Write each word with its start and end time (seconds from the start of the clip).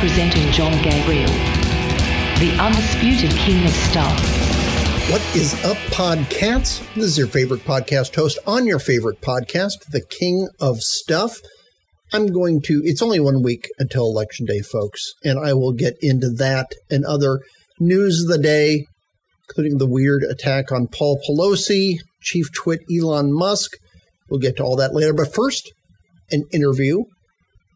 Presenting 0.00 0.52
John 0.52 0.72
Gabriel, 0.82 1.32
the 2.38 2.54
undisputed 2.60 3.30
king 3.30 3.64
of 3.64 3.70
stuff. 3.70 4.20
What 5.10 5.22
is 5.34 5.54
up, 5.64 5.78
podcasts? 5.88 6.84
This 6.94 7.04
is 7.04 7.18
your 7.18 7.26
favorite 7.26 7.64
podcast 7.64 8.14
host 8.14 8.38
on 8.46 8.66
your 8.66 8.78
favorite 8.78 9.22
podcast, 9.22 9.86
the 9.90 10.02
king 10.02 10.48
of 10.60 10.80
stuff. 10.80 11.40
I'm 12.12 12.26
going 12.26 12.60
to, 12.66 12.82
it's 12.84 13.00
only 13.00 13.20
one 13.20 13.42
week 13.42 13.68
until 13.78 14.04
Election 14.04 14.44
Day, 14.44 14.60
folks, 14.60 15.00
and 15.24 15.38
I 15.38 15.54
will 15.54 15.72
get 15.72 15.94
into 16.02 16.28
that 16.28 16.72
and 16.90 17.06
other 17.06 17.40
news 17.80 18.22
of 18.22 18.28
the 18.28 18.42
day, 18.42 18.84
including 19.48 19.78
the 19.78 19.88
weird 19.88 20.24
attack 20.24 20.70
on 20.70 20.88
Paul 20.88 21.18
Pelosi, 21.26 22.00
Chief 22.20 22.52
Twit 22.52 22.80
Elon 22.94 23.32
Musk. 23.32 23.72
We'll 24.28 24.40
get 24.40 24.58
to 24.58 24.62
all 24.62 24.76
that 24.76 24.94
later. 24.94 25.14
But 25.14 25.34
first, 25.34 25.72
an 26.30 26.44
interview. 26.52 27.04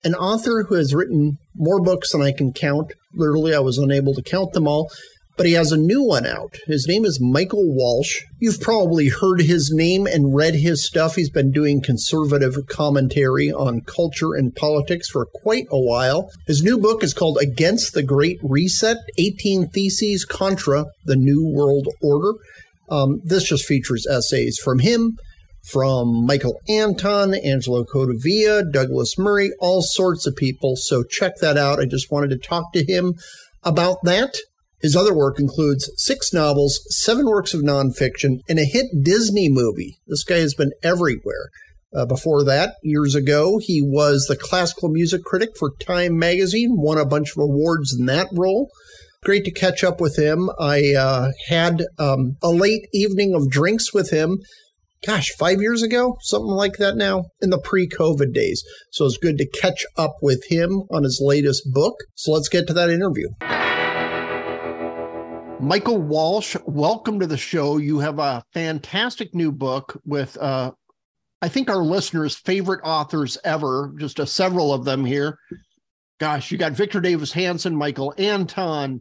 An 0.03 0.15
author 0.15 0.65
who 0.67 0.77
has 0.77 0.95
written 0.95 1.37
more 1.61 1.81
books 1.81 2.13
than 2.13 2.23
I 2.23 2.33
can 2.33 2.53
count. 2.53 2.95
Literally, 3.15 3.55
I 3.55 3.61
was 3.61 3.79
unable 3.79 4.15
to 4.15 4.23
count 4.23 4.53
them 4.53 4.67
all 4.67 4.91
but 5.41 5.47
he 5.47 5.55
has 5.55 5.73
a 5.73 5.77
new 5.79 6.03
one 6.03 6.27
out. 6.27 6.59
His 6.67 6.87
name 6.87 7.07
is 7.07 7.19
Michael 7.19 7.65
Walsh. 7.65 8.21
You've 8.41 8.61
probably 8.61 9.09
heard 9.09 9.41
his 9.41 9.73
name 9.73 10.07
and 10.07 10.35
read 10.35 10.55
his 10.55 10.87
stuff. 10.87 11.15
He's 11.15 11.31
been 11.31 11.51
doing 11.51 11.81
conservative 11.81 12.59
commentary 12.69 13.51
on 13.51 13.81
culture 13.81 14.35
and 14.35 14.55
politics 14.55 15.09
for 15.09 15.25
quite 15.25 15.65
a 15.71 15.81
while. 15.81 16.31
His 16.47 16.63
new 16.63 16.77
book 16.77 17.03
is 17.03 17.15
called 17.15 17.39
Against 17.41 17.95
the 17.95 18.03
Great 18.03 18.39
Reset 18.43 18.99
18 19.17 19.71
Theses 19.71 20.27
Contra 20.27 20.85
the 21.07 21.17
New 21.17 21.51
World 21.51 21.89
Order. 22.03 22.35
Um, 22.91 23.23
this 23.25 23.45
just 23.45 23.65
features 23.65 24.07
essays 24.07 24.59
from 24.63 24.81
him, 24.81 25.17
from 25.71 26.27
Michael 26.27 26.61
Anton, 26.69 27.35
Angelo 27.35 27.85
Codevilla, 27.85 28.71
Douglas 28.73 29.19
Murray, 29.19 29.51
all 29.61 29.83
sorts 29.83 30.27
of 30.27 30.37
people. 30.37 30.77
So 30.77 31.03
check 31.03 31.37
that 31.41 31.57
out. 31.57 31.81
I 31.81 31.87
just 31.87 32.11
wanted 32.11 32.31
to 32.31 32.39
talk 32.39 32.73
to 32.73 32.85
him 32.85 33.15
about 33.63 33.99
that. 34.05 34.35
His 34.81 34.97
other 34.97 35.15
work 35.15 35.39
includes 35.39 35.91
six 35.97 36.33
novels, 36.33 36.81
seven 36.89 37.27
works 37.27 37.53
of 37.53 37.61
nonfiction, 37.61 38.41
and 38.49 38.59
a 38.59 38.65
hit 38.65 38.87
Disney 39.03 39.49
movie. 39.51 39.99
This 40.07 40.25
guy 40.25 40.39
has 40.39 40.55
been 40.55 40.73
everywhere. 40.83 41.51
Uh, 41.93 42.07
before 42.07 42.45
that, 42.45 42.77
years 42.83 43.15
ago, 43.15 43.59
he 43.61 43.83
was 43.83 44.27
the 44.29 44.37
classical 44.37 44.89
music 44.89 45.25
critic 45.25 45.51
for 45.59 45.73
Time 45.81 46.17
magazine, 46.17 46.77
won 46.77 46.99
a 46.99 47.05
bunch 47.05 47.33
of 47.33 47.43
awards 47.43 47.95
in 47.99 48.07
that 48.07 48.29
role. 48.33 48.71
Great 49.23 49.45
to 49.45 49.51
catch 49.51 49.85
up 49.85 50.01
with 50.01 50.17
him. 50.17 50.49
I 50.59 50.95
uh, 50.95 51.33
had 51.49 51.83
um, 51.99 52.37
a 52.43 52.51
late 52.51 52.87
evening 52.95 53.35
of 53.35 53.51
drinks 53.51 53.93
with 53.93 54.11
him. 54.11 54.39
Gosh, 55.07 55.31
five 55.31 55.63
years 55.63 55.83
ago, 55.83 56.19
something 56.21 56.51
like 56.51 56.77
that 56.77 56.95
now, 56.95 57.25
in 57.41 57.49
the 57.49 57.59
pre 57.59 57.89
COVID 57.89 58.35
days. 58.35 58.63
So 58.93 59.07
it's 59.07 59.17
good 59.17 59.39
to 59.39 59.49
catch 59.49 59.87
up 59.97 60.17
with 60.21 60.45
him 60.49 60.83
on 60.91 61.05
his 61.05 61.23
latest 61.25 61.63
book. 61.73 61.95
So 62.17 62.33
let's 62.33 62.51
get 62.51 62.67
to 62.67 62.75
that 62.75 62.91
interview. 62.91 63.29
Michael 65.59 66.03
Walsh, 66.03 66.55
welcome 66.67 67.19
to 67.19 67.27
the 67.27 67.39
show. 67.39 67.79
You 67.79 68.01
have 68.01 68.19
a 68.19 68.43
fantastic 68.53 69.35
new 69.35 69.51
book 69.53 69.99
with, 70.05 70.37
uh, 70.37 70.73
I 71.41 71.49
think, 71.49 71.71
our 71.71 71.83
listeners' 71.83 72.37
favorite 72.37 72.81
authors 72.85 73.39
ever, 73.43 73.95
just 73.99 74.19
a, 74.19 74.27
several 74.27 74.71
of 74.71 74.85
them 74.85 75.07
here. 75.07 75.39
Gosh, 76.19 76.53
you 76.53 76.59
got 76.59 76.73
Victor 76.73 77.01
Davis 77.01 77.33
Hanson, 77.33 77.75
Michael 77.75 78.13
Anton, 78.19 79.01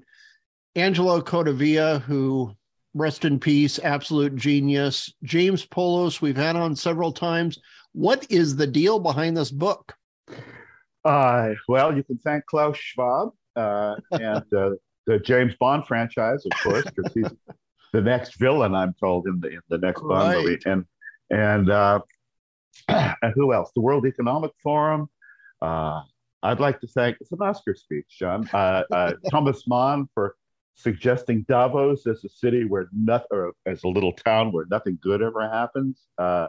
Angelo 0.75 1.19
Codevilla, 1.19 2.02
who 2.02 2.53
rest 2.93 3.25
in 3.25 3.39
peace, 3.39 3.79
absolute 3.79 4.35
genius. 4.35 5.13
James 5.23 5.65
Poulos, 5.65 6.21
we've 6.21 6.37
had 6.37 6.55
on 6.55 6.75
several 6.75 7.11
times. 7.11 7.59
What 7.93 8.25
is 8.29 8.55
the 8.55 8.67
deal 8.67 8.99
behind 8.99 9.35
this 9.35 9.51
book? 9.51 9.95
Uh, 11.05 11.53
well, 11.67 11.95
you 11.95 12.03
can 12.03 12.17
thank 12.19 12.45
Klaus 12.45 12.77
Schwab 12.77 13.31
uh, 13.55 13.95
and 14.11 14.53
uh, 14.53 14.72
the 15.07 15.19
James 15.19 15.55
Bond 15.59 15.85
franchise, 15.88 16.45
of 16.45 16.51
course, 16.61 16.85
because 16.85 17.13
he's 17.13 17.29
the 17.94 18.01
next 18.01 18.35
villain. 18.35 18.75
I'm 18.75 18.94
told 18.99 19.28
in 19.28 19.39
the 19.39 19.49
in 19.49 19.61
the 19.69 19.78
next 19.78 20.01
Bond 20.01 20.33
right. 20.33 20.38
movie, 20.38 20.59
and 20.66 20.85
and 21.29 21.69
uh, 21.69 21.99
and 22.88 23.33
who 23.35 23.53
else? 23.53 23.72
The 23.75 23.81
World 23.81 24.05
Economic 24.05 24.51
Forum. 24.61 25.09
Uh, 25.61 26.01
I'd 26.41 26.59
like 26.59 26.79
to 26.81 26.88
thank 26.88 27.17
it's 27.19 27.31
an 27.31 27.41
Oscar 27.41 27.75
speech, 27.75 28.05
John. 28.19 28.49
Uh, 28.53 28.83
uh 28.91 29.13
Thomas 29.31 29.67
Mann 29.67 30.07
for 30.13 30.35
suggesting 30.75 31.46
Davos 31.47 32.07
as 32.07 32.24
a 32.24 32.30
city 32.30 32.66
where 32.66 32.88
nothing, 32.94 33.28
or 33.31 33.53
as 33.66 33.84
a 33.84 33.88
little 33.88 34.13
town 34.13 34.52
where 34.52 34.66
nothing 34.69 34.97
good 35.02 35.22
ever 35.22 35.50
happens. 35.50 36.07
Uh, 36.18 36.47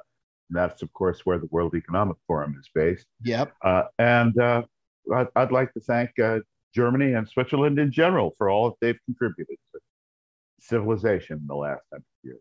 that's 0.51 0.83
of 0.83 0.93
course 0.93 1.21
where 1.25 1.39
the 1.39 1.49
World 1.51 1.75
Economic 1.75 2.17
Forum 2.27 2.57
is 2.59 2.69
based. 2.75 3.07
Yep. 3.23 3.53
Uh, 3.63 3.85
and 3.99 4.35
I'd, 4.41 5.29
I'd, 5.37 5.53
like 5.53 5.73
to 5.75 5.81
thank 5.81 6.11
Germany 6.75 7.15
and 7.15 7.29
Switzerland 7.29 7.79
in 7.79 7.91
general 7.91 8.35
for 8.39 8.51
all 8.51 8.71
that 8.71 8.77
they've 8.81 8.99
contributed 9.07 9.57
to 9.73 9.81
civilization 10.61 11.39
in 11.39 11.47
the 11.47 11.55
last 11.55 11.83
hundred 11.93 12.05
years. 12.23 12.41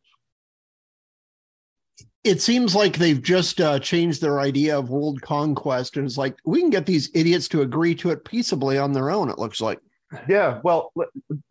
It 2.24 2.42
seems 2.42 2.76
like 2.76 2.98
they've 2.98 3.22
just 3.22 3.62
uh, 3.62 3.80
changed 3.80 4.22
their 4.22 4.40
idea 4.40 4.78
of 4.78 4.90
world 4.90 5.22
conquest, 5.22 5.98
and 5.98 6.06
it's 6.06 6.18
like 6.18 6.36
we 6.46 6.60
can 6.60 6.70
get 6.70 6.86
these 6.86 7.10
idiots 7.14 7.48
to 7.50 7.62
agree 7.62 7.96
to 7.96 8.12
it 8.12 8.26
peaceably 8.26 8.78
on 8.78 8.92
their 8.92 9.10
own. 9.10 9.30
It 9.30 9.40
looks 9.40 9.62
like. 9.62 9.80
Yeah, 10.28 10.60
well, 10.64 10.92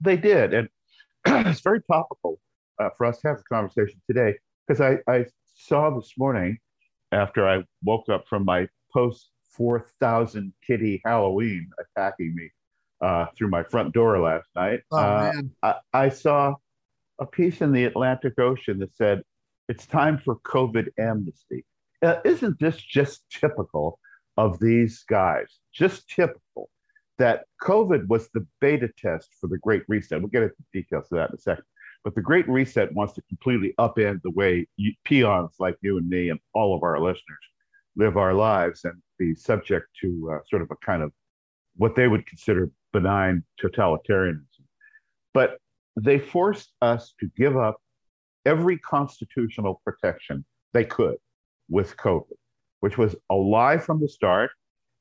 they 0.01 0.17
did, 0.17 0.55
and 0.55 0.69
it's 1.27 1.61
very 1.61 1.83
topical 1.83 2.41
uh, 2.79 2.91
for 2.97 3.07
us 3.07 3.21
to 3.21 3.29
have 3.29 3.39
a 3.39 3.55
conversation 3.55 4.01
today 4.07 4.37
because 4.67 4.81
I, 4.81 4.99
I 5.11 5.27
saw 5.55 5.91
this 5.91 6.13
morning 6.19 6.59
after 7.13 7.49
I 7.49 7.65
woke 7.83 8.09
up 8.09 8.27
from 8.29 8.45
my 8.45 8.69
post 8.93 9.31
4,000 9.53 10.53
kitty 10.67 11.01
Halloween 11.05 11.71
attacking 11.81 12.35
me 12.35 12.51
uh, 13.01 13.27
through 13.37 13.51
my 13.51 13.63
front 13.65 13.93
door 13.93 14.19
last 14.21 14.49
night. 14.55 14.81
Oh, 14.93 14.99
uh, 14.99 15.33
I, 15.63 15.75
I, 15.93 16.09
saw 16.09 16.55
a 17.19 17.27
piece 17.27 17.61
in 17.61 17.73
the 17.73 17.85
Atlantic 17.85 18.39
Ocean 18.39 18.79
that 18.81 18.95
said, 18.97 19.23
it's 19.69 19.87
time 19.87 20.19
for 20.19 20.37
COVID 20.41 20.89
amnesty. 20.99 21.65
Uh, 22.03 22.17
isn't 22.25 22.59
this 22.59 22.77
just 22.77 23.23
typical 23.31 23.99
of 24.37 24.59
these 24.61 25.05
guys? 25.09 25.59
Just 25.73 26.09
typical 26.09 26.71
that 27.19 27.45
COVID 27.63 28.07
was 28.09 28.29
the 28.33 28.47
beta 28.61 28.89
test 28.97 29.35
for 29.41 29.49
the 29.49 29.59
Great 29.59 29.83
Reset. 29.89 30.21
We'll 30.21 30.29
get 30.29 30.45
into 30.45 30.57
details 30.73 31.07
of 31.11 31.17
that 31.17 31.31
in 31.31 31.37
a 31.37 31.41
second. 31.41 31.65
But 32.05 32.15
the 32.15 32.23
Great 32.23 32.49
Reset 32.49 32.93
wants 32.95 33.15
to 33.15 33.23
completely 33.23 33.75
upend 33.79 34.23
the 34.23 34.31
way 34.31 34.67
you, 34.77 34.93
peons 35.05 35.57
like 35.59 35.77
you 35.81 35.99
and 35.99 36.09
me 36.09 36.31
and 36.31 36.39
all 36.55 36.77
of 36.77 36.83
our 36.83 37.01
listeners 37.01 37.23
live 37.97 38.17
our 38.17 38.35
lives 38.35 38.85
and 38.85 38.95
be 39.19 39.35
subject 39.35 39.89
to 40.01 40.31
uh, 40.33 40.39
sort 40.49 40.63
of 40.63 40.71
a 40.71 40.77
kind 40.77 41.03
of 41.03 41.13
what 41.77 41.97
they 41.97 42.07
would 42.07 42.27
consider 42.27 42.71
benign 42.93 43.43
totalitarianism. 43.61 44.45
But 45.35 45.59
they 45.97 46.19
forced 46.19 46.73
us 46.81 47.15
to 47.21 47.31
give 47.37 47.57
up 47.57 47.81
every 48.47 48.79
constitutional 48.79 49.81
protection 49.85 50.45
they 50.73 50.85
could 50.85 51.17
with 51.69 51.97
COVID, 51.97 52.37
which 52.81 52.97
was 52.97 53.17
a 53.31 53.35
lie 53.35 53.79
from 53.79 54.01
the 54.01 54.09
start 54.09 54.51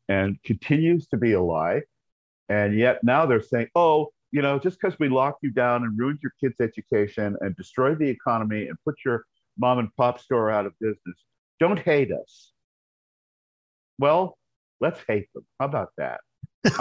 and 0.09 0.41
continues 0.43 1.07
to 1.07 1.17
be 1.17 1.33
a 1.33 1.41
lie. 1.41 1.81
And 2.49 2.77
yet 2.77 3.03
now 3.03 3.25
they're 3.25 3.41
saying, 3.41 3.67
oh, 3.75 4.09
you 4.31 4.41
know, 4.41 4.59
just 4.59 4.79
because 4.79 4.97
we 4.99 5.09
locked 5.09 5.43
you 5.43 5.51
down 5.51 5.83
and 5.83 5.97
ruined 5.97 6.19
your 6.21 6.33
kids' 6.39 6.59
education 6.59 7.35
and 7.41 7.55
destroyed 7.55 7.99
the 7.99 8.09
economy 8.09 8.67
and 8.67 8.77
put 8.83 8.95
your 9.05 9.23
mom 9.57 9.79
and 9.79 9.89
pop 9.95 10.19
store 10.19 10.49
out 10.51 10.65
of 10.65 10.73
business, 10.79 11.23
don't 11.59 11.79
hate 11.79 12.11
us. 12.11 12.51
Well, 13.99 14.37
let's 14.79 14.99
hate 15.07 15.27
them. 15.33 15.45
How 15.59 15.65
about 15.65 15.89
that? 15.97 16.19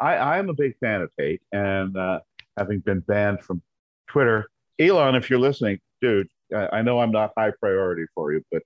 I, 0.00 0.16
I 0.16 0.38
am 0.38 0.48
a 0.48 0.54
big 0.54 0.76
fan 0.78 1.02
of 1.02 1.10
hate, 1.18 1.42
and 1.52 1.96
uh, 1.96 2.20
having 2.56 2.80
been 2.80 3.00
banned 3.00 3.42
from 3.42 3.62
Twitter, 4.08 4.48
Elon, 4.78 5.14
if 5.14 5.28
you're 5.30 5.38
listening, 5.38 5.78
dude, 6.00 6.28
I, 6.54 6.78
I 6.78 6.82
know 6.82 7.00
I'm 7.00 7.10
not 7.10 7.32
high 7.36 7.52
priority 7.60 8.06
for 8.14 8.32
you, 8.32 8.42
but 8.50 8.62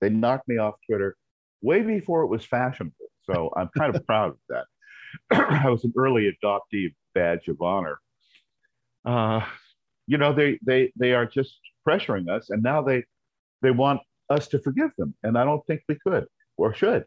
they 0.00 0.10
knocked 0.10 0.48
me 0.48 0.58
off 0.58 0.74
Twitter 0.88 1.16
way 1.62 1.82
before 1.82 2.22
it 2.22 2.28
was 2.28 2.44
fashionable. 2.44 2.94
So 3.24 3.52
I'm 3.56 3.68
kind 3.76 3.94
of 3.94 4.04
proud 4.06 4.30
of 4.30 4.38
that. 4.48 4.64
I 5.30 5.68
was 5.68 5.84
an 5.84 5.92
early 5.96 6.30
adoptee 6.42 6.94
badge 7.14 7.48
of 7.48 7.60
honor. 7.60 7.98
Uh, 9.04 9.44
you 10.06 10.18
know, 10.18 10.32
they 10.32 10.58
they 10.64 10.92
they 10.96 11.12
are 11.12 11.26
just 11.26 11.58
pressuring 11.86 12.28
us, 12.28 12.50
and 12.50 12.62
now 12.62 12.82
they 12.82 13.04
they 13.62 13.70
want 13.70 14.00
us 14.28 14.48
to 14.48 14.58
forgive 14.58 14.90
them, 14.98 15.14
and 15.22 15.36
I 15.38 15.44
don't 15.44 15.64
think 15.66 15.82
we 15.88 15.96
could 16.06 16.26
or 16.56 16.74
should. 16.74 17.04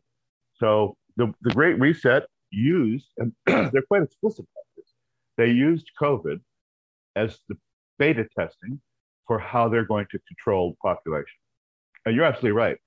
So 0.56 0.96
the 1.18 1.34
the 1.42 1.54
Great 1.54 1.80
Reset 1.80 2.24
used, 2.52 3.08
and 3.18 3.34
they're 3.46 3.84
quite 3.88 4.04
explicit 4.04 4.46
about 4.46 4.66
this, 4.78 4.94
they 5.38 5.50
used 5.50 5.90
COVID 6.02 6.40
as 7.16 7.40
the 7.50 7.58
beta 8.00 8.28
testing 8.38 8.80
for 9.28 9.40
how 9.40 9.70
they're 9.70 9.86
going 9.86 10.08
to 10.12 10.20
control 10.28 10.72
the 10.72 10.78
population. 10.78 11.38
And 12.06 12.16
you're 12.16 12.26
absolutely 12.26 12.52
right. 12.52 12.78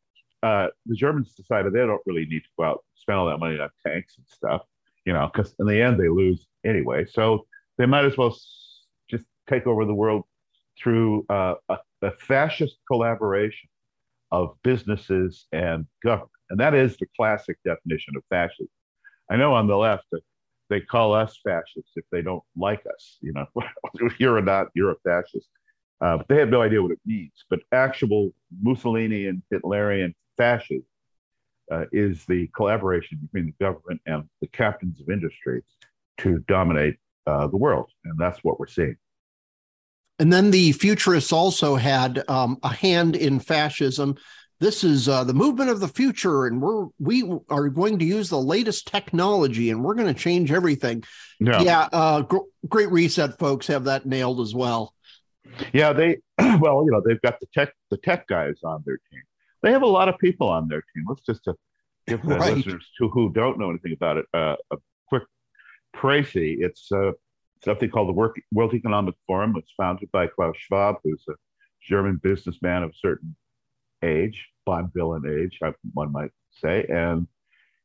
Uh, 0.43 0.69
the 0.85 0.95
Germans 0.95 1.35
decided 1.35 1.73
they 1.73 1.81
don't 1.81 2.03
really 2.07 2.27
need 2.27 2.41
to 2.41 2.49
go 2.59 2.65
out 2.65 2.73
and 2.73 2.99
spend 2.99 3.19
all 3.19 3.27
that 3.27 3.39
money 3.39 3.59
on 3.59 3.71
tanks 3.87 4.17
and 4.19 4.27
stuff, 4.29 4.63
you 5.07 5.13
know, 5.13 5.31
because 5.33 5.55
in 5.59 5.67
the 5.67 5.81
end 5.81 5.99
they 5.99 6.09
lose 6.09 6.47
anyway. 6.65 7.07
So 7.07 7.47
they 7.79 7.87
might 7.87 8.05
as 8.05 8.19
well 8.19 8.37
just 9.09 9.25
take 9.49 9.67
over 9.67 9.85
the 9.85 9.95
world 9.95 10.25
through 10.79 11.25
uh, 11.31 11.55
a, 11.69 11.79
a 12.03 12.11
fascist 12.11 12.77
collaboration 12.87 13.71
of 14.33 14.57
businesses 14.63 15.47
and 15.53 15.87
government. 16.05 16.31
And 16.51 16.61
that 16.61 16.75
is 16.75 16.97
the 16.97 17.07
classic 17.17 17.57
definition 17.65 18.15
of 18.17 18.23
fascism. 18.29 18.69
I 19.31 19.37
know 19.37 19.55
on 19.55 19.67
the 19.67 19.77
left, 19.77 20.07
they 20.69 20.81
call 20.81 21.15
us 21.15 21.39
fascists 21.45 21.93
if 21.95 22.05
they 22.11 22.23
don't 22.23 22.43
like 22.57 22.85
us. 22.93 23.19
You 23.21 23.33
know, 23.33 23.47
you're 24.19 24.41
not, 24.43 24.69
you're 24.75 24.93
a 24.93 24.97
fascist. 25.05 25.49
Uh, 26.01 26.19
but 26.19 26.29
they 26.29 26.37
have 26.37 26.51
no 26.51 26.63
idea 26.63 26.83
what 26.83 26.91
it 26.91 27.01
means. 27.07 27.33
But 27.49 27.61
actual 27.73 28.31
Mussolini 28.61 29.27
and 29.27 29.43
Hitlerian 29.53 30.15
fascism 30.37 30.85
uh, 31.71 31.85
is 31.93 32.25
the 32.27 32.49
collaboration 32.55 33.19
between 33.23 33.47
the 33.47 33.65
government 33.65 34.01
and 34.07 34.25
the 34.41 34.49
captains 34.49 35.01
of 35.01 35.09
industry 35.11 35.63
to 36.19 36.39
dominate 36.49 36.97
uh, 37.27 37.47
the 37.49 37.57
world, 37.57 37.91
and 38.05 38.19
that's 38.19 38.43
what 38.45 38.59
we're 38.59 38.67
seeing. 38.67 38.97
And 40.19 40.33
then 40.33 40.51
the 40.51 40.73
futurists 40.73 41.33
also 41.33 41.77
had 41.77 42.25
um, 42.29 42.59
a 42.63 42.73
hand 42.73 43.17
in 43.17 43.39
fascism. 43.39 44.17
This 44.59 44.85
is 44.85 45.09
uh, 45.09 45.25
the 45.25 45.35
movement 45.35 45.69
of 45.69 45.81
the 45.81 45.89
future, 45.89 46.47
and 46.47 46.63
we're 46.63 46.87
we 46.99 47.31
are 47.51 47.69
going 47.69 47.99
to 47.99 48.07
use 48.07 48.31
the 48.31 48.41
latest 48.41 48.87
technology, 48.87 49.71
and 49.71 49.85
we're 49.85 49.95
going 49.95 50.13
to 50.13 50.19
change 50.19 50.51
everything. 50.51 51.05
Yeah, 51.39 51.61
yeah 51.61 51.89
uh, 51.93 52.23
gr- 52.23 52.39
great 52.67 52.91
reset, 52.91 53.39
folks 53.39 53.67
have 53.67 53.85
that 53.85 54.07
nailed 54.07 54.41
as 54.41 54.55
well. 54.55 54.95
Yeah, 55.75 55.93
they 55.93 56.19
well, 56.39 56.85
you 56.87 56.91
know, 56.91 57.03
they've 57.05 57.21
got 57.21 57.39
the 57.41 57.47
tech 57.53 57.75
the 57.91 57.99
tech 57.99 58.27
guys 58.29 58.55
on 58.65 58.83
their 58.87 58.99
team. 59.13 59.23
They 59.63 59.73
have 59.73 59.83
a 59.83 59.87
lot 59.87 60.09
of 60.09 60.19
people 60.19 60.49
on 60.49 60.69
their 60.69 60.83
team. 60.95 61.05
Let's 61.09 61.23
just 61.23 61.47
uh, 61.49 61.55
give 62.07 62.23
the 62.23 62.37
right. 62.37 62.57
listeners 62.57 62.89
to 62.99 63.09
who 63.09 63.33
don't 63.33 63.59
know 63.59 63.71
anything 63.71 63.93
about 63.93 64.19
it 64.19 64.27
uh, 64.35 64.57
a 64.71 64.77
quick 65.09 65.25
précis. 65.95 66.59
It's 66.61 66.91
uh, 66.93 67.13
something 67.65 67.91
called 67.91 68.09
the 68.09 68.35
World 68.53 68.75
Economic 68.75 69.15
Forum. 69.27 69.55
It's 69.57 69.73
founded 69.77 70.11
by 70.13 70.27
Klaus 70.27 70.57
Schwab, 70.57 70.97
who's 71.03 71.25
a 71.29 71.35
German 71.83 72.21
businessman 72.23 72.83
of 72.83 72.91
a 72.91 72.95
certain 72.95 73.35
age, 74.03 74.49
Bond 74.65 74.93
villain 74.93 75.25
age, 75.27 75.59
one 75.95 76.13
might 76.13 76.31
say, 76.53 76.85
and 76.89 77.27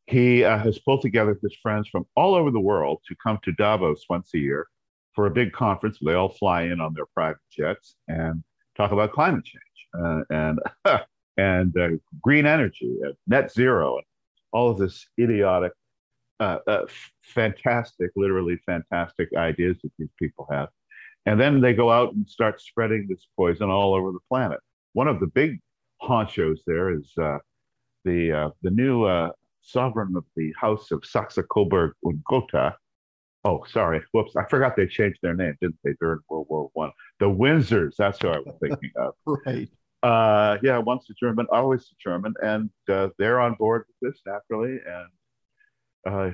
he 0.07 0.43
uh, 0.43 0.57
has 0.57 0.79
pulled 0.79 1.01
together 1.01 1.37
his 1.41 1.55
friends 1.61 1.87
from 1.87 2.05
all 2.15 2.35
over 2.35 2.51
the 2.51 2.59
world 2.59 3.01
to 3.07 3.15
come 3.23 3.39
to 3.43 3.51
Davos 3.53 4.05
once 4.09 4.31
a 4.33 4.39
year 4.39 4.67
for 5.13 5.25
a 5.25 5.31
big 5.31 5.53
conference. 5.53 5.99
They 6.01 6.13
all 6.13 6.29
fly 6.29 6.63
in 6.63 6.81
on 6.81 6.93
their 6.93 7.05
private 7.13 7.37
jets 7.51 7.95
and 8.07 8.43
talk 8.75 8.91
about 8.91 9.13
climate 9.13 9.45
change 9.45 9.63
uh, 9.97 10.21
and 10.29 10.59
and 11.37 11.77
uh, 11.77 11.89
green 12.21 12.45
energy, 12.45 12.97
and 13.01 13.13
net 13.27 13.51
zero, 13.51 13.97
and 13.97 14.05
all 14.51 14.69
of 14.69 14.77
this 14.77 15.07
idiotic, 15.19 15.71
uh, 16.39 16.59
uh, 16.67 16.85
fantastic, 17.21 18.11
literally 18.15 18.57
fantastic 18.65 19.29
ideas 19.35 19.77
that 19.83 19.91
these 19.97 20.11
people 20.19 20.47
have. 20.51 20.69
And 21.25 21.39
then 21.39 21.61
they 21.61 21.73
go 21.73 21.91
out 21.91 22.13
and 22.13 22.27
start 22.27 22.61
spreading 22.61 23.05
this 23.07 23.27
poison 23.37 23.69
all 23.69 23.93
over 23.93 24.11
the 24.11 24.19
planet. 24.27 24.59
One 24.93 25.07
of 25.07 25.19
the 25.19 25.27
big 25.27 25.59
honchos 26.01 26.59
there 26.65 26.89
is 26.93 27.11
uh, 27.21 27.37
the 28.05 28.51
the 28.63 28.71
new 28.71 29.29
sovereign 29.61 30.15
of 30.15 30.25
the 30.35 30.51
House 30.59 30.89
of 30.91 31.05
Saxe 31.05 31.37
Coburg 31.49 31.93
und 32.03 32.23
Gotha, 32.27 32.75
Oh, 33.43 33.63
sorry. 33.67 34.01
Whoops. 34.11 34.35
I 34.35 34.45
forgot 34.45 34.75
they 34.75 34.85
changed 34.85 35.19
their 35.23 35.33
name, 35.33 35.55
didn't 35.61 35.79
they, 35.83 35.93
during 35.99 36.19
World 36.29 36.45
War 36.49 36.69
One? 36.73 36.91
The 37.19 37.25
Windsors. 37.25 37.95
That's 37.97 38.21
who 38.21 38.29
I 38.29 38.37
was 38.37 38.55
thinking 38.61 38.91
of. 38.95 39.13
right. 39.45 39.67
Uh, 40.03 40.57
yeah, 40.63 40.79
once 40.79 41.07
a 41.09 41.13
German, 41.13 41.45
always 41.51 41.81
a 41.81 41.95
German, 42.01 42.33
and 42.41 42.69
uh, 42.89 43.09
they're 43.19 43.39
on 43.39 43.53
board 43.55 43.85
with 43.87 44.13
this 44.13 44.21
naturally, 44.25 44.79
and 44.85 46.13
uh, 46.13 46.31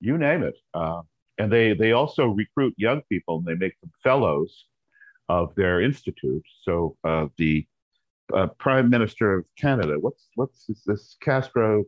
you 0.00 0.18
name 0.18 0.42
it. 0.42 0.54
Uh, 0.74 1.00
and 1.38 1.50
they 1.50 1.72
they 1.74 1.92
also 1.92 2.26
recruit 2.26 2.74
young 2.76 3.02
people, 3.08 3.38
and 3.38 3.46
they 3.46 3.54
make 3.54 3.78
them 3.80 3.90
fellows 4.02 4.66
of 5.28 5.54
their 5.54 5.80
institute. 5.80 6.44
So 6.62 6.96
uh, 7.04 7.26
the 7.36 7.66
uh, 8.34 8.48
Prime 8.58 8.90
Minister 8.90 9.38
of 9.38 9.44
Canada, 9.58 9.96
what's 9.98 10.28
what's 10.34 10.66
this, 10.66 10.82
this 10.84 11.16
Castro? 11.22 11.84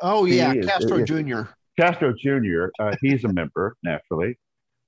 Oh 0.00 0.24
yeah, 0.24 0.54
Castro 0.54 1.04
Jr. 1.04 1.42
Castro 1.78 2.12
Jr., 2.12 2.68
uh, 2.78 2.96
he's 3.00 3.24
a 3.24 3.32
member 3.32 3.76
naturally. 3.82 4.38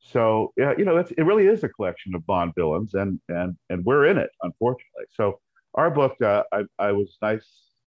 So 0.01 0.53
yeah, 0.57 0.73
you 0.77 0.85
know, 0.85 0.97
it 0.97 1.13
really 1.19 1.47
is 1.47 1.65
a 1.65 1.69
collection 1.69 2.15
of 2.15 2.27
Bond 2.27 2.53
villains, 2.57 2.95
and 2.95 3.21
and 3.29 3.57
and 3.71 3.85
we're 3.85 4.07
in 4.07 4.19
it, 4.19 4.31
unfortunately. 4.43 5.05
So 5.11 5.41
our 5.75 5.91
book, 5.91 6.21
uh, 6.23 6.43
I, 6.53 6.63
I 6.79 6.93
was 6.93 7.17
nice, 7.23 7.47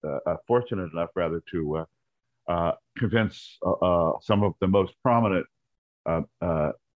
uh, 0.06 0.20
uh 0.26 0.38
fortunate 0.48 0.92
enough 0.94 1.10
rather 1.16 1.42
to 1.52 1.78
uh, 1.78 1.86
uh, 2.48 2.72
convince 2.98 3.58
some 4.22 4.44
of 4.44 4.54
the 4.62 4.68
most 4.68 4.94
prominent 5.04 5.46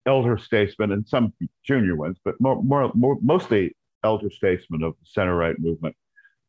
elder 0.07 0.37
statesmen 0.37 0.91
and 0.93 1.07
some 1.07 1.33
junior 1.63 1.95
ones, 1.95 2.17
but 2.23 2.39
more, 2.39 2.61
more, 2.63 2.91
more 2.95 3.17
mostly 3.21 3.75
elder 4.03 4.31
statesmen 4.31 4.81
of 4.81 4.93
the 4.93 5.05
center 5.05 5.35
right 5.35 5.59
movement 5.59 5.95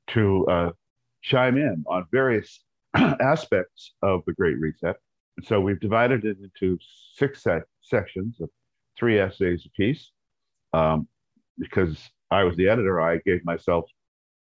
to 0.08 0.72
chime 1.22 1.56
in 1.56 1.84
on 1.86 2.06
various 2.10 2.60
aspects 2.94 3.92
of 4.02 4.22
the 4.26 4.32
Great 4.32 4.58
Reset 4.58 4.96
so 5.44 5.60
we've 5.60 5.80
divided 5.80 6.24
it 6.24 6.38
into 6.38 6.78
six 7.14 7.42
se- 7.42 7.62
sections 7.80 8.40
of 8.40 8.50
three 8.98 9.18
essays 9.18 9.66
apiece. 9.66 10.10
Um, 10.72 11.08
because 11.58 11.98
I 12.30 12.44
was 12.44 12.56
the 12.56 12.68
editor, 12.68 13.00
I 13.00 13.18
gave 13.18 13.44
myself 13.44 13.84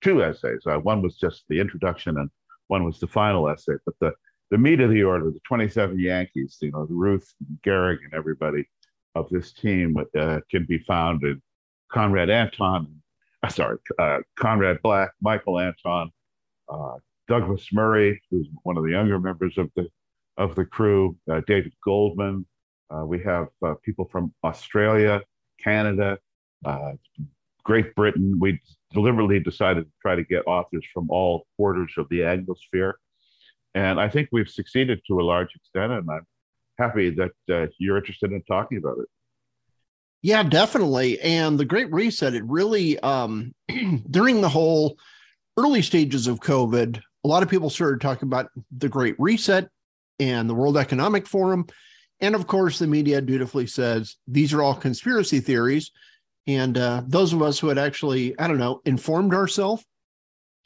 two 0.01 0.23
essays. 0.23 0.61
Uh, 0.65 0.77
one 0.77 1.01
was 1.01 1.17
just 1.17 1.43
the 1.49 1.59
introduction, 1.59 2.17
and 2.17 2.29
one 2.67 2.83
was 2.83 2.99
the 2.99 3.07
final 3.07 3.49
essay. 3.49 3.73
But 3.85 3.95
the 3.99 4.13
the 4.51 4.57
meat 4.57 4.79
of 4.79 4.89
the 4.89 5.03
order, 5.03 5.29
the 5.29 5.39
27 5.47 5.99
Yankees, 5.99 6.57
you 6.61 6.71
know, 6.71 6.87
Ruth, 6.89 7.31
Gehrig, 7.63 7.99
and 8.03 8.13
everybody 8.15 8.67
of 9.13 9.29
this 9.29 9.53
team 9.53 9.95
uh, 10.17 10.39
can 10.49 10.65
be 10.65 10.79
found 10.79 11.23
in 11.23 11.39
Conrad 11.91 12.31
Anton, 12.31 13.01
uh, 13.43 13.49
sorry, 13.49 13.77
uh, 13.99 14.19
Conrad 14.37 14.81
Black, 14.81 15.11
Michael 15.21 15.59
Anton, 15.59 16.09
uh, 16.67 16.95
Douglas 17.27 17.67
Murray, 17.71 18.19
who's 18.31 18.47
one 18.63 18.75
of 18.75 18.83
the 18.83 18.91
younger 18.91 19.19
members 19.19 19.57
of 19.57 19.69
the 19.75 19.87
of 20.37 20.55
the 20.55 20.65
crew, 20.65 21.17
uh, 21.29 21.41
David 21.47 21.73
Goldman. 21.83 22.45
We 23.05 23.21
have 23.21 23.49
people 23.83 24.05
from 24.11 24.33
Australia, 24.43 25.21
Canada, 25.63 26.17
Great 27.69 27.93
Britain. 27.93 28.39
We 28.39 28.59
deliberately 28.91 29.39
decided 29.39 29.83
to 29.83 29.91
try 30.01 30.15
to 30.15 30.23
get 30.23 30.41
authors 30.47 30.83
from 30.91 31.07
all 31.11 31.45
quarters 31.55 31.91
of 31.97 32.09
the 32.09 32.21
Anglosphere. 32.21 32.93
And 33.75 33.99
I 33.99 34.09
think 34.09 34.29
we've 34.31 34.49
succeeded 34.49 35.01
to 35.05 35.19
a 35.19 35.21
large 35.21 35.49
extent, 35.55 35.91
and 35.91 36.09
I'm 36.09 36.25
happy 36.79 37.11
that 37.11 37.31
uh, 37.47 37.67
you're 37.77 37.97
interested 37.97 38.31
in 38.31 38.41
talking 38.41 38.79
about 38.79 38.97
it. 38.97 39.05
Yeah, 40.23 40.41
definitely. 40.41 41.21
And 41.21 41.59
the 41.59 41.65
Great 41.65 41.93
Reset, 41.93 42.33
it 42.33 42.43
really, 42.43 42.97
um, 43.01 43.53
during 44.09 44.41
the 44.41 44.49
whole 44.49 44.97
early 45.55 45.83
stages 45.83 46.25
of 46.25 46.39
COVID, 46.39 46.99
a 47.23 47.27
lot 47.27 47.43
of 47.43 47.49
people 47.49 47.69
started 47.69 48.01
talking 48.01 48.27
about 48.27 48.49
the 48.75 48.89
Great 48.89 49.13
Reset 49.19 49.69
and 50.19 50.49
the 50.49 50.55
World 50.55 50.75
Economic 50.75 51.27
Forum. 51.27 51.67
And 52.19 52.33
of 52.33 52.47
course, 52.47 52.79
the 52.79 52.87
media 52.87 53.21
dutifully 53.21 53.67
says 53.67 54.15
these 54.27 54.53
are 54.53 54.63
all 54.63 54.73
conspiracy 54.73 55.39
theories. 55.39 55.91
And 56.49 56.77
uh, 56.77 57.03
those 57.05 57.33
of 57.33 57.41
us 57.41 57.59
who 57.59 57.67
had 57.67 57.77
actually, 57.77 58.37
I 58.39 58.47
don't 58.47 58.57
know, 58.57 58.81
informed 58.85 59.33
ourselves 59.33 59.85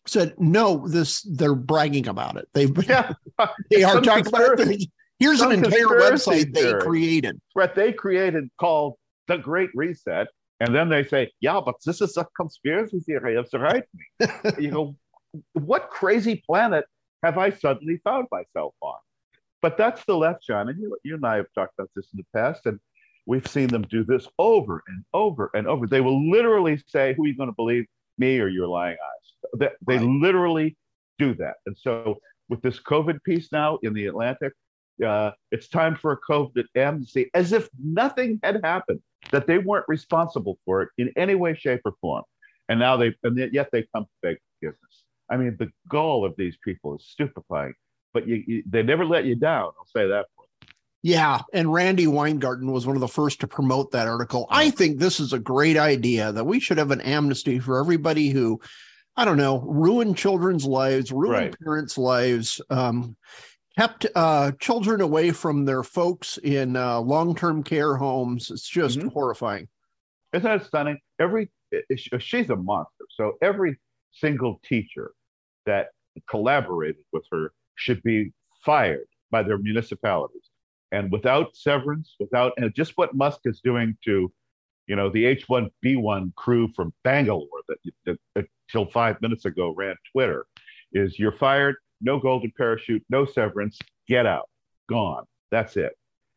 said, 0.05 0.35
no, 0.37 0.87
this 0.87 1.21
they're 1.21 1.55
bragging 1.55 2.07
about 2.07 2.37
it. 2.37 2.47
They've 2.53 2.71
yeah. 2.87 3.13
they 3.71 3.83
are 3.83 4.01
talking 4.01 4.27
about 4.27 4.59
it. 4.59 4.89
Here's 5.19 5.41
an 5.41 5.51
entire 5.51 5.87
website 5.87 6.53
they 6.53 6.73
created. 6.73 7.39
Right, 7.55 7.73
they 7.73 7.93
created 7.93 8.49
called 8.59 8.95
the 9.27 9.37
Great 9.37 9.69
Reset. 9.73 10.27
And 10.59 10.73
then 10.73 10.89
they 10.89 11.03
say, 11.03 11.31
yeah, 11.39 11.59
but 11.63 11.75
this 11.85 12.01
is 12.01 12.15
a 12.17 12.25
conspiracy 12.37 12.99
theory. 13.01 13.35
It's 13.35 13.53
right. 13.53 13.83
you 14.59 14.71
know, 14.71 14.95
what 15.53 15.89
crazy 15.89 16.41
planet 16.45 16.85
have 17.23 17.37
I 17.37 17.49
suddenly 17.49 17.99
found 18.03 18.27
myself 18.31 18.73
on? 18.81 18.97
But 19.61 19.77
that's 19.77 20.03
the 20.05 20.15
left, 20.15 20.43
John. 20.45 20.69
And 20.69 20.79
you, 20.79 20.97
you 21.03 21.15
and 21.15 21.25
I 21.25 21.37
have 21.37 21.47
talked 21.55 21.73
about 21.77 21.89
this 21.95 22.07
in 22.13 22.17
the 22.17 22.39
past, 22.39 22.65
and 22.65 22.79
we've 23.25 23.47
seen 23.47 23.67
them 23.67 23.83
do 23.83 24.03
this 24.03 24.27
over 24.37 24.83
and 24.87 25.03
over 25.13 25.49
and 25.53 25.67
over. 25.67 25.87
They 25.87 26.01
will 26.01 26.29
literally 26.29 26.81
say, 26.87 27.13
Who 27.15 27.23
are 27.23 27.27
you 27.27 27.37
going 27.37 27.49
to 27.49 27.55
believe, 27.55 27.85
me 28.17 28.39
or 28.39 28.47
your 28.47 28.67
lying 28.67 28.97
eyes? 28.97 29.49
They, 29.59 29.69
they 29.87 29.97
right. 29.97 30.21
literally 30.21 30.77
do 31.19 31.33
that. 31.35 31.55
And 31.65 31.77
so, 31.77 32.19
with 32.49 32.61
this 32.61 32.79
COVID 32.79 33.23
piece 33.23 33.51
now 33.51 33.79
in 33.83 33.93
the 33.93 34.07
Atlantic, 34.07 34.53
uh, 35.05 35.31
it's 35.51 35.67
time 35.67 35.95
for 35.95 36.11
a 36.11 36.31
COVID 36.31 36.65
amnesty, 36.75 37.29
as 37.33 37.51
if 37.53 37.69
nothing 37.81 38.39
had 38.43 38.59
happened, 38.63 38.99
that 39.31 39.47
they 39.47 39.57
weren't 39.57 39.85
responsible 39.87 40.59
for 40.65 40.83
it 40.83 40.89
in 40.97 41.11
any 41.17 41.35
way, 41.35 41.55
shape, 41.55 41.81
or 41.85 41.93
form. 42.01 42.23
And 42.69 42.79
now 42.79 42.97
they, 42.97 43.13
and 43.23 43.37
yet 43.53 43.69
they 43.71 43.85
come 43.93 44.03
to 44.03 44.09
beg 44.21 44.37
forgiveness. 44.59 45.03
I 45.29 45.37
mean, 45.37 45.55
the 45.57 45.69
gall 45.87 46.25
of 46.25 46.35
these 46.37 46.57
people 46.63 46.95
is 46.95 47.05
stupefying 47.07 47.73
but 48.13 48.27
you, 48.27 48.43
you, 48.45 48.63
they 48.67 48.83
never 48.83 49.05
let 49.05 49.25
you 49.25 49.35
down. 49.35 49.71
I'll 49.77 49.87
say 49.87 50.07
that. 50.07 50.27
Yeah, 51.05 51.41
and 51.51 51.71
Randi 51.71 52.07
Weingarten 52.07 52.71
was 52.71 52.87
one 52.87 52.95
of 52.95 53.01
the 53.01 53.09
first 53.09 53.41
to 53.41 53.47
promote 53.47 53.91
that 53.91 54.07
article. 54.07 54.47
I 54.49 54.69
think 54.69 54.97
this 54.99 55.19
is 55.19 55.33
a 55.33 55.39
great 55.39 55.75
idea 55.75 56.31
that 56.31 56.45
we 56.45 56.61
should 56.61 56.77
have 56.77 56.91
an 56.91 57.01
amnesty 57.01 57.59
for 57.59 57.77
everybody 57.77 58.29
who, 58.29 58.61
I 59.17 59.25
don't 59.25 59.37
know, 59.37 59.59
ruined 59.59 60.15
children's 60.15 60.65
lives, 60.65 61.11
ruined 61.11 61.43
right. 61.43 61.55
parents' 61.61 61.97
lives, 61.97 62.61
um, 62.69 63.17
kept 63.77 64.05
uh, 64.15 64.53
children 64.59 65.01
away 65.01 65.31
from 65.31 65.65
their 65.65 65.83
folks 65.83 66.37
in 66.37 66.77
uh, 66.77 67.01
long-term 67.01 67.63
care 67.63 67.97
homes. 67.97 68.49
It's 68.49 68.67
just 68.67 68.97
mm-hmm. 68.97 69.09
horrifying. 69.09 69.67
Isn't 70.31 70.43
that 70.43 70.65
stunning? 70.65 70.99
Every 71.19 71.51
she's 71.97 72.49
a 72.49 72.55
monster. 72.55 73.05
So 73.09 73.33
every 73.41 73.77
single 74.13 74.61
teacher 74.63 75.11
that 75.65 75.87
collaborated 76.29 77.03
with 77.11 77.25
her 77.31 77.51
should 77.75 78.01
be 78.03 78.31
fired 78.63 79.07
by 79.31 79.43
their 79.43 79.57
municipalities. 79.57 80.49
And 80.93 81.11
without 81.11 81.55
severance, 81.55 82.15
without 82.19 82.53
and 82.57 82.73
just 82.75 82.93
what 82.97 83.15
Musk 83.15 83.39
is 83.45 83.61
doing 83.61 83.97
to, 84.05 84.31
you 84.85 84.95
know, 84.95 85.09
the 85.09 85.23
H1B1 85.35 86.35
crew 86.35 86.67
from 86.75 86.93
Bangalore 87.03 87.47
that, 87.67 87.77
that, 88.05 88.17
that 88.35 88.45
till 88.69 88.85
five 88.85 89.19
minutes 89.19 89.45
ago 89.45 89.73
ran 89.75 89.95
Twitter, 90.11 90.45
is 90.93 91.17
you're 91.17 91.31
fired, 91.31 91.75
no 91.99 92.19
golden 92.19 92.53
parachute, 92.55 93.03
no 93.09 93.25
severance, 93.25 93.79
get 94.07 94.27
out, 94.27 94.47
gone. 94.87 95.23
That's 95.49 95.77
it. 95.77 95.93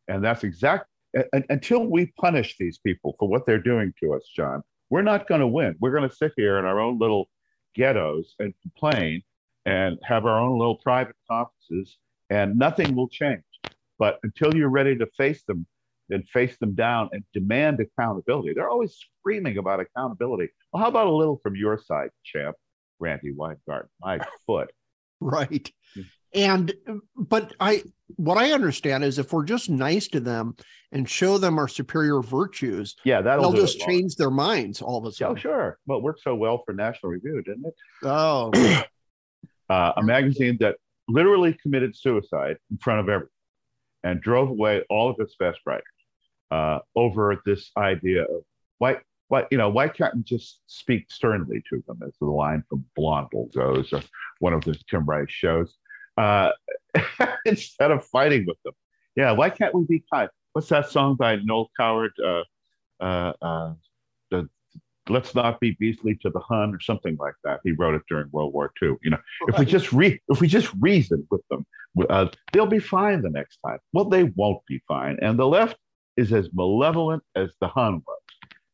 And 0.07 0.23
that's 0.23 0.43
exact. 0.43 0.87
And, 1.13 1.45
until 1.49 1.85
we 1.85 2.07
punish 2.19 2.55
these 2.57 2.79
people 2.79 3.15
for 3.19 3.29
what 3.29 3.45
they're 3.45 3.61
doing 3.61 3.93
to 3.99 4.15
us, 4.15 4.23
John, 4.35 4.63
we're 4.89 5.03
not 5.03 5.27
going 5.27 5.41
to 5.41 5.47
win. 5.47 5.75
We're 5.79 5.95
going 5.95 6.09
to 6.09 6.15
sit 6.15 6.31
here 6.35 6.57
in 6.57 6.65
our 6.65 6.79
own 6.79 6.97
little 6.97 7.29
ghettos 7.75 8.33
and 8.39 8.55
complain 8.63 9.21
and 9.67 9.99
have 10.01 10.25
our 10.25 10.39
own 10.39 10.57
little 10.57 10.77
private 10.77 11.15
conferences, 11.29 11.99
and 12.31 12.57
nothing 12.57 12.95
will 12.95 13.09
change. 13.09 13.43
But 13.99 14.19
until 14.23 14.55
you're 14.55 14.69
ready 14.69 14.95
to 14.97 15.07
face 15.17 15.43
them 15.43 15.65
and 16.09 16.27
face 16.29 16.57
them 16.57 16.73
down 16.73 17.09
and 17.11 17.23
demand 17.33 17.79
accountability, 17.79 18.53
they're 18.53 18.69
always 18.69 18.97
screaming 19.19 19.57
about 19.57 19.79
accountability. 19.79 20.49
Well, 20.71 20.83
how 20.83 20.89
about 20.89 21.07
a 21.07 21.11
little 21.11 21.39
from 21.43 21.55
your 21.55 21.79
side, 21.79 22.09
champ, 22.23 22.55
Randi 22.99 23.31
Weingarten? 23.31 23.89
My 24.01 24.19
foot. 24.47 24.71
Right. 25.19 25.71
And, 26.33 26.73
but 27.15 27.53
I, 27.59 27.83
what 28.15 28.37
I 28.37 28.51
understand 28.51 29.03
is 29.03 29.17
if 29.17 29.33
we're 29.33 29.43
just 29.43 29.69
nice 29.69 30.07
to 30.09 30.19
them 30.19 30.55
and 30.91 31.09
show 31.09 31.37
them 31.37 31.57
our 31.57 31.67
superior 31.67 32.21
virtues, 32.21 32.95
yeah, 33.03 33.21
that'll 33.21 33.51
they'll 33.51 33.61
just 33.61 33.79
change 33.79 34.15
their 34.15 34.29
minds 34.29 34.81
all 34.81 34.97
of 34.97 35.05
a 35.05 35.11
sudden. 35.11 35.37
Oh, 35.37 35.39
sure. 35.39 35.79
Well, 35.87 35.97
it 35.97 36.03
worked 36.03 36.21
so 36.21 36.35
well 36.35 36.61
for 36.65 36.73
National 36.73 37.11
Review, 37.11 37.41
didn't 37.41 37.65
it? 37.65 37.73
Oh, 38.03 38.51
uh, 39.69 39.93
a 39.97 40.03
magazine 40.03 40.57
that 40.59 40.75
literally 41.07 41.53
committed 41.53 41.95
suicide 41.95 42.57
in 42.69 42.77
front 42.77 42.99
of 42.99 43.09
everyone 43.09 43.29
and 44.03 44.21
drove 44.21 44.49
away 44.49 44.83
all 44.89 45.09
of 45.09 45.17
its 45.19 45.35
best 45.39 45.59
writers 45.65 45.83
uh, 46.51 46.79
over 46.95 47.41
this 47.45 47.71
idea 47.77 48.23
of 48.23 48.43
why, 48.77 48.97
why, 49.27 49.45
you 49.51 49.57
know, 49.57 49.69
why 49.69 49.87
can't 49.87 50.15
we 50.15 50.23
just 50.23 50.61
speak 50.67 51.11
sternly 51.11 51.63
to 51.69 51.83
them, 51.87 51.99
as 52.05 52.13
the 52.19 52.25
line 52.27 52.63
from 52.69 52.85
Blondel 52.95 53.49
goes, 53.53 53.91
or 53.91 54.01
one 54.39 54.53
of 54.53 54.63
the 54.63 54.75
Tim 54.89 55.05
Rice 55.05 55.29
shows, 55.29 55.75
uh, 56.17 56.51
instead 57.45 57.91
of 57.91 58.05
fighting 58.05 58.45
with 58.45 58.61
them. 58.63 58.73
Yeah, 59.15 59.31
why 59.31 59.49
can't 59.49 59.73
we 59.73 59.83
be 59.85 60.03
kind? 60.13 60.29
What's 60.53 60.69
that 60.69 60.89
song 60.89 61.15
by 61.15 61.37
Noel 61.37 61.69
Coward? 61.77 62.11
Uh, 62.23 62.43
uh, 62.99 63.33
uh, 63.41 63.73
let's 65.09 65.35
not 65.35 65.59
be 65.59 65.71
beastly 65.79 66.17
to 66.21 66.29
the 66.29 66.39
Hun 66.39 66.73
or 66.73 66.79
something 66.79 67.17
like 67.19 67.35
that. 67.43 67.59
He 67.63 67.71
wrote 67.71 67.95
it 67.95 68.03
during 68.09 68.29
World 68.31 68.53
War 68.53 68.71
II. 68.81 68.95
You 69.01 69.11
know, 69.11 69.17
right. 69.17 69.53
if 69.53 69.59
we 69.59 69.65
just 69.65 69.93
re- 69.93 70.21
if 70.29 70.41
we 70.41 70.47
just 70.47 70.71
reason 70.79 71.27
with 71.29 71.41
them, 71.49 71.65
uh, 72.09 72.27
they'll 72.51 72.65
be 72.65 72.79
fine 72.79 73.21
the 73.21 73.29
next 73.29 73.59
time. 73.65 73.79
Well, 73.93 74.05
they 74.05 74.23
won't 74.23 74.65
be 74.67 74.81
fine. 74.87 75.17
And 75.21 75.37
the 75.37 75.47
left 75.47 75.77
is 76.15 76.33
as 76.33 76.49
malevolent 76.53 77.23
as 77.35 77.51
the 77.61 77.67
Hun 77.67 78.01
was. 78.05 78.19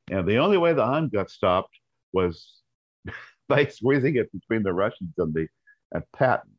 And 0.10 0.28
the 0.28 0.38
only 0.38 0.58
way 0.58 0.74
the 0.74 0.86
Hun 0.86 1.10
got 1.10 1.30
stopped 1.30 1.78
was 2.12 2.62
by 3.50 3.66
squeezing 3.66 4.16
it 4.16 4.32
between 4.32 4.64
the 4.64 4.74
Russians 4.74 5.14
and 5.18 5.34
the 5.34 5.48
and 5.92 6.04
Patton. 6.14 6.52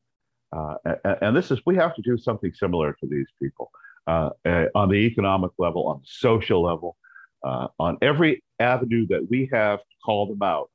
Uh, 0.55 0.75
and, 0.85 1.19
and, 1.23 1.37
this 1.37 1.51
is 1.51 1.59
we 1.67 1.75
have 1.75 1.97
to 1.97 2.03
do 2.03 2.17
something 2.17 2.53
similar 2.55 2.93
to 3.01 3.07
these 3.09 3.27
people 3.43 3.73
uh, 4.07 4.31
uh, 4.45 4.67
on 4.77 4.89
the 4.89 4.95
economic 4.95 5.51
level, 5.59 5.89
on 5.89 5.99
the 5.99 6.07
social 6.07 6.63
level, 6.63 6.97
uh, 7.45 7.69
on 7.79 7.99
every 8.03 8.43
avenue 8.59 9.07
that 9.09 9.29
we 9.31 9.49
have 9.53 9.79
to 9.79 9.97
call 10.05 10.27
them 10.27 10.43
out 10.43 10.71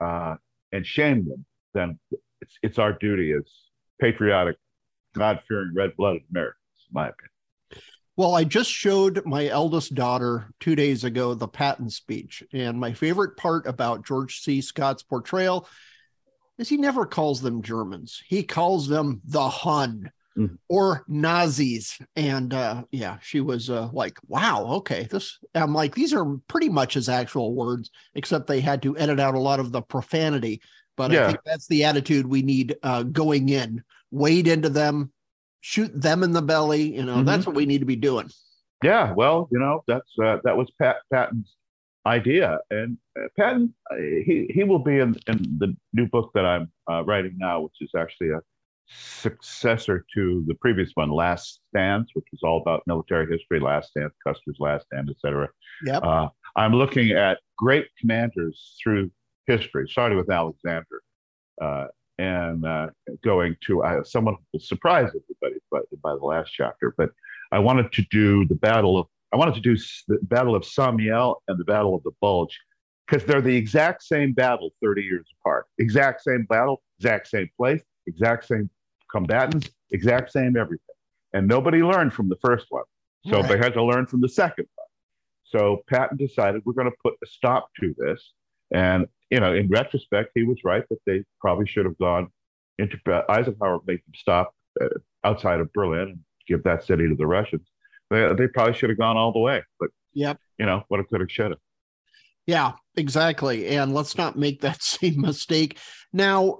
uh, 0.00 0.36
and 0.70 0.86
shame 0.86 1.26
them, 1.26 1.44
then 1.74 1.98
it's, 2.40 2.58
it's 2.62 2.78
our 2.78 2.92
duty 2.92 3.32
as 3.32 3.50
patriotic, 4.00 4.56
God 5.14 5.40
fearing, 5.48 5.72
red 5.74 5.96
blooded 5.96 6.22
Americans, 6.30 6.56
in 6.88 6.94
my 6.94 7.08
opinion. 7.08 7.30
Well, 8.14 8.34
I 8.34 8.44
just 8.44 8.70
showed 8.70 9.24
my 9.24 9.48
eldest 9.48 9.94
daughter 9.94 10.50
two 10.60 10.76
days 10.76 11.02
ago 11.02 11.32
the 11.32 11.48
Patton 11.48 11.88
speech. 11.88 12.42
And 12.52 12.78
my 12.78 12.92
favorite 12.92 13.38
part 13.38 13.66
about 13.66 14.04
George 14.04 14.40
C. 14.40 14.60
Scott's 14.60 15.02
portrayal 15.02 15.66
is 16.58 16.68
he 16.68 16.76
never 16.76 17.06
calls 17.06 17.40
them 17.40 17.62
Germans, 17.62 18.22
he 18.26 18.42
calls 18.42 18.86
them 18.86 19.22
the 19.24 19.48
Hun 19.48 20.12
mm-hmm. 20.36 20.54
or 20.68 21.04
Nazis. 21.08 21.98
And 22.16 22.52
uh, 22.54 22.84
yeah, 22.90 23.18
she 23.20 23.40
was 23.40 23.70
uh, 23.70 23.88
like, 23.92 24.18
wow, 24.26 24.64
okay. 24.78 25.04
This, 25.10 25.38
I'm 25.54 25.74
like, 25.74 25.94
these 25.94 26.12
are 26.12 26.36
pretty 26.48 26.68
much 26.68 26.94
his 26.94 27.08
actual 27.08 27.54
words, 27.54 27.90
except 28.14 28.46
they 28.46 28.60
had 28.60 28.82
to 28.82 28.96
edit 28.96 29.20
out 29.20 29.34
a 29.34 29.40
lot 29.40 29.60
of 29.60 29.72
the 29.72 29.82
profanity. 29.82 30.60
But 30.96 31.10
yeah. 31.10 31.24
I 31.24 31.26
think 31.28 31.40
that's 31.44 31.68
the 31.68 31.84
attitude 31.84 32.26
we 32.26 32.42
need 32.42 32.76
uh, 32.82 33.02
going 33.04 33.48
in. 33.48 33.82
Wade 34.10 34.46
into 34.46 34.68
them, 34.68 35.10
shoot 35.60 35.90
them 35.98 36.22
in 36.22 36.32
the 36.32 36.42
belly. 36.42 36.94
You 36.94 37.04
know, 37.04 37.16
mm-hmm. 37.16 37.24
that's 37.24 37.46
what 37.46 37.56
we 37.56 37.66
need 37.66 37.78
to 37.78 37.86
be 37.86 37.96
doing. 37.96 38.30
Yeah, 38.82 39.12
well, 39.12 39.48
you 39.50 39.58
know, 39.58 39.84
that's 39.86 40.10
uh, 40.22 40.38
that 40.44 40.56
was 40.56 40.68
Pat 40.80 40.96
Patton's 41.12 41.56
idea, 42.04 42.58
and 42.70 42.98
uh, 43.18 43.28
Patton 43.38 43.72
uh, 43.90 43.96
he 43.96 44.50
he 44.52 44.64
will 44.64 44.80
be 44.80 44.98
in, 44.98 45.16
in 45.28 45.58
the 45.58 45.76
new 45.92 46.06
book 46.08 46.32
that 46.34 46.44
I'm 46.44 46.70
uh, 46.90 47.04
writing 47.04 47.36
now, 47.38 47.60
which 47.60 47.76
is 47.80 47.90
actually 47.96 48.30
a 48.30 48.40
successor 48.88 50.04
to 50.14 50.44
the 50.46 50.54
previous 50.56 50.90
one, 50.94 51.10
Last 51.10 51.60
Stands, 51.68 52.10
which 52.14 52.26
was 52.32 52.40
all 52.42 52.60
about 52.60 52.82
military 52.86 53.26
history, 53.30 53.60
Last 53.60 53.90
Stand, 53.90 54.10
Custer's 54.26 54.56
Last 54.58 54.86
Stand, 54.86 55.10
etc. 55.10 55.48
Yep. 55.84 56.02
Uh, 56.02 56.28
I'm 56.56 56.74
looking 56.74 57.12
at 57.12 57.38
great 57.56 57.86
commanders 57.98 58.76
through 58.82 59.10
history, 59.46 59.88
starting 59.88 60.18
with 60.18 60.30
Alexander, 60.30 61.02
uh, 61.60 61.86
and 62.18 62.64
uh, 62.66 62.88
going 63.24 63.56
to 63.66 63.82
uh, 63.82 64.04
someone 64.04 64.34
who 64.34 64.44
will 64.54 64.60
surprise 64.60 65.08
everybody 65.08 65.60
by, 65.70 65.80
by 66.02 66.14
the 66.14 66.24
last 66.24 66.50
chapter. 66.52 66.94
But 66.96 67.10
I 67.50 67.58
wanted 67.58 67.92
to 67.92 68.02
do 68.10 68.44
the 68.46 68.54
battle 68.54 68.98
of 68.98 69.06
I 69.32 69.36
wanted 69.36 69.54
to 69.54 69.60
do 69.60 69.76
the 70.08 70.18
Battle 70.24 70.54
of 70.54 70.62
Saint-Mihiel 70.62 71.36
and 71.48 71.58
the 71.58 71.64
Battle 71.64 71.94
of 71.94 72.02
the 72.02 72.10
Bulge 72.20 72.58
because 73.06 73.24
they're 73.24 73.40
the 73.40 73.56
exact 73.56 74.02
same 74.02 74.34
battle 74.34 74.70
30 74.82 75.02
years 75.02 75.26
apart. 75.40 75.66
Exact 75.78 76.22
same 76.22 76.44
battle, 76.44 76.82
exact 76.98 77.28
same 77.28 77.48
place, 77.56 77.82
exact 78.06 78.46
same 78.46 78.70
combatants, 79.10 79.70
exact 79.90 80.32
same 80.32 80.56
everything. 80.56 80.94
And 81.32 81.46
nobody 81.48 81.82
learned 81.82 82.12
from 82.12 82.28
the 82.28 82.36
first 82.42 82.66
one. 82.70 82.84
So 83.26 83.40
right. 83.40 83.48
they 83.48 83.58
had 83.58 83.74
to 83.74 83.84
learn 83.84 84.06
from 84.06 84.20
the 84.20 84.28
second 84.28 84.66
one. 84.74 84.86
So 85.44 85.82
Patton 85.88 86.16
decided 86.16 86.62
we're 86.64 86.72
going 86.72 86.90
to 86.90 86.96
put 87.02 87.14
a 87.22 87.26
stop 87.26 87.68
to 87.80 87.94
this. 87.96 88.32
And, 88.72 89.06
you 89.30 89.38
know, 89.38 89.54
in 89.54 89.68
retrospect, 89.68 90.30
he 90.34 90.44
was 90.44 90.58
right 90.64 90.82
that 90.88 90.98
they 91.06 91.24
probably 91.40 91.66
should 91.66 91.84
have 91.84 91.98
gone 91.98 92.28
into 92.78 92.98
Eisenhower, 93.28 93.80
make 93.86 94.04
them 94.04 94.14
stop 94.14 94.54
uh, 94.80 94.88
outside 95.24 95.60
of 95.60 95.72
Berlin 95.72 96.08
and 96.08 96.18
give 96.48 96.62
that 96.64 96.84
city 96.84 97.06
to 97.08 97.14
the 97.14 97.26
Russians. 97.26 97.66
They, 98.10 98.32
they 98.34 98.48
probably 98.48 98.74
should 98.74 98.90
have 98.90 98.98
gone 98.98 99.16
all 99.16 99.32
the 99.32 99.38
way. 99.38 99.62
But, 99.78 99.90
yep. 100.14 100.38
you 100.58 100.66
know, 100.66 100.82
what 100.88 101.00
a 101.00 101.04
could 101.04 101.20
have, 101.20 101.30
should 101.30 101.50
have. 101.50 101.60
Yeah, 102.46 102.72
exactly. 102.96 103.68
And 103.68 103.94
let's 103.94 104.16
not 104.16 104.36
make 104.36 104.62
that 104.62 104.82
same 104.82 105.20
mistake. 105.20 105.78
Now, 106.12 106.58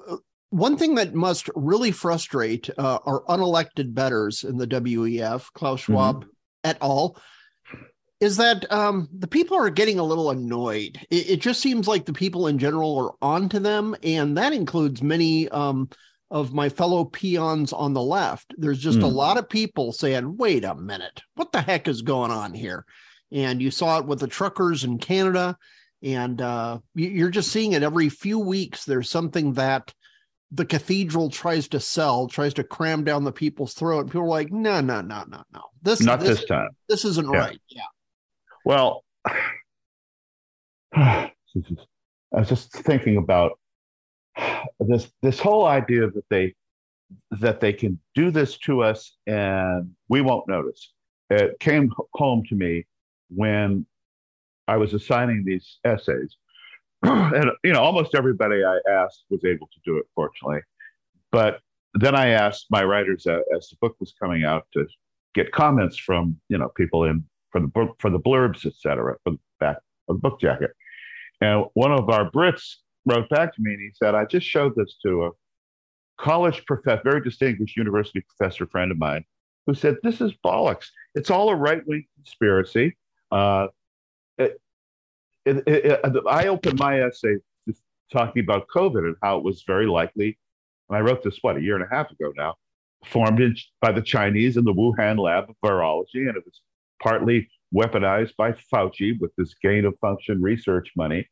one 0.53 0.77
thing 0.77 0.97
that 0.97 1.15
must 1.15 1.49
really 1.55 1.91
frustrate 1.91 2.69
uh, 2.77 2.99
our 3.07 3.23
unelected 3.25 3.95
betters 3.95 4.45
in 4.45 4.59
the 4.59 4.67
WEF, 4.67 5.51
Klaus 5.55 5.81
mm-hmm. 5.81 5.93
Schwab 5.93 6.17
mm-hmm. 6.17 6.31
et 6.65 6.79
al., 6.83 7.17
is 8.21 8.37
that 8.37 8.71
um, 8.71 9.09
the 9.19 9.27
people 9.27 9.57
are 9.57 9.71
getting 9.71 9.99
a 9.99 10.05
little 10.05 10.31
annoyed. 10.31 11.01
It, 11.11 11.31
it, 11.31 11.41
just 11.41 11.61
seems 11.61 11.89
like 11.89 12.05
the 12.05 12.13
people 12.13 12.47
in 12.47 12.59
general 12.59 12.99
are 12.99 13.15
onto 13.27 13.59
them, 13.59 13.97
and 14.03 14.37
that 14.37 14.53
includes 14.53 15.03
many 15.03 15.49
um, 15.49 15.89
of 16.31 16.53
my 16.53 16.69
fellow 16.69 17.07
peons 17.07 17.73
on 17.73 17.95
the 17.95 18.03
left. 18.03 18.55
There's 18.59 18.79
just 18.79 18.99
mm. 18.99 19.05
a 19.05 19.09
lot 19.09 19.39
of 19.39 19.49
people 19.49 19.91
saying, 19.93 20.37
"Wait 20.37 20.65
a 20.65 20.75
minute, 20.75 21.23
what 21.35 21.51
the 21.51 21.63
heck 21.63 21.89
is 21.89 22.03
going 22.03 22.31
on 22.31 22.53
here?" 22.53 22.85
And 23.33 23.63
you 23.63 23.71
saw 23.71 23.99
it 23.99 24.07
with 24.07 24.21
the 24.21 24.29
truckers 24.29 24.85
in 24.85 24.99
Canada, 24.99 25.57
and 26.03 26.41
uh, 26.43 26.79
you're 26.95 27.31
just 27.31 27.51
seeing 27.51 27.73
it 27.73 27.83
every 27.83 28.11
few 28.11 28.39
weeks. 28.39 28.85
There's 28.85 29.09
something 29.09 29.55
that 29.55 29.95
the 30.53 30.67
cathedral 30.67 31.31
tries 31.31 31.67
to 31.69 31.81
sell, 31.81 32.29
tries 32.29 32.53
to 32.55 32.65
cram 32.65 33.05
down 33.05 33.25
the 33.25 33.33
people's 33.33 33.73
throat. 33.73 34.07
People 34.07 34.23
are 34.23 34.29
like, 34.29 34.53
no, 34.53 34.81
no, 34.81 35.01
no, 35.01 35.25
no, 35.27 35.43
no. 35.53 35.63
This 35.81 36.03
not 36.03 36.21
this, 36.21 36.41
this 36.41 36.45
time. 36.45 36.69
This 36.89 37.05
isn't 37.07 37.33
yeah. 37.33 37.39
right. 37.39 37.61
Yeah. 37.69 37.83
Well, 38.65 39.05
I 40.95 41.33
was 42.31 42.49
just 42.49 42.73
thinking 42.73 43.17
about 43.17 43.59
this 44.79 45.11
this 45.23 45.39
whole 45.39 45.67
idea 45.67 46.11
that 46.11 46.25
they 46.29 46.55
that 47.31 47.61
they 47.61 47.73
can 47.73 47.99
do 48.15 48.31
this 48.31 48.59
to 48.59 48.83
us 48.83 49.17
and 49.27 49.91
we 50.09 50.21
won't 50.21 50.49
notice. 50.49 50.93
It 51.31 51.59
came 51.61 51.91
home 52.15 52.43
to 52.49 52.55
me 52.55 52.87
when 53.29 53.87
I 54.69 54.77
was 54.77 54.93
assigning 54.93 55.45
these 55.45 55.79
essays 55.85 56.37
and 57.35 57.51
you 57.65 57.73
know, 57.73 57.81
almost 57.81 58.15
everybody 58.15 58.63
I 58.65 58.79
asked 58.89 59.25
was 59.29 59.45
able 59.45 59.69
to 59.69 59.81
do 59.85 59.97
it, 59.99 60.07
fortunately. 60.15 60.61
But 61.31 61.61
then 61.95 62.15
I 62.15 62.29
asked 62.29 62.67
my 62.71 62.85
writers 62.85 63.27
uh, 63.27 63.41
as 63.57 63.69
the 63.69 63.77
book 63.81 63.97
was 63.99 64.15
coming 64.21 64.45
out 64.45 64.67
to 64.75 64.87
get 65.35 65.51
comments 65.53 65.97
from 65.97 66.37
you 66.49 66.59
know 66.59 66.69
people 66.77 67.05
in 67.05 67.25
for 67.51 67.61
the 67.61 67.67
book 67.67 67.97
for 67.99 68.11
the 68.11 68.21
blurbs, 68.21 68.65
etc., 68.67 69.17
for 69.25 69.33
the 69.33 69.39
back 69.59 69.79
of 70.09 70.17
the 70.17 70.21
book 70.21 70.41
jacket. 70.41 70.71
And 71.41 71.65
one 71.75 71.93
of 71.93 72.09
our 72.09 72.31
Brits 72.31 72.77
wrote 73.05 73.29
back 73.29 73.55
to 73.55 73.63
me 73.63 73.73
and 73.73 73.81
he 73.81 73.91
said, 73.95 74.15
"I 74.15 74.25
just 74.25 74.47
showed 74.47 74.75
this 74.77 74.97
to 75.05 75.25
a 75.25 75.31
college 76.19 76.65
professor, 76.67 77.03
very 77.05 77.21
distinguished 77.21 77.77
university 77.77 78.25
professor 78.37 78.67
friend 78.67 78.93
of 78.93 78.99
mine, 78.99 79.25
who 79.67 79.75
said 79.75 79.97
this 80.03 80.21
is 80.21 80.33
bollocks. 80.45 80.87
It's 81.17 81.31
all 81.31 81.51
a 81.51 81.57
right 81.57 81.83
wing 81.87 82.05
conspiracy. 82.17 82.97
Uh, 83.33 83.69
it, 85.45 85.63
it, 85.67 86.05
uh, 86.05 86.21
I 86.29 86.47
opened 86.49 86.79
my 86.79 87.03
essay 87.03 87.37
talking 88.13 88.43
about 88.43 88.67
COVID 88.75 89.07
and 89.07 89.17
how 89.23 89.39
it 89.39 89.45
was 89.45 89.65
very 89.67 89.87
likely. 89.87 90.39
And 90.89 90.99
I 90.99 91.01
wrote 91.01 91.23
this 91.23 91.39
what 91.43 91.57
a 91.57 91.63
year 91.63 91.75
and 91.75 91.85
a 91.85 91.95
half 91.95 92.11
ago 92.11 92.33
now, 92.37 92.55
formed 93.07 93.41
in, 93.41 93.57
by 93.81 93.93
the 93.93 94.03
Chinese 94.03 94.57
in 94.57 94.65
the 94.65 94.73
Wuhan 94.73 95.19
lab 95.19 95.49
of 95.49 95.57
virology, 95.65 96.29
and 96.29 96.37
it 96.37 96.45
was 96.45 96.61
partly 97.03 97.49
weaponized 97.75 98.37
by 98.37 98.53
Fauci 98.53 99.19
with 99.19 99.33
this 99.37 99.55
gain 99.63 99.85
of 99.85 99.95
function 100.01 100.43
research 100.43 100.91
money. 100.97 101.27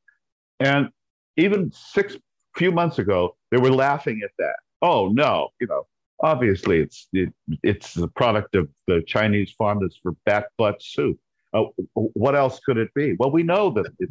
And 0.58 0.88
even 1.36 1.70
six 1.72 2.16
few 2.56 2.72
months 2.72 2.98
ago, 2.98 3.36
they 3.50 3.58
were 3.58 3.70
laughing 3.70 4.20
at 4.24 4.30
that. 4.38 4.56
Oh 4.82 5.08
no, 5.08 5.50
you 5.60 5.66
know, 5.66 5.86
obviously 6.20 6.80
it's 6.80 7.06
it, 7.12 7.32
it's 7.62 7.94
the 7.94 8.08
product 8.08 8.54
of 8.54 8.68
the 8.86 9.02
Chinese 9.06 9.52
fondness 9.56 9.98
for 10.02 10.12
bat 10.24 10.46
butt 10.56 10.82
soup. 10.82 11.18
Uh, 11.52 11.64
what 11.94 12.36
else 12.36 12.60
could 12.60 12.76
it 12.76 12.92
be? 12.94 13.16
Well, 13.18 13.30
we 13.30 13.42
know 13.42 13.70
that 13.70 13.86
it 13.98 14.10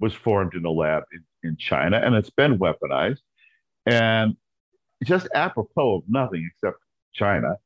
was 0.00 0.14
formed 0.14 0.54
in 0.54 0.64
a 0.64 0.70
lab 0.70 1.02
in, 1.12 1.48
in 1.48 1.56
China 1.56 1.98
and 1.98 2.14
it's 2.14 2.30
been 2.30 2.58
weaponized. 2.58 3.20
And 3.86 4.36
just 5.04 5.28
apropos 5.34 5.96
of 5.96 6.02
nothing 6.08 6.48
except 6.52 6.78
China, 7.12 7.56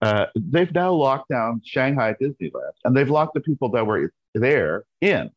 uh, 0.00 0.26
they've 0.34 0.72
now 0.74 0.92
locked 0.92 1.28
down 1.28 1.60
Shanghai 1.64 2.14
Disneyland 2.20 2.72
and 2.84 2.96
they've 2.96 3.10
locked 3.10 3.34
the 3.34 3.40
people 3.40 3.68
that 3.70 3.86
were 3.86 4.12
there 4.34 4.84
in 5.00 5.30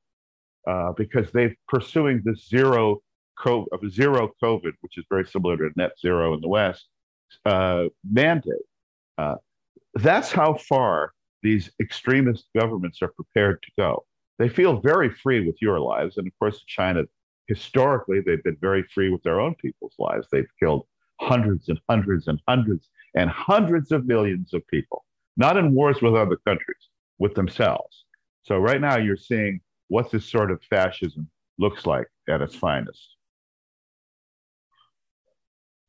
uh, 0.68 0.92
because 0.94 1.32
they're 1.32 1.56
pursuing 1.68 2.22
this 2.24 2.48
zero 2.48 3.02
COVID, 3.40 3.92
zero 3.92 4.32
COVID, 4.42 4.74
which 4.82 4.98
is 4.98 5.06
very 5.10 5.26
similar 5.26 5.58
to 5.58 5.70
net 5.76 5.92
zero 6.00 6.34
in 6.34 6.42
the 6.42 6.48
West, 6.48 6.86
uh, 7.46 7.86
mandate. 8.10 8.54
Uh, 9.18 9.36
that's 9.96 10.32
how 10.32 10.56
far 10.56 11.14
these 11.46 11.70
extremist 11.80 12.46
governments 12.58 13.02
are 13.02 13.10
prepared 13.10 13.62
to 13.62 13.72
go. 13.78 14.06
They 14.40 14.50
feel 14.50 14.82
very 14.82 15.10
free 15.10 15.46
with 15.46 15.62
your 15.62 15.80
lives. 15.80 16.18
And 16.18 16.28
of 16.28 16.34
course, 16.40 16.64
China, 16.68 17.04
historically, 17.48 18.20
they've 18.20 18.44
been 18.44 18.58
very 18.60 18.84
free 18.94 19.10
with 19.10 19.24
their 19.24 19.40
own 19.40 19.56
people's 19.56 19.96
lives. 20.00 20.28
They've 20.32 20.50
killed 20.60 20.88
hundreds 21.22 21.70
and 21.70 21.80
hundreds 21.90 22.28
and 22.28 22.40
hundreds 22.48 22.90
and 23.16 23.30
hundreds 23.30 23.92
of 23.92 24.06
millions 24.06 24.54
of 24.54 24.68
people, 24.68 25.06
not 25.38 25.56
in 25.56 25.74
wars 25.74 26.02
with 26.02 26.16
other 26.16 26.38
countries, 26.48 26.90
with 27.20 27.36
themselves. 27.36 28.06
So 28.44 28.58
right 28.58 28.82
now, 28.82 28.98
you're 28.98 29.16
seeing 29.16 29.62
what 29.88 30.12
this 30.12 30.30
sort 30.30 30.52
of 30.52 30.62
fascism 30.64 31.30
looks 31.60 31.86
like 31.86 32.08
at 32.28 32.42
its 32.42 32.56
finest 32.56 33.16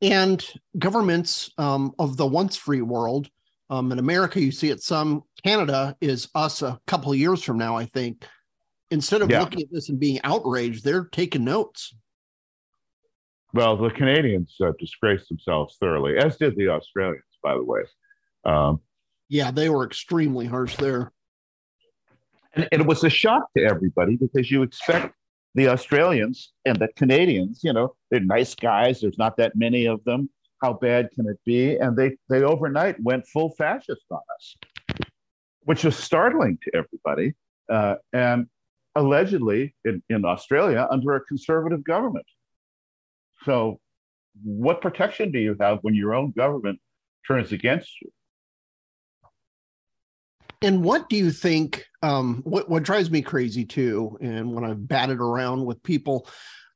and 0.01 0.45
governments 0.77 1.49
um, 1.57 1.93
of 1.99 2.17
the 2.17 2.25
once 2.25 2.55
free 2.55 2.81
world. 2.81 3.29
Um, 3.69 3.91
in 3.91 3.99
America, 3.99 4.39
you 4.39 4.51
see 4.51 4.69
it 4.69 4.81
some. 4.81 5.23
Canada 5.47 5.95
is 6.01 6.27
us 6.35 6.61
a 6.61 6.77
couple 6.87 7.11
of 7.11 7.17
years 7.17 7.41
from 7.41 7.57
now, 7.57 7.77
I 7.77 7.85
think. 7.85 8.25
Instead 8.91 9.21
of 9.21 9.29
yeah. 9.29 9.39
looking 9.39 9.61
at 9.61 9.67
this 9.71 9.87
and 9.87 9.97
being 9.97 10.19
outraged, 10.25 10.83
they're 10.83 11.05
taking 11.05 11.45
notes. 11.45 11.95
Well, 13.53 13.77
the 13.77 13.89
Canadians 13.89 14.55
uh, 14.61 14.73
disgraced 14.77 15.29
themselves 15.29 15.77
thoroughly, 15.79 16.17
as 16.17 16.35
did 16.35 16.57
the 16.57 16.67
Australians, 16.67 17.23
by 17.41 17.53
the 17.53 17.63
way. 17.63 17.81
Um, 18.43 18.81
yeah, 19.29 19.51
they 19.51 19.69
were 19.69 19.85
extremely 19.85 20.45
harsh 20.45 20.75
there. 20.75 21.13
And, 22.53 22.67
and 22.73 22.81
it 22.81 22.87
was 22.87 23.05
a 23.05 23.09
shock 23.09 23.43
to 23.55 23.63
everybody 23.63 24.17
because 24.17 24.51
you 24.51 24.63
expect 24.63 25.15
the 25.55 25.69
Australians 25.69 26.51
and 26.65 26.77
the 26.77 26.89
Canadians, 26.97 27.61
you 27.63 27.71
know, 27.71 27.95
they're 28.11 28.19
nice 28.19 28.53
guys. 28.53 28.99
There's 28.99 29.17
not 29.17 29.37
that 29.37 29.55
many 29.55 29.85
of 29.85 30.03
them. 30.03 30.29
How 30.61 30.73
bad 30.73 31.09
can 31.11 31.27
it 31.27 31.39
be? 31.45 31.77
And 31.77 31.95
they 31.95 32.17
they 32.29 32.43
overnight 32.43 33.01
went 33.01 33.27
full 33.27 33.51
fascist 33.51 34.05
on 34.09 34.19
us, 34.35 34.57
which 35.67 35.83
was 35.83 35.97
startling 35.97 36.57
to 36.63 36.71
everybody. 36.73 37.33
Uh, 37.69 37.95
and 38.13 38.47
allegedly 38.95 39.75
in, 39.83 40.01
in 40.09 40.23
Australia 40.23 40.87
under 40.89 41.15
a 41.15 41.21
conservative 41.25 41.83
government. 41.83 42.25
So, 43.43 43.79
what 44.43 44.79
protection 44.81 45.31
do 45.31 45.39
you 45.39 45.57
have 45.59 45.79
when 45.81 45.93
your 45.93 46.15
own 46.15 46.31
government 46.31 46.79
turns 47.27 47.51
against 47.51 47.91
you? 48.01 48.09
And 50.61 50.83
what 50.83 51.09
do 51.09 51.17
you 51.17 51.31
think? 51.31 51.85
Um, 52.01 52.43
what 52.45 52.69
what 52.69 52.83
drives 52.83 53.11
me 53.11 53.21
crazy 53.21 53.65
too, 53.65 54.17
and 54.21 54.53
when 54.53 54.63
I've 54.63 54.87
batted 54.87 55.19
around 55.19 55.65
with 55.65 55.83
people 55.83 56.27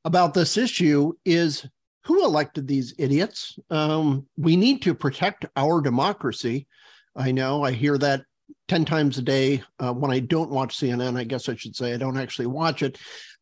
about 0.04 0.34
this 0.34 0.58
issue 0.58 1.14
is 1.24 1.66
who 2.04 2.24
elected 2.24 2.68
these 2.68 2.94
idiots? 2.98 3.58
Um, 3.70 4.26
we 4.36 4.54
need 4.54 4.82
to 4.82 4.94
protect 4.94 5.46
our 5.56 5.80
democracy. 5.80 6.66
I 7.16 7.32
know 7.32 7.64
I 7.64 7.72
hear 7.72 7.96
that 7.98 8.24
10 8.68 8.84
times 8.84 9.18
a 9.18 9.22
day 9.22 9.62
uh, 9.80 9.92
when 9.92 10.10
I 10.10 10.20
don't 10.20 10.50
watch 10.50 10.78
CNN. 10.78 11.16
I 11.16 11.24
guess 11.24 11.48
I 11.48 11.56
should 11.56 11.76
say 11.76 11.94
I 11.94 11.98
don't 11.98 12.18
actually 12.18 12.46
watch 12.46 12.82
it. 12.82 12.98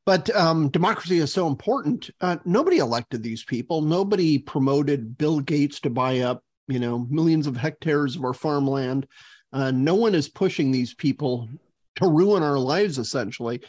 But 0.06 0.34
um, 0.34 0.70
democracy 0.70 1.18
is 1.18 1.32
so 1.32 1.46
important. 1.46 2.10
Uh, 2.20 2.38
nobody 2.44 2.78
elected 2.78 3.22
these 3.22 3.44
people. 3.44 3.82
Nobody 3.82 4.38
promoted 4.38 5.18
Bill 5.18 5.40
Gates 5.40 5.80
to 5.80 5.90
buy 5.90 6.20
up, 6.20 6.42
you 6.68 6.78
know, 6.78 7.06
millions 7.10 7.46
of 7.46 7.56
hectares 7.56 8.16
of 8.16 8.24
our 8.24 8.32
farmland. 8.32 9.06
Uh, 9.52 9.70
no 9.70 9.94
one 9.94 10.14
is 10.14 10.28
pushing 10.28 10.70
these 10.70 10.94
people 10.94 11.48
to 11.96 12.08
ruin 12.08 12.42
our 12.42 12.58
lives, 12.58 12.98
essentially. 12.98 13.60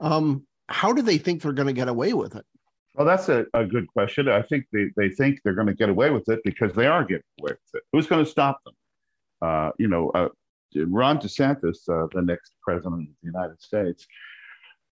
Um, 0.00 0.46
how 0.68 0.92
do 0.92 1.02
they 1.02 1.18
think 1.18 1.42
they're 1.42 1.52
going 1.52 1.66
to 1.66 1.72
get 1.72 1.88
away 1.88 2.12
with 2.12 2.36
it? 2.36 2.46
Well, 2.94 3.06
that's 3.06 3.28
a, 3.28 3.46
a 3.54 3.64
good 3.64 3.86
question. 3.88 4.28
I 4.28 4.42
think 4.42 4.66
they, 4.72 4.90
they 4.96 5.08
think 5.08 5.40
they're 5.42 5.54
going 5.54 5.66
to 5.66 5.74
get 5.74 5.88
away 5.88 6.10
with 6.10 6.28
it 6.28 6.40
because 6.44 6.72
they 6.74 6.86
are 6.86 7.02
getting 7.02 7.22
away 7.40 7.52
with 7.52 7.74
it. 7.74 7.82
Who's 7.92 8.06
going 8.06 8.24
to 8.24 8.30
stop 8.30 8.60
them? 8.64 8.74
Uh, 9.42 9.70
you 9.78 9.88
know, 9.88 10.10
uh, 10.10 10.28
Ron 10.76 11.18
DeSantis, 11.18 11.88
uh, 11.88 12.06
the 12.12 12.22
next 12.22 12.52
president 12.62 13.08
of 13.08 13.14
the 13.22 13.26
United 13.26 13.60
States, 13.60 14.06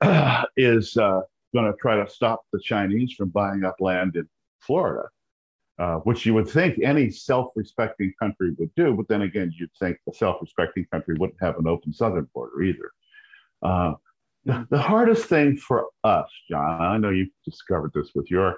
is 0.56 0.96
uh, 0.96 1.20
going 1.54 1.70
to 1.70 1.76
try 1.80 1.96
to 1.96 2.10
stop 2.10 2.42
the 2.52 2.60
Chinese 2.60 3.12
from 3.12 3.30
buying 3.30 3.64
up 3.64 3.76
land 3.80 4.16
in 4.16 4.28
Florida 4.60 5.08
uh, 5.78 5.96
which 5.96 6.24
you 6.24 6.34
would 6.34 6.48
think 6.48 6.78
any 6.82 7.10
self-respecting 7.10 8.12
country 8.18 8.52
would 8.58 8.74
do. 8.76 8.94
But 8.94 9.08
then 9.08 9.22
again, 9.22 9.52
you'd 9.56 9.70
think 9.78 9.98
a 10.08 10.14
self-respecting 10.14 10.86
country 10.90 11.16
wouldn't 11.18 11.40
have 11.40 11.58
an 11.58 11.66
open 11.66 11.92
southern 11.92 12.28
border 12.34 12.62
either. 12.62 12.90
Uh, 13.62 13.92
the 14.44 14.78
hardest 14.78 15.26
thing 15.26 15.56
for 15.56 15.88
us, 16.04 16.30
John, 16.48 16.80
I 16.80 16.96
know 16.98 17.10
you've 17.10 17.28
discovered 17.44 17.90
this 17.94 18.12
with 18.14 18.30
your 18.30 18.56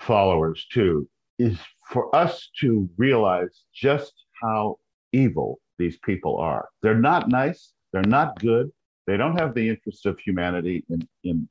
followers 0.00 0.66
too, 0.72 1.08
is 1.38 1.58
for 1.86 2.14
us 2.14 2.50
to 2.60 2.88
realize 2.96 3.62
just 3.74 4.12
how 4.42 4.78
evil 5.12 5.58
these 5.78 5.98
people 5.98 6.38
are. 6.38 6.68
They're 6.82 6.94
not 6.94 7.28
nice. 7.28 7.72
They're 7.92 8.02
not 8.02 8.38
good. 8.40 8.70
They 9.06 9.16
don't 9.16 9.38
have 9.38 9.54
the 9.54 9.68
interests 9.68 10.04
of 10.04 10.18
humanity 10.18 10.84
in, 10.88 11.08
in, 11.24 11.48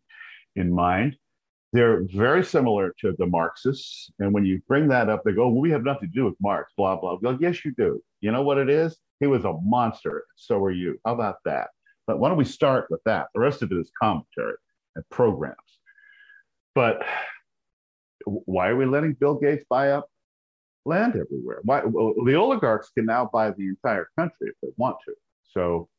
in 0.55 0.73
mind. 0.73 1.15
They're 1.73 2.03
very 2.03 2.43
similar 2.43 2.93
to 3.01 3.15
the 3.17 3.25
Marxists. 3.25 4.09
And 4.19 4.33
when 4.33 4.45
you 4.45 4.61
bring 4.67 4.88
that 4.89 5.09
up, 5.09 5.23
they 5.23 5.33
go, 5.33 5.47
well, 5.49 5.61
we 5.61 5.71
have 5.71 5.83
nothing 5.83 6.09
to 6.09 6.15
do 6.15 6.25
with 6.25 6.35
Marx, 6.41 6.71
blah, 6.77 6.95
blah. 6.95 7.17
Well, 7.21 7.38
yes, 7.39 7.65
you 7.65 7.73
do. 7.77 8.01
You 8.21 8.31
know 8.31 8.43
what 8.43 8.57
it 8.57 8.69
is? 8.69 8.97
He 9.19 9.27
was 9.27 9.45
a 9.45 9.53
monster. 9.61 10.25
So 10.35 10.63
are 10.63 10.71
you. 10.71 10.99
How 11.05 11.13
about 11.13 11.38
that? 11.45 11.69
But 12.07 12.19
why 12.19 12.29
don't 12.29 12.38
we 12.38 12.45
start 12.45 12.88
with 12.89 13.01
that? 13.05 13.27
The 13.33 13.41
rest 13.41 13.61
of 13.61 13.71
it 13.71 13.77
is 13.77 13.91
commentary 14.01 14.55
and 14.95 15.03
programs. 15.09 15.57
But 16.75 17.03
why 18.25 18.69
are 18.69 18.75
we 18.75 18.85
letting 18.85 19.13
Bill 19.13 19.35
Gates 19.35 19.65
buy 19.69 19.91
up 19.91 20.07
land 20.86 21.15
everywhere? 21.15 21.60
Why, 21.63 21.84
well, 21.84 22.13
the 22.26 22.36
oligarchs 22.36 22.89
can 22.89 23.06
now 23.06 23.30
buy 23.32 23.52
the 23.52 23.67
entire 23.67 24.08
country 24.17 24.50
if 24.50 24.56
they 24.62 24.69
want 24.78 24.98
to. 25.06 25.13
So 25.52 25.89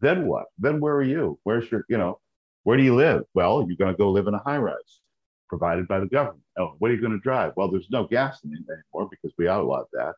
then 0.00 0.26
what? 0.26 0.46
Then 0.58 0.80
where 0.80 0.94
are 0.94 1.02
you? 1.02 1.38
Where's 1.44 1.70
your, 1.70 1.84
you 1.88 1.98
know, 1.98 2.20
where 2.64 2.76
do 2.76 2.82
you 2.82 2.94
live? 2.94 3.22
Well, 3.34 3.64
you're 3.66 3.76
going 3.76 3.92
to 3.92 3.98
go 3.98 4.10
live 4.10 4.26
in 4.26 4.34
a 4.34 4.42
high 4.42 4.58
rise 4.58 5.00
provided 5.48 5.86
by 5.86 6.00
the 6.00 6.06
government. 6.06 6.42
Oh, 6.58 6.74
what 6.78 6.90
are 6.90 6.94
you 6.94 7.00
going 7.00 7.12
to 7.12 7.18
drive? 7.18 7.52
Well, 7.56 7.70
there's 7.70 7.90
no 7.90 8.06
gasoline 8.06 8.64
anymore 8.68 9.08
because 9.10 9.32
we 9.38 9.48
outlawed 9.48 9.86
that. 9.92 10.14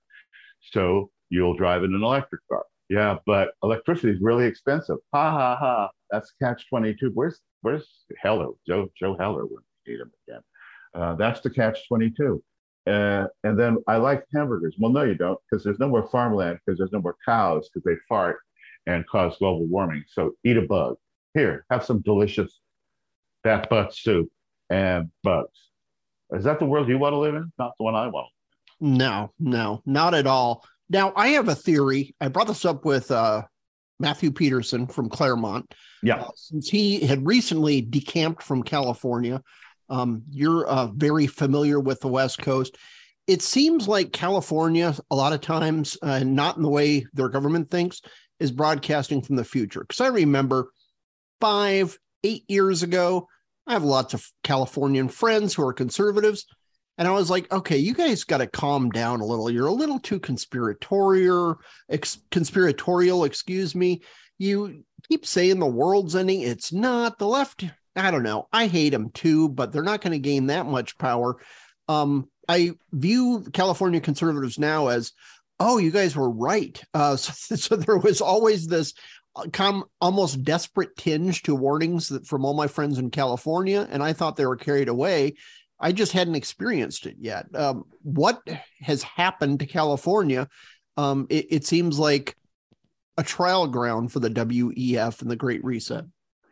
So 0.72 1.10
you'll 1.28 1.56
drive 1.56 1.84
in 1.84 1.94
an 1.94 2.02
electric 2.02 2.40
car. 2.50 2.64
Yeah, 2.88 3.16
but 3.26 3.50
electricity 3.62 4.12
is 4.12 4.20
really 4.20 4.46
expensive. 4.46 4.98
Ha 5.12 5.30
ha 5.30 5.56
ha. 5.56 5.90
That's 6.10 6.32
catch 6.40 6.68
22. 6.68 7.10
Where's 7.14 7.40
where's 7.62 8.04
Heller? 8.22 8.50
Joe 8.66 8.88
Joe 8.96 9.16
Heller 9.18 9.44
when 9.44 9.58
we 9.86 9.92
need 9.92 10.00
him 10.00 10.12
again. 10.28 10.40
Uh, 10.94 11.14
that's 11.16 11.40
the 11.40 11.50
catch 11.50 11.86
22. 11.88 12.42
Uh, 12.86 13.26
and 13.42 13.58
then 13.58 13.78
I 13.88 13.96
like 13.96 14.24
hamburgers. 14.32 14.76
Well, 14.78 14.92
no, 14.92 15.02
you 15.02 15.14
don't, 15.14 15.38
because 15.50 15.64
there's 15.64 15.78
no 15.78 15.88
more 15.88 16.08
farmland, 16.08 16.58
because 16.64 16.78
there's 16.78 16.92
no 16.92 17.00
more 17.00 17.16
cows, 17.24 17.68
because 17.68 17.84
they 17.84 18.00
fart 18.08 18.38
and 18.86 19.06
cause 19.06 19.36
global 19.38 19.66
warming. 19.66 20.04
So 20.08 20.32
eat 20.44 20.56
a 20.56 20.62
bug. 20.62 20.96
Here, 21.34 21.64
have 21.70 21.84
some 21.84 22.00
delicious 22.00 22.60
bat 23.42 23.68
butt 23.68 23.94
soup 23.94 24.28
and 24.70 25.10
bugs. 25.22 25.50
Is 26.32 26.44
that 26.44 26.58
the 26.58 26.64
world 26.64 26.88
you 26.88 26.98
want 26.98 27.12
to 27.12 27.18
live 27.18 27.34
in? 27.34 27.52
Not 27.58 27.72
the 27.78 27.84
one 27.84 27.94
I 27.94 28.06
want. 28.06 28.28
No, 28.80 29.32
no, 29.38 29.82
not 29.84 30.14
at 30.14 30.26
all. 30.26 30.64
Now, 30.88 31.12
I 31.16 31.28
have 31.28 31.48
a 31.48 31.54
theory. 31.54 32.14
I 32.20 32.28
brought 32.28 32.46
this 32.46 32.64
up 32.64 32.84
with 32.84 33.10
uh, 33.10 33.42
Matthew 33.98 34.30
Peterson 34.30 34.86
from 34.86 35.08
Claremont. 35.08 35.74
Yeah. 36.02 36.16
Uh, 36.16 36.30
since 36.34 36.68
he 36.68 37.00
had 37.00 37.26
recently 37.26 37.80
decamped 37.80 38.42
from 38.42 38.62
California, 38.62 39.42
um, 39.88 40.22
you're 40.30 40.66
uh, 40.66 40.88
very 40.88 41.26
familiar 41.26 41.80
with 41.80 42.00
the 42.00 42.08
West 42.08 42.38
Coast. 42.38 42.76
it 43.26 43.42
seems 43.42 43.88
like 43.88 44.12
California, 44.12 44.94
a 45.10 45.16
lot 45.16 45.32
of 45.32 45.40
times, 45.40 45.96
uh, 46.02 46.20
not 46.20 46.56
in 46.56 46.62
the 46.62 46.68
way 46.68 47.04
their 47.12 47.28
government 47.28 47.70
thinks, 47.70 48.00
is 48.38 48.52
broadcasting 48.52 49.22
from 49.22 49.36
the 49.36 49.44
future. 49.44 49.80
Because 49.80 50.00
I 50.00 50.08
remember 50.08 50.70
five, 51.40 51.98
eight 52.22 52.44
years 52.48 52.82
ago, 52.82 53.28
I 53.66 53.72
have 53.72 53.82
lots 53.82 54.14
of 54.14 54.24
Californian 54.44 55.08
friends 55.08 55.54
who 55.54 55.66
are 55.66 55.72
conservatives. 55.72 56.46
And 56.98 57.06
I 57.06 57.10
was 57.10 57.28
like, 57.28 57.52
okay, 57.52 57.76
you 57.76 57.94
guys 57.94 58.24
got 58.24 58.38
to 58.38 58.46
calm 58.46 58.90
down 58.90 59.20
a 59.20 59.26
little. 59.26 59.50
You're 59.50 59.66
a 59.66 59.72
little 59.72 59.98
too 59.98 60.20
conspiratorial, 60.20 61.56
ex- 61.90 62.20
conspiratorial, 62.30 63.24
excuse 63.24 63.74
me. 63.74 64.02
You 64.38 64.84
keep 65.08 65.26
saying 65.26 65.58
the 65.58 65.66
world's 65.66 66.16
ending. 66.16 66.42
It's 66.42 66.72
not. 66.72 67.18
The 67.18 67.26
left, 67.26 67.64
I 67.96 68.10
don't 68.10 68.22
know. 68.22 68.48
I 68.52 68.66
hate 68.66 68.90
them 68.90 69.10
too, 69.10 69.48
but 69.48 69.72
they're 69.72 69.82
not 69.82 70.00
going 70.00 70.12
to 70.12 70.18
gain 70.18 70.46
that 70.46 70.66
much 70.66 70.98
power. 70.98 71.36
Um, 71.88 72.28
I 72.48 72.72
view 72.92 73.44
California 73.52 74.00
conservatives 74.00 74.58
now 74.58 74.88
as, 74.88 75.12
oh, 75.58 75.78
you 75.78 75.90
guys 75.90 76.14
were 76.14 76.30
right. 76.30 76.80
Uh, 76.94 77.16
so, 77.16 77.56
so 77.56 77.76
there 77.76 77.98
was 77.98 78.20
always 78.20 78.66
this 78.66 78.94
uh, 79.36 79.82
almost 80.00 80.42
desperate 80.44 80.96
tinge 80.96 81.42
to 81.42 81.54
warnings 81.54 82.08
that 82.08 82.26
from 82.26 82.44
all 82.44 82.54
my 82.54 82.66
friends 82.66 82.98
in 82.98 83.10
California, 83.10 83.86
and 83.90 84.02
I 84.02 84.12
thought 84.12 84.36
they 84.36 84.46
were 84.46 84.56
carried 84.56 84.88
away. 84.88 85.34
I 85.78 85.92
just 85.92 86.12
hadn't 86.12 86.36
experienced 86.36 87.06
it 87.06 87.16
yet. 87.18 87.46
Um, 87.54 87.84
what 88.02 88.40
has 88.80 89.02
happened 89.02 89.60
to 89.60 89.66
California? 89.66 90.48
Um, 90.96 91.26
it, 91.28 91.46
it, 91.50 91.66
seems 91.66 91.98
like 91.98 92.34
a 93.18 93.22
trial 93.22 93.66
ground 93.66 94.10
for 94.10 94.20
the 94.20 94.30
WEF 94.30 95.20
and 95.20 95.30
the 95.30 95.36
Great 95.36 95.62
Reset. 95.62 96.04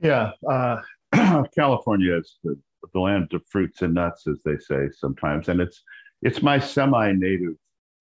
Yeah, 0.03 0.33
uh, 0.47 0.83
California 1.55 2.17
is 2.17 2.39
the, 2.43 2.59
the 2.93 3.01
land 3.01 3.33
of 3.33 3.43
fruits 3.49 3.83
and 3.83 3.95
nuts, 3.95 4.27
as 4.27 4.41
they 4.45 4.59
say 4.59 4.89
sometimes, 4.93 5.49
and 5.49 5.61
it's 5.61 5.83
it's 6.23 6.43
my 6.43 6.59
semi-native 6.59 7.55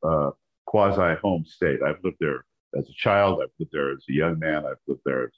uh, 0.04 0.32
quasi 0.66 1.16
home 1.22 1.44
state. 1.46 1.80
I've 1.86 2.04
lived 2.04 2.18
there 2.20 2.46
as 2.78 2.90
a 2.90 2.94
child. 2.94 3.40
I've 3.42 3.50
lived 3.60 3.72
there 3.74 3.92
as 3.92 4.06
a 4.10 4.14
young 4.14 4.40
man. 4.40 4.66
I've 4.66 4.78
lived 4.88 5.02
there 5.06 5.30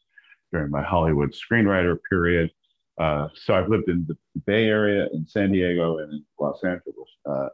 during 0.52 0.70
my 0.70 0.84
Hollywood 0.84 1.34
screenwriter 1.34 1.98
period. 2.10 2.52
Uh, 3.00 3.28
so 3.34 3.56
I've 3.56 3.70
lived 3.70 3.90
in 3.90 4.06
the 4.08 4.16
Bay 4.46 4.66
Area, 4.66 5.08
in 5.14 5.28
San 5.28 5.52
Diego, 5.52 5.98
and 5.98 6.14
in 6.14 6.26
Los 6.40 6.64
Angeles. 6.64 7.10
Uh, 7.26 7.50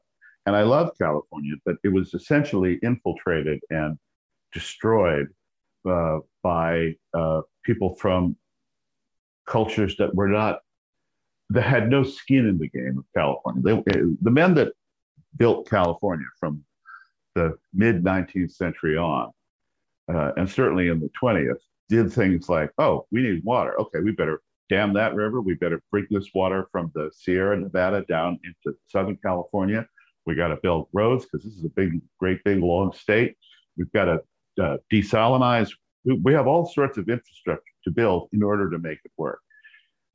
and 0.45 0.55
I 0.55 0.63
love 0.63 0.91
California, 0.99 1.53
but 1.65 1.77
it 1.84 1.89
was 1.89 2.13
essentially 2.13 2.79
infiltrated 2.84 3.60
and 3.69 3.97
destroyed 4.53 5.27
uh, 5.89 6.19
by 6.43 6.93
uh, 7.13 7.41
people 7.63 7.95
from 7.95 8.36
cultures 9.45 9.95
that 9.97 10.13
were 10.15 10.27
not 10.27 10.60
that 11.51 11.63
had 11.63 11.89
no 11.89 12.04
skin 12.04 12.47
in 12.47 12.58
the 12.58 12.69
game 12.69 12.97
of 12.97 13.06
California. 13.15 13.62
They, 13.62 14.01
the 14.21 14.32
men 14.32 14.54
that 14.56 14.71
built 15.36 15.69
California 15.69 16.25
from 16.39 16.63
the 17.36 17.58
mid 17.73 18.04
19th 18.04 18.51
century 18.51 18.97
on, 18.97 19.32
uh, 20.13 20.32
and 20.38 20.49
certainly 20.49 20.88
in 20.88 20.99
the 20.99 21.10
20th, 21.21 21.60
did 21.89 22.12
things 22.12 22.47
like, 22.47 22.71
oh, 22.77 23.06
we 23.12 23.21
need 23.21 23.43
water. 23.43 23.80
Okay, 23.80 23.99
we 23.99 24.12
better 24.12 24.41
dam 24.69 24.93
that 24.93 25.13
river. 25.13 25.41
We 25.41 25.56
better 25.56 25.82
bring 25.91 26.08
this 26.10 26.30
water 26.34 26.67
from 26.71 26.89
the 26.95 27.12
Sierra 27.13 27.60
Nevada 27.60 28.06
down 28.08 28.39
into 28.45 28.77
Southern 28.88 29.17
California. 29.17 29.86
We 30.25 30.36
got 30.36 30.49
to 30.49 30.58
build 30.58 30.88
roads 30.93 31.25
because 31.25 31.45
this 31.45 31.58
is 31.58 31.65
a 31.65 31.69
big, 31.69 31.99
great, 32.17 32.41
big, 32.45 32.60
long 32.60 32.93
state. 32.93 33.36
We've 33.77 33.91
got 33.91 34.06
to 34.06 34.63
uh, 34.63 34.77
desalinize. 34.91 35.71
We 36.06 36.34
have 36.34 36.47
all 36.47 36.65
sorts 36.65 36.97
of 36.97 37.10
infrastructure 37.10 37.70
to 37.84 37.91
build 37.91 38.30
in 38.34 38.44
order 38.44 38.70
to 38.70 38.80
make 38.80 39.00
it 39.04 39.12
work. 39.17 39.39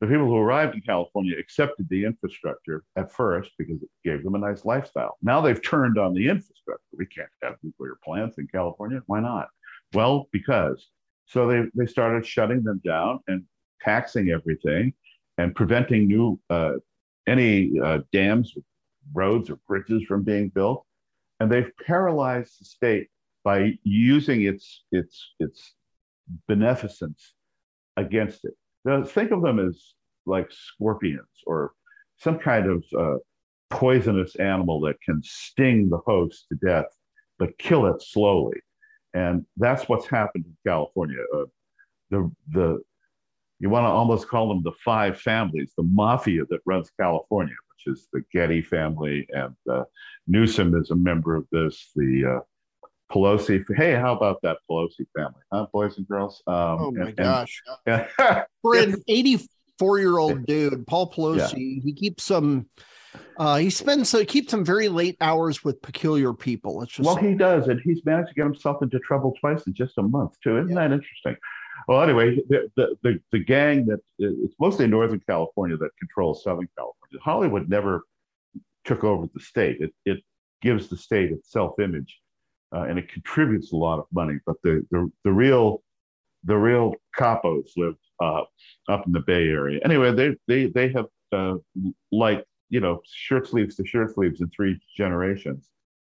The 0.01 0.07
people 0.07 0.27
who 0.27 0.37
arrived 0.37 0.75
in 0.75 0.83
California 0.83 1.39
accepted 1.39 1.89
the 1.89 2.05
infrastructure 2.05 2.85
at 2.97 3.11
first 3.11 3.53
because 3.59 3.83
it 3.83 3.89
gave 4.05 4.23
them 4.23 4.35
a 4.35 4.39
nice 4.39 4.65
lifestyle. 4.67 5.17
Now 5.23 5.41
they've 5.41 5.63
turned 5.63 5.99
on 5.99 6.13
the 6.13 6.29
infrastructure. 6.29 6.83
We 6.93 7.07
can't 7.07 7.31
have 7.43 7.55
nuclear 7.63 7.97
plants 8.05 8.37
in 8.37 8.47
California. 8.49 9.03
Why 9.07 9.21
not? 9.21 9.49
Well, 9.95 10.29
because. 10.33 10.87
So 11.25 11.49
they, 11.49 11.65
they 11.75 11.87
started 11.87 12.27
shutting 12.27 12.63
them 12.63 12.81
down 12.85 13.21
and 13.27 13.45
taxing 13.83 14.31
everything 14.31 14.93
and 15.39 15.55
preventing 15.55 16.07
new 16.09 16.39
uh, 16.51 16.75
any 17.27 17.81
uh, 17.81 18.01
dams, 18.13 18.55
roads, 19.13 19.51
or 19.51 19.59
bridges 19.67 20.03
from 20.05 20.23
being 20.23 20.51
built. 20.51 20.85
And 21.41 21.51
they've 21.51 21.73
paralyzed 21.85 22.61
the 22.61 22.65
state 22.65 23.09
by 23.45 23.79
using 23.83 24.43
its 24.43 24.85
its 24.93 25.35
its 25.41 25.75
beneficence 26.49 27.33
against 27.97 28.45
it. 28.45 28.55
Now, 28.85 29.03
think 29.05 29.31
of 29.31 29.43
them 29.43 29.59
as 29.59 29.95
like 30.27 30.51
scorpions 30.51 31.29
or 31.47 31.73
some 32.19 32.39
kind 32.39 32.67
of 32.71 32.85
uh, 32.99 33.19
poisonous 33.71 34.37
animal 34.37 34.81
that 34.81 35.01
can 35.03 35.21
sting 35.25 35.89
the 35.89 35.99
host 36.07 36.47
to 36.49 36.57
death, 36.67 36.87
but 37.39 37.57
kill 37.59 37.87
it 37.87 38.03
slowly. 38.03 38.59
And 39.15 39.45
that's 39.57 39.89
what's 39.89 40.07
happened 40.07 40.45
in 40.47 40.57
California. 40.67 41.19
Uh, 41.35 41.45
the 42.11 42.31
the 42.53 42.81
you 43.59 43.71
want 43.71 43.85
to 43.85 43.89
almost 43.89 44.29
call 44.29 44.49
them 44.49 44.63
the 44.63 44.73
five 44.85 45.19
families, 45.19 45.73
the 45.77 45.83
mafia 45.83 46.45
that 46.51 46.61
runs 46.67 46.91
California, 47.01 47.55
which 47.71 47.95
is 47.95 48.09
the 48.13 48.23
Getty 48.33 48.61
family, 48.61 49.27
and 49.31 49.55
uh, 49.71 49.85
Newsom 50.27 50.75
is 50.77 50.91
a 50.91 50.97
member 50.97 51.35
of 51.35 51.47
this. 51.51 51.91
The 51.97 52.37
uh, 52.37 52.41
Pelosi. 53.11 53.65
Hey, 53.77 53.95
how 53.95 54.15
about 54.15 54.41
that 54.43 54.59
Pelosi 54.69 55.07
family, 55.17 55.41
huh, 55.53 55.67
boys 55.73 55.97
and 55.99 56.09
girls? 56.09 56.43
Um, 56.47 56.55
oh 56.57 56.91
my 56.91 57.07
and, 57.09 57.17
gosh! 57.17 57.63
And, 57.87 58.07
For 58.63 58.77
an 58.77 59.03
eighty-four-year-old 59.09 60.47
dude, 60.47 60.87
Paul 60.87 61.11
Pelosi, 61.11 61.77
yeah. 61.77 61.83
he 61.85 61.93
keeps 61.93 62.25
some. 62.25 62.67
Uh, 63.39 63.57
he 63.57 63.71
spends 63.71 64.11
so 64.11 64.19
he 64.19 64.27
keeps 64.27 64.51
some 64.51 64.65
very 64.65 64.89
late 64.89 65.17
hours 65.21 65.65
with 65.65 65.81
peculiar 65.81 66.35
people. 66.35 66.83
It's 66.83 66.93
just 66.93 67.07
well, 67.07 67.17
he 67.17 67.35
does, 67.35 67.69
and 67.69 67.81
he's 67.83 68.05
managed 68.05 68.29
to 68.29 68.35
get 68.35 68.45
himself 68.45 68.83
into 68.83 68.99
trouble 69.01 69.35
twice 69.41 69.67
in 69.67 69.75
just 69.75 69.97
a 69.99 70.03
month 70.03 70.35
too. 70.43 70.59
Isn't 70.59 70.71
yeah. 70.71 70.89
that 70.89 70.93
interesting? 70.93 71.37
Well, 71.89 72.03
anyway, 72.03 72.37
the, 72.49 72.69
the, 72.77 72.97
the, 73.03 73.21
the 73.33 73.39
gang 73.39 73.87
that 73.87 74.01
it's 74.19 74.55
mostly 74.59 74.87
Northern 74.87 75.21
California 75.21 75.77
that 75.77 75.91
controls 75.99 76.43
Southern 76.43 76.69
California. 76.77 77.21
Hollywood 77.23 77.69
never 77.69 78.03
took 78.85 79.05
over 79.05 79.29
the 79.33 79.41
state. 79.41 79.81
It, 79.81 79.95
it 80.05 80.19
gives 80.63 80.89
the 80.89 80.97
state 80.97 81.31
its 81.31 81.53
self 81.53 81.79
image 81.79 82.19
uh, 82.77 82.83
and 82.83 82.99
it 82.99 83.09
contributes 83.09 83.73
a 83.73 83.77
lot 83.77 83.99
of 83.99 84.07
money. 84.13 84.39
But 84.45 84.57
the, 84.63 84.87
the, 84.91 85.11
the 85.25 85.33
real 85.33 85.83
the 86.45 86.57
real 86.57 86.95
capos 87.19 87.71
live 87.77 87.97
uh, 88.21 88.43
up 88.89 89.07
in 89.07 89.13
the 89.13 89.21
Bay 89.21 89.49
Area. 89.49 89.81
Anyway, 89.85 90.13
they 90.13 90.37
they 90.47 90.67
they 90.67 90.93
have 90.93 91.07
uh, 91.33 91.55
like 92.13 92.45
you 92.69 92.81
know 92.81 93.01
shirt 93.07 93.49
sleeves 93.49 93.77
to 93.77 93.87
shirt 93.87 94.15
sleeves 94.15 94.41
in 94.41 94.51
three 94.51 94.79
generations. 94.97 95.69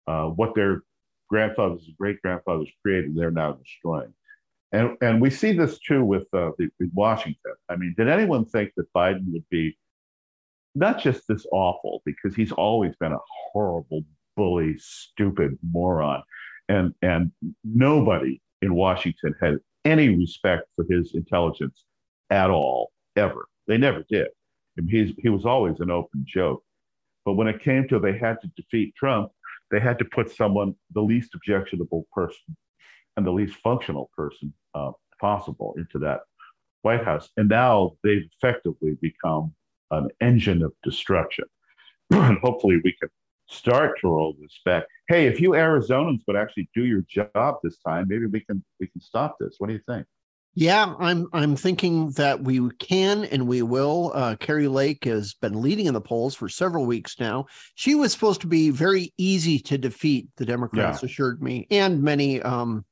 Uh, 0.07 0.27
what 0.27 0.55
their 0.55 0.83
grandfathers 1.29 1.85
and 1.87 1.97
great 1.97 2.21
grandfathers 2.23 2.69
created, 2.83 3.15
they're 3.15 3.31
now 3.31 3.53
destroying. 3.53 4.13
And 4.73 4.97
and 5.01 5.21
we 5.21 5.31
see 5.31 5.53
this 5.53 5.79
too 5.79 6.05
with 6.05 6.27
uh, 6.35 6.51
the, 6.59 6.69
with 6.81 6.91
Washington. 6.93 7.55
I 7.69 7.77
mean, 7.77 7.95
did 7.97 8.09
anyone 8.09 8.45
think 8.45 8.73
that 8.77 8.93
Biden 8.93 9.33
would 9.33 9.49
be 9.49 9.79
not 10.75 11.01
just 11.01 11.23
this 11.29 11.47
awful 11.53 12.03
because 12.05 12.35
he's 12.35 12.53
always 12.53 12.95
been 12.97 13.13
a 13.13 13.19
horrible 13.53 14.03
bully, 14.39 14.77
stupid 14.79 15.59
moron, 15.63 16.23
and 16.69 16.95
and 17.03 17.33
nobody 17.65 18.41
in 18.63 18.75
Washington 18.75 19.35
had 19.41 19.59
any 19.85 20.09
respect 20.09 20.65
for 20.77 20.85
his 20.89 21.15
intelligence 21.15 21.85
at 22.31 22.51
all, 22.51 22.93
ever. 23.17 23.47
They 23.67 23.79
never 23.79 24.05
did. 24.09 24.29
He's, 24.89 25.13
he 25.19 25.29
was 25.29 25.45
always 25.45 25.81
an 25.81 25.91
open 25.91 26.25
joke. 26.27 26.63
But 27.25 27.35
when 27.35 27.49
it 27.49 27.63
came 27.63 27.89
to 27.89 27.99
they 27.99 28.17
had 28.17 28.41
to 28.43 28.49
defeat 28.57 28.95
Trump, 28.95 29.31
they 29.71 29.81
had 29.81 29.99
to 29.99 30.05
put 30.05 30.31
someone, 30.31 30.75
the 30.95 31.01
least 31.01 31.35
objectionable 31.35 32.07
person 32.13 32.57
and 33.17 33.27
the 33.27 33.33
least 33.33 33.57
functional 33.57 34.11
person 34.17 34.53
uh, 34.75 34.93
possible 35.21 35.75
into 35.77 35.99
that 35.99 36.21
White 36.83 37.05
House. 37.05 37.29
And 37.37 37.49
now 37.49 37.97
they've 38.03 38.29
effectively 38.41 38.97
become 39.03 39.53
an 39.91 40.09
engine 40.21 40.63
of 40.63 40.73
destruction. 40.83 41.45
and 42.11 42.39
hopefully 42.39 42.77
we 42.85 42.95
can 43.01 43.11
start 43.49 43.99
to 44.01 44.09
roll 44.09 44.37
this 44.41 44.59
back. 44.65 44.85
Hey, 45.09 45.27
if 45.27 45.41
you 45.41 45.51
Arizonans 45.51 46.21
would 46.27 46.37
actually 46.37 46.69
do 46.75 46.85
your 46.85 47.03
job 47.09 47.57
this 47.63 47.79
time, 47.79 48.07
maybe 48.09 48.27
we 48.27 48.41
can 48.41 48.63
we 48.81 48.87
can 48.87 49.01
stop 49.01 49.37
this. 49.41 49.57
What 49.59 49.69
do 49.69 49.73
you 49.73 49.81
think? 49.87 50.07
Yeah, 50.55 50.95
I'm 50.99 51.29
I'm 51.33 51.57
thinking 51.57 52.11
that 52.13 52.43
we 52.43 52.69
can 52.79 53.25
and 53.27 53.47
we 53.47 53.63
will. 53.63 54.11
Uh, 54.15 54.37
Kari 54.37 54.69
Lake 54.69 55.05
has 55.05 55.35
been 55.35 55.63
leading 55.63 55.87
in 55.87 55.95
the 55.95 56.01
polls 56.01 56.35
for 56.35 56.49
several 56.49 56.85
weeks 56.85 57.21
now. 57.21 57.47
She 57.75 57.95
was 57.95 58.13
supposed 58.13 58.41
to 58.41 58.47
be 58.47 58.71
very 58.71 59.13
easy 59.19 59.59
to 59.61 59.79
defeat. 59.79 60.29
The 60.37 60.47
Democrats 60.47 61.03
yeah. 61.03 61.07
assured 61.07 61.43
me, 61.43 61.67
and 61.71 62.03
many 62.03 62.43
um, 62.43 62.85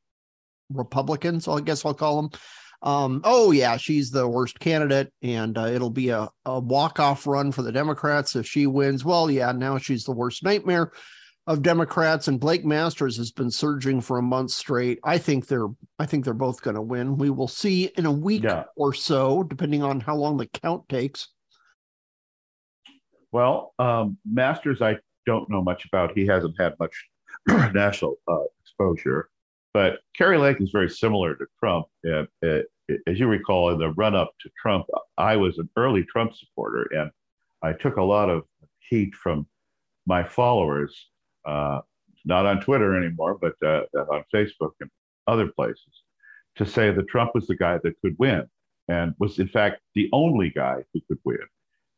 Republicans. 0.73 1.49
I 1.49 1.61
guess 1.61 1.85
I'll 1.85 1.95
call 1.95 2.23
them 2.23 2.41
um, 2.87 3.21
oh 3.25 3.51
yeah, 3.51 3.77
she's 3.77 4.13
the 4.13 4.29
worst 4.29 4.61
candidate, 4.61 5.13
and 5.21 5.59
uh, 5.59 5.67
it'll 5.67 5.91
be 5.91 6.11
a, 6.11 6.29
a 6.45 6.61
walk 6.61 7.01
off 7.01 7.27
run 7.27 7.51
for 7.51 7.63
the 7.63 7.73
Democrats 7.73 8.37
if 8.37 8.47
she 8.47 8.69
wins. 8.69 9.05
Well, 9.05 9.29
yeah, 9.29 9.51
now 9.51 9.77
she's 9.77 10.05
the 10.05 10.13
worst 10.13 10.45
nightmare 10.45 10.93
of 11.49 11.63
Democrats, 11.63 12.29
and 12.29 12.39
Blake 12.39 12.65
Masters 12.65 13.17
has 13.17 13.33
been 13.33 13.51
surging 13.51 14.01
for 14.01 14.19
a 14.19 14.23
month 14.23 14.53
straight. 14.53 15.01
I 15.03 15.19
think 15.19 15.49
they're 15.49 15.67
I 15.99 16.07
think 16.07 16.25
they're 16.25 16.33
both 16.33 16.63
going 16.63 16.77
to 16.77 16.83
win. 16.83 17.19
We 17.19 17.29
will 17.29 17.49
see 17.49 17.87
in 17.97 18.07
a 18.07 18.13
week 18.13 18.45
yeah. 18.45 18.65
or 18.77 18.95
so, 18.95 19.43
depending 19.43 19.83
on 19.83 19.99
how 19.99 20.15
long 20.15 20.37
the 20.37 20.47
count 20.47 20.89
takes. 20.89 21.27
Well, 23.33 23.75
um, 23.81 24.17
Masters, 24.25 24.81
I 24.81 24.99
don't 25.27 25.51
know 25.51 25.61
much 25.61 25.87
about. 25.87 26.17
He 26.17 26.25
hasn't 26.25 26.55
had 26.57 26.75
much 26.79 26.95
national 27.49 28.15
uh, 28.29 28.45
exposure. 28.63 29.29
But 29.77 29.99
Kari 30.17 30.39
Lake 30.39 30.59
is 30.63 30.71
very 30.71 30.89
similar 30.89 31.35
to 31.35 31.45
Trump. 31.59 31.89
Uh, 32.11 32.25
uh, 32.43 32.61
as 33.07 33.21
you 33.21 33.27
recall, 33.27 33.69
in 33.73 33.79
the 33.79 33.91
run 33.91 34.15
up 34.15 34.33
to 34.41 34.51
Trump, 34.59 34.87
I 35.19 35.37
was 35.37 35.59
an 35.59 35.69
early 35.77 36.03
Trump 36.03 36.33
supporter, 36.35 36.89
and 36.93 37.11
I 37.63 37.75
took 37.75 37.99
a 37.99 38.03
lot 38.03 38.31
of 38.31 38.45
heat 38.79 39.15
from 39.15 39.47
my 40.07 40.25
followers, 40.25 41.11
uh, 41.45 41.81
not 42.25 42.47
on 42.47 42.63
Twitter 42.63 42.97
anymore, 42.97 43.37
but 43.39 43.53
uh, 43.63 43.83
on 44.15 44.25
Facebook 44.35 44.71
and 44.81 44.89
other 45.27 45.49
places, 45.49 46.05
to 46.55 46.65
say 46.65 46.91
that 46.91 47.09
Trump 47.09 47.33
was 47.35 47.47
the 47.47 47.55
guy 47.55 47.79
that 47.85 48.01
could 48.01 48.17
win 48.19 48.47
and 48.89 49.13
was, 49.19 49.39
in 49.39 49.49
fact, 49.49 49.83
the 49.95 50.09
only 50.15 50.49
guy 50.49 50.85
who 50.95 51.03
could 51.07 51.19
win. 51.25 51.47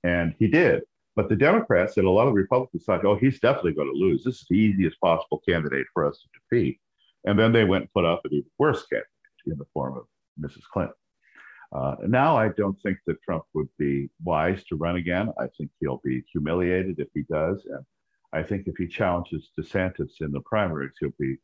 And 0.03 0.35
he 0.41 0.49
did. 0.49 0.83
But 1.15 1.29
the 1.29 1.37
Democrats 1.37 1.97
and 1.97 2.09
a 2.09 2.11
lot 2.11 2.27
of 2.27 2.35
Republicans 2.35 2.83
thought, 2.83 3.05
oh, 3.05 3.15
he's 3.15 3.39
definitely 3.39 3.75
going 3.75 3.93
to 3.93 3.97
lose. 3.97 4.25
This 4.25 4.41
is 4.41 4.47
the 4.51 4.57
easiest 4.57 5.01
possible 5.01 5.41
candidate 5.49 5.87
for 5.95 6.05
us 6.05 6.19
to 6.19 6.41
defeat. 6.41 6.81
And 7.25 7.39
then 7.39 7.53
they 7.53 7.65
went 7.65 7.83
and 7.83 7.93
put 7.93 8.05
up 8.05 8.21
an 8.25 8.33
even 8.33 8.51
worse 8.59 8.87
candidate 8.87 9.09
in 9.47 9.59
the 9.59 9.67
form 9.73 9.97
of 9.97 10.05
Mrs. 10.41 10.63
Clinton. 10.73 10.95
Uh, 11.75 11.97
now, 12.07 12.37
I 12.37 12.49
don't 12.49 12.81
think 12.83 12.99
that 13.07 13.21
Trump 13.23 13.45
would 13.55 13.69
be 13.79 14.09
wise 14.25 14.65
to 14.65 14.77
run 14.77 14.97
again. 14.97 15.31
I 15.39 15.49
think 15.59 15.71
he'll 15.81 16.01
be 16.03 16.23
humiliated 16.33 16.99
if 16.99 17.09
he 17.13 17.25
does. 17.31 17.67
And 17.67 17.85
I 18.33 18.43
think 18.43 18.67
if 18.67 18.77
he 18.79 18.87
challenges 18.87 19.51
DeSantis 19.59 20.21
in 20.21 20.33
the 20.33 20.41
primaries, 20.41 20.93
he'll 20.99 21.11
be 21.19 21.37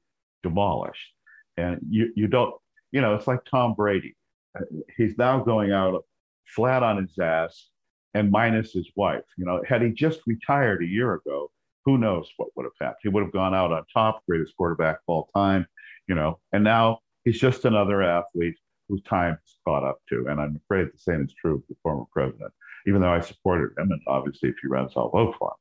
demolished. 0.43 1.13
And 1.57 1.81
you, 1.89 2.11
you 2.17 2.27
don't, 2.27 2.55
you 2.91 3.01
know, 3.01 3.15
it's 3.15 3.27
like 3.27 3.45
Tom 3.45 3.75
Brady. 3.75 4.17
Uh, 4.59 4.65
he's 4.97 5.19
now 5.19 5.41
going 5.41 5.73
out 5.73 6.03
flat 6.47 6.83
on 6.83 7.03
his 7.03 7.19
ass 7.19 7.69
and 8.15 8.31
minus 8.31 8.73
his 8.73 8.91
wife. 8.97 9.25
You 9.37 9.45
know, 9.45 9.63
had 9.67 9.83
he 9.83 9.91
just 9.91 10.21
retired 10.27 10.83
a 10.83 10.87
year 10.87 11.15
ago, 11.15 11.51
who 11.85 11.99
knows 11.99 12.31
what 12.37 12.49
would 12.57 12.65
have 12.65 12.73
happened? 12.81 13.01
He 13.03 13.09
would 13.09 13.23
have 13.23 13.33
gone 13.33 13.55
out 13.55 13.73
on 13.73 13.85
top, 13.93 14.23
greatest 14.29 14.57
quarterback 14.57 14.97
of 14.97 15.03
all 15.07 15.29
time, 15.35 15.67
you 16.09 16.15
know, 16.15 16.41
and 16.53 16.65
now 16.65 17.01
he's 17.25 17.39
just 17.39 17.65
another 17.65 18.03
athlete 18.03 18.57
whose 18.89 19.03
time 19.03 19.33
has 19.33 19.57
caught 19.67 19.85
up 19.85 19.99
to. 20.11 20.27
And 20.29 20.41
I'm 20.41 20.61
afraid 20.65 20.89
the 20.89 20.99
same 20.99 21.25
is 21.25 21.35
true 21.35 21.57
of 21.57 21.63
the 21.69 21.77
former 21.83 22.05
president, 22.13 22.53
even 22.87 23.01
though 23.01 23.13
I 23.13 23.21
supported 23.21 23.77
him. 23.79 23.91
And 23.91 24.01
obviously, 24.07 24.51
if 24.51 24.57
he 24.61 24.69
runs, 24.69 24.93
I'll 24.97 25.11
vote 25.11 25.35
for 25.39 25.49
him. 25.49 25.57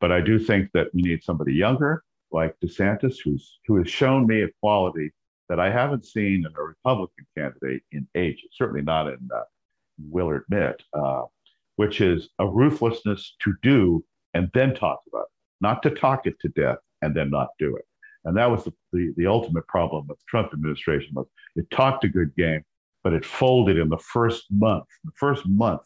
But 0.00 0.12
I 0.12 0.20
do 0.20 0.38
think 0.38 0.70
that 0.74 0.88
we 0.94 1.02
need 1.02 1.24
somebody 1.24 1.54
younger, 1.54 2.02
like 2.30 2.56
DeSantis, 2.64 3.16
who's 3.24 3.58
who 3.66 3.76
has 3.76 3.88
shown 3.88 4.26
me 4.26 4.42
a 4.42 4.48
quality 4.60 5.12
that 5.48 5.60
I 5.60 5.70
haven't 5.70 6.06
seen 6.06 6.44
in 6.46 6.52
a 6.56 6.62
Republican 6.62 7.26
candidate 7.36 7.82
in 7.92 8.06
ages, 8.14 8.50
certainly 8.52 8.82
not 8.82 9.08
in 9.08 9.28
uh, 9.34 9.42
will 10.10 10.30
admit. 10.30 10.82
Uh, 10.92 11.22
which 11.76 12.00
is 12.00 12.28
a 12.38 12.46
ruthlessness 12.46 13.36
to 13.42 13.54
do 13.62 14.04
and 14.34 14.50
then 14.54 14.74
talk 14.74 15.00
about 15.08 15.26
not 15.64 15.82
to 15.82 15.90
talk 15.90 16.26
it 16.26 16.38
to 16.40 16.48
death 16.50 16.78
and 17.02 17.16
then 17.16 17.30
not 17.30 17.48
do 17.58 17.74
it. 17.76 17.84
And 18.24 18.36
that 18.36 18.50
was 18.50 18.64
the, 18.64 18.72
the, 18.92 19.12
the 19.16 19.26
ultimate 19.26 19.66
problem 19.66 20.06
with 20.06 20.18
the 20.18 20.24
Trump 20.28 20.52
administration 20.52 21.10
was 21.14 21.26
it 21.56 21.68
talked 21.70 22.04
a 22.04 22.08
good 22.08 22.34
game, 22.36 22.62
but 23.02 23.12
it 23.12 23.24
folded 23.24 23.78
in 23.78 23.88
the 23.88 23.98
first 23.98 24.44
month, 24.50 24.84
the 25.04 25.10
first 25.16 25.46
month 25.46 25.82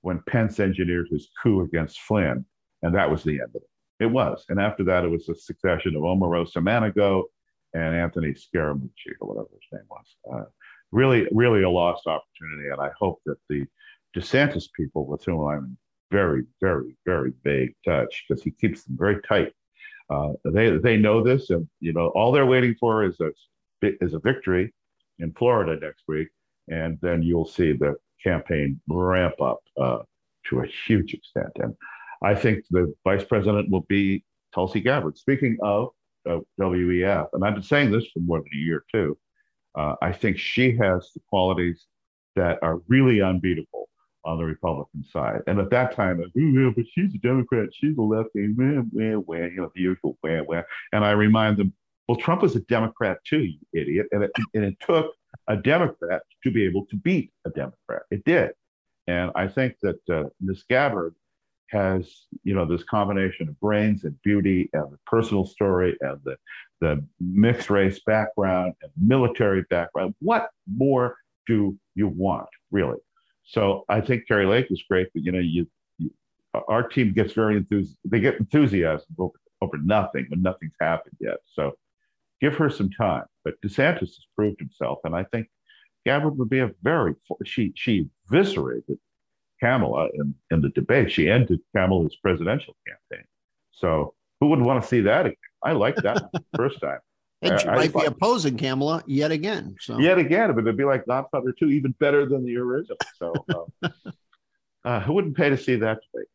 when 0.00 0.22
Pence 0.28 0.60
engineered 0.60 1.08
his 1.10 1.30
coup 1.42 1.62
against 1.62 2.00
Flynn. 2.00 2.44
And 2.82 2.94
that 2.94 3.10
was 3.10 3.22
the 3.22 3.40
end 3.40 3.52
of 3.54 3.62
it. 3.62 4.04
It 4.04 4.10
was. 4.10 4.44
And 4.48 4.60
after 4.60 4.82
that, 4.84 5.04
it 5.04 5.10
was 5.10 5.28
a 5.28 5.34
succession 5.34 5.94
of 5.94 6.02
Omarosa 6.02 6.56
Manigault 6.56 7.24
and 7.74 7.94
Anthony 7.94 8.34
Scaramucci, 8.34 9.12
or 9.20 9.28
whatever 9.28 9.48
his 9.52 9.72
name 9.72 9.86
was. 9.88 10.06
Uh, 10.30 10.44
really, 10.90 11.26
really 11.32 11.62
a 11.62 11.70
lost 11.70 12.06
opportunity. 12.06 12.68
And 12.70 12.80
I 12.80 12.90
hope 12.98 13.20
that 13.26 13.36
the 13.48 13.64
DeSantis 14.16 14.64
people 14.76 15.06
with 15.06 15.24
whom 15.24 15.46
I'm 15.46 15.78
very, 16.12 16.44
very, 16.60 16.94
very 17.06 17.32
vague 17.42 17.74
touch 17.84 18.24
because 18.28 18.42
he 18.42 18.52
keeps 18.52 18.84
them 18.84 18.96
very 18.98 19.20
tight. 19.22 19.52
Uh, 20.10 20.32
they 20.44 20.76
they 20.76 20.96
know 20.96 21.22
this, 21.22 21.50
and 21.50 21.66
you 21.80 21.92
know 21.92 22.08
all 22.08 22.30
they're 22.30 22.46
waiting 22.46 22.76
for 22.78 23.04
is 23.04 23.18
a 23.20 23.30
is 23.82 24.14
a 24.14 24.18
victory 24.20 24.72
in 25.18 25.32
Florida 25.32 25.78
next 25.80 26.02
week, 26.06 26.28
and 26.68 26.98
then 27.00 27.22
you'll 27.22 27.46
see 27.46 27.72
the 27.72 27.94
campaign 28.22 28.80
ramp 28.88 29.40
up 29.40 29.60
uh, 29.80 29.98
to 30.48 30.60
a 30.60 30.66
huge 30.86 31.14
extent. 31.14 31.50
And 31.56 31.74
I 32.22 32.34
think 32.34 32.64
the 32.70 32.94
vice 33.04 33.24
president 33.24 33.70
will 33.70 33.86
be 33.88 34.22
Tulsi 34.54 34.80
Gabbard. 34.80 35.16
Speaking 35.16 35.56
of 35.62 35.88
uh, 36.28 36.40
WEF, 36.60 37.28
and 37.32 37.44
I've 37.44 37.54
been 37.54 37.62
saying 37.62 37.90
this 37.90 38.06
for 38.12 38.20
more 38.20 38.38
than 38.38 38.50
a 38.54 38.64
year 38.64 38.84
too. 38.92 39.18
Uh, 39.74 39.94
I 40.02 40.12
think 40.12 40.38
she 40.38 40.76
has 40.76 41.10
the 41.14 41.20
qualities 41.30 41.86
that 42.36 42.58
are 42.62 42.82
really 42.88 43.22
unbeatable 43.22 43.88
on 44.24 44.38
the 44.38 44.44
Republican 44.44 45.04
side. 45.04 45.40
And 45.46 45.58
at 45.58 45.70
that 45.70 45.94
time, 45.94 46.18
but 46.18 46.30
she's 46.92 47.14
a 47.14 47.18
Democrat, 47.18 47.68
she's 47.72 47.96
a 47.96 48.02
lefty, 48.02 48.52
wah, 48.56 48.82
wah, 48.92 49.18
wah, 49.26 49.36
you 49.36 49.56
know, 49.56 49.70
the 49.74 49.80
usual 49.80 50.18
wah. 50.22 50.62
And 50.92 51.04
I 51.04 51.12
remind 51.12 51.56
them, 51.56 51.72
well, 52.08 52.18
Trump 52.18 52.42
was 52.42 52.56
a 52.56 52.60
Democrat 52.60 53.18
too, 53.24 53.42
you 53.42 53.58
idiot. 53.72 54.06
And 54.12 54.24
it, 54.24 54.30
and 54.54 54.64
it 54.64 54.76
took 54.80 55.14
a 55.48 55.56
Democrat 55.56 56.22
to 56.42 56.50
be 56.50 56.64
able 56.64 56.86
to 56.86 56.96
beat 56.96 57.32
a 57.46 57.50
Democrat. 57.50 58.02
It 58.10 58.24
did. 58.24 58.50
And 59.06 59.30
I 59.34 59.48
think 59.48 59.76
that 59.82 59.98
uh, 60.08 60.24
Ms. 60.40 60.64
Gabbard 60.68 61.14
has, 61.70 62.26
you 62.44 62.54
know, 62.54 62.66
this 62.66 62.84
combination 62.84 63.48
of 63.48 63.58
brains 63.58 64.04
and 64.04 64.20
beauty 64.22 64.68
and 64.74 64.92
the 64.92 64.98
personal 65.06 65.46
story 65.46 65.96
and 66.00 66.20
the, 66.22 66.36
the 66.80 67.04
mixed 67.18 67.70
race 67.70 68.00
background 68.04 68.74
and 68.82 68.92
military 68.96 69.62
background. 69.70 70.14
What 70.20 70.50
more 70.72 71.16
do 71.46 71.76
you 71.94 72.08
want, 72.08 72.48
really? 72.70 72.98
So 73.44 73.84
I 73.88 74.00
think 74.00 74.26
Kari 74.26 74.46
Lake 74.46 74.68
was 74.70 74.82
great, 74.88 75.08
but 75.12 75.22
you 75.22 75.32
know, 75.32 75.38
you, 75.38 75.66
you 75.98 76.10
our 76.68 76.86
team 76.86 77.12
gets 77.12 77.32
very 77.32 77.56
enthused. 77.56 77.96
They 78.04 78.20
get 78.20 78.38
enthusiasm 78.38 79.06
over, 79.18 79.34
over 79.60 79.78
nothing 79.78 80.26
when 80.28 80.42
nothing's 80.42 80.74
happened 80.80 81.16
yet. 81.20 81.38
So 81.52 81.72
give 82.40 82.56
her 82.56 82.70
some 82.70 82.90
time. 82.90 83.24
But 83.44 83.54
DeSantis 83.64 84.00
has 84.00 84.26
proved 84.36 84.60
himself, 84.60 85.00
and 85.04 85.14
I 85.14 85.24
think 85.24 85.48
Gabbard 86.06 86.38
would 86.38 86.50
be 86.50 86.60
a 86.60 86.70
very 86.82 87.14
she 87.44 87.72
she 87.74 88.08
eviscerated 88.30 88.98
Kamala 89.60 90.08
in, 90.14 90.34
in 90.50 90.60
the 90.60 90.70
debate. 90.70 91.10
She 91.10 91.30
ended 91.30 91.60
Kamala's 91.74 92.16
presidential 92.16 92.76
campaign. 92.86 93.26
So 93.70 94.14
who 94.40 94.48
would 94.48 94.60
want 94.60 94.82
to 94.82 94.88
see 94.88 95.00
that 95.02 95.26
again? 95.26 95.36
I 95.62 95.72
like 95.72 95.96
that 95.96 96.30
first 96.56 96.80
time. 96.80 96.98
And 97.42 97.60
she 97.60 97.68
I, 97.68 97.74
might 97.74 97.96
I, 97.96 98.00
be 98.00 98.06
opposing 98.06 98.56
Kamala 98.56 99.02
yet 99.06 99.32
again. 99.32 99.76
So 99.80 99.98
yet 99.98 100.18
again, 100.18 100.54
but 100.54 100.60
it'd 100.60 100.76
be 100.76 100.84
like 100.84 101.06
Godfather 101.06 101.52
Two, 101.52 101.70
even 101.70 101.92
better 101.98 102.24
than 102.24 102.44
the 102.44 102.56
original. 102.56 102.96
So 103.18 103.34
uh, 103.82 103.88
uh, 104.84 105.00
who 105.00 105.14
wouldn't 105.14 105.36
pay 105.36 105.50
to 105.50 105.56
see 105.56 105.76
that 105.76 106.00
debate? 106.12 106.28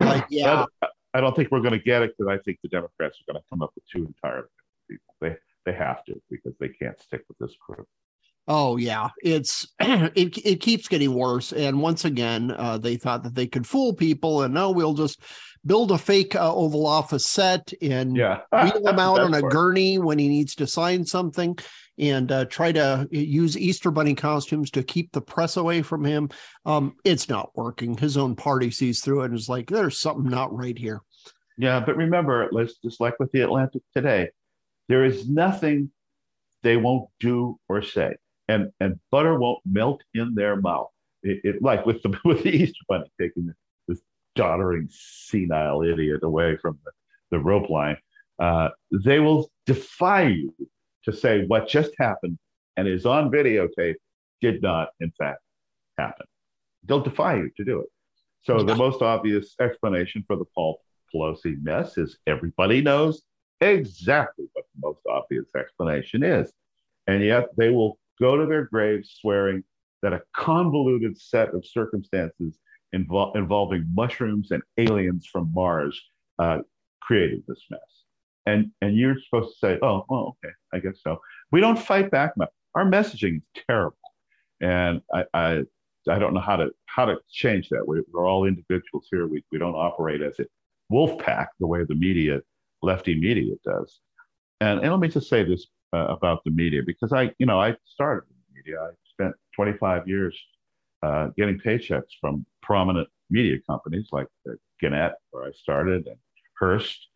Like, 0.00 0.26
yeah, 0.30 0.64
I, 0.82 0.86
I 1.14 1.20
don't 1.20 1.34
think 1.34 1.50
we're 1.50 1.60
going 1.60 1.72
to 1.72 1.84
get 1.84 2.02
it 2.02 2.14
because 2.16 2.30
I 2.30 2.40
think 2.42 2.58
the 2.62 2.68
Democrats 2.68 3.18
are 3.20 3.32
going 3.32 3.42
to 3.42 3.48
come 3.50 3.62
up 3.62 3.72
with 3.74 3.84
two 3.86 4.06
entirely 4.06 4.48
different 4.48 4.88
people. 4.88 5.14
They 5.20 5.36
they 5.64 5.76
have 5.76 6.04
to 6.04 6.20
because 6.30 6.54
they 6.60 6.68
can't 6.68 7.00
stick 7.00 7.24
with 7.28 7.38
this 7.38 7.56
group. 7.66 7.88
Oh 8.46 8.76
yeah, 8.76 9.08
it's 9.22 9.66
it 9.80 10.36
it 10.44 10.60
keeps 10.60 10.88
getting 10.88 11.14
worse. 11.14 11.52
And 11.52 11.80
once 11.80 12.04
again, 12.04 12.50
uh, 12.50 12.78
they 12.78 12.96
thought 12.96 13.22
that 13.22 13.34
they 13.34 13.46
could 13.46 13.66
fool 13.66 13.94
people, 13.94 14.42
and 14.42 14.52
no, 14.52 14.70
we'll 14.70 14.94
just 14.94 15.22
build 15.64 15.90
a 15.92 15.98
fake 15.98 16.36
uh, 16.36 16.54
Oval 16.54 16.86
Office 16.86 17.24
set 17.24 17.72
and 17.80 18.16
yeah. 18.16 18.40
wheel 18.52 18.86
him 18.86 18.98
out 18.98 19.20
on 19.20 19.32
a 19.32 19.40
gurney 19.40 19.98
when 19.98 20.18
he 20.18 20.28
needs 20.28 20.54
to 20.56 20.66
sign 20.66 21.06
something, 21.06 21.56
and 21.98 22.30
uh, 22.30 22.44
try 22.44 22.70
to 22.72 23.08
use 23.10 23.56
Easter 23.56 23.90
Bunny 23.90 24.14
costumes 24.14 24.70
to 24.72 24.82
keep 24.82 25.12
the 25.12 25.22
press 25.22 25.56
away 25.56 25.80
from 25.80 26.04
him. 26.04 26.28
Um, 26.66 26.96
it's 27.02 27.30
not 27.30 27.50
working. 27.54 27.96
His 27.96 28.18
own 28.18 28.36
party 28.36 28.70
sees 28.70 29.00
through 29.00 29.22
it 29.22 29.26
and 29.26 29.34
is 29.34 29.48
like, 29.48 29.70
"There's 29.70 29.98
something 29.98 30.30
not 30.30 30.54
right 30.54 30.76
here." 30.76 31.00
Yeah, 31.56 31.80
but 31.80 31.96
remember, 31.96 32.48
let's 32.52 32.76
just 32.84 33.00
like 33.00 33.18
with 33.18 33.32
the 33.32 33.40
Atlantic 33.40 33.82
today, 33.94 34.28
there 34.88 35.04
is 35.04 35.30
nothing 35.30 35.90
they 36.62 36.76
won't 36.76 37.08
do 37.20 37.58
or 37.68 37.80
say 37.80 38.16
and 38.48 38.70
and 38.80 38.98
butter 39.10 39.38
won't 39.38 39.60
melt 39.64 40.02
in 40.14 40.34
their 40.34 40.56
mouth. 40.56 40.90
It, 41.22 41.40
it 41.44 41.62
like 41.62 41.86
with 41.86 42.02
the 42.02 42.18
with 42.24 42.42
the 42.42 42.50
Easter 42.50 42.84
Bunny 42.88 43.10
taking 43.20 43.52
this 43.88 44.00
doddering 44.34 44.88
senile 44.90 45.82
idiot 45.82 46.22
away 46.22 46.56
from 46.56 46.78
the, 46.84 46.90
the 47.30 47.38
rope 47.38 47.70
line. 47.70 47.96
Uh, 48.38 48.68
they 49.04 49.20
will 49.20 49.50
defy 49.66 50.22
you 50.22 50.54
to 51.04 51.12
say 51.12 51.44
what 51.46 51.68
just 51.68 51.92
happened 51.98 52.38
and 52.76 52.88
is 52.88 53.06
on 53.06 53.30
videotape 53.30 53.94
did 54.40 54.60
not 54.62 54.88
in 55.00 55.12
fact 55.16 55.40
happen. 55.98 56.26
They'll 56.84 57.00
defy 57.00 57.36
you 57.36 57.50
to 57.56 57.64
do 57.64 57.80
it. 57.80 57.88
So 58.42 58.62
the 58.62 58.74
most 58.74 59.00
obvious 59.00 59.54
explanation 59.58 60.22
for 60.26 60.36
the 60.36 60.44
Paul 60.54 60.80
Pelosi 61.14 61.62
mess 61.62 61.96
is 61.96 62.18
everybody 62.26 62.82
knows 62.82 63.22
exactly 63.60 64.46
what 64.52 64.66
the 64.74 64.86
most 64.86 65.00
obvious 65.08 65.46
explanation 65.56 66.22
is. 66.22 66.52
And 67.06 67.22
yet 67.22 67.46
they 67.56 67.70
will 67.70 67.98
go 68.20 68.36
to 68.36 68.46
their 68.46 68.64
graves 68.64 69.16
swearing 69.20 69.62
that 70.02 70.12
a 70.12 70.22
convoluted 70.34 71.18
set 71.18 71.54
of 71.54 71.64
circumstances 71.66 72.58
invol- 72.94 73.34
involving 73.36 73.86
mushrooms 73.94 74.50
and 74.50 74.62
aliens 74.78 75.26
from 75.30 75.50
Mars 75.54 76.00
uh, 76.38 76.58
created 77.00 77.42
this 77.48 77.64
mess. 77.70 77.80
And, 78.46 78.70
and 78.82 78.96
you're 78.96 79.16
supposed 79.18 79.54
to 79.54 79.66
say, 79.66 79.78
oh, 79.82 80.04
well, 80.08 80.36
okay, 80.44 80.52
I 80.72 80.78
guess 80.78 81.00
so. 81.02 81.18
We 81.50 81.60
don't 81.60 81.78
fight 81.78 82.10
back. 82.10 82.32
Our 82.74 82.84
messaging 82.84 83.36
is 83.38 83.62
terrible. 83.66 83.96
And 84.60 85.00
I, 85.12 85.24
I, 85.32 85.62
I 86.08 86.18
don't 86.18 86.34
know 86.34 86.40
how 86.40 86.56
to, 86.56 86.70
how 86.86 87.06
to 87.06 87.16
change 87.30 87.70
that. 87.70 87.86
We, 87.86 88.02
are 88.14 88.26
all 88.26 88.44
individuals 88.44 89.08
here. 89.10 89.26
We, 89.26 89.42
we 89.50 89.58
don't 89.58 89.74
operate 89.74 90.20
as 90.20 90.38
a 90.38 90.44
wolf 90.90 91.18
pack 91.18 91.48
the 91.60 91.66
way 91.66 91.84
the 91.84 91.94
media, 91.94 92.40
lefty 92.82 93.18
media 93.18 93.54
does. 93.64 94.00
And, 94.60 94.80
and 94.80 94.90
let 94.90 95.00
me 95.00 95.08
just 95.08 95.28
say 95.28 95.42
this 95.42 95.66
uh, 95.94 96.06
about 96.08 96.42
the 96.44 96.50
media 96.50 96.82
because 96.84 97.12
I, 97.12 97.30
you 97.38 97.46
know, 97.46 97.60
I 97.60 97.76
started 97.86 98.26
in 98.28 98.36
the 98.48 98.58
media. 98.58 98.80
I 98.82 98.90
spent 99.04 99.34
25 99.54 100.08
years 100.08 100.36
uh, 101.02 101.28
getting 101.36 101.58
paychecks 101.58 102.12
from 102.20 102.44
prominent 102.62 103.08
media 103.30 103.58
companies 103.68 104.08
like 104.10 104.26
uh, 104.48 104.54
Gannett, 104.80 105.12
where 105.30 105.44
I 105.44 105.52
started, 105.52 106.06
and 106.06 106.16
Hearst, 106.58 107.08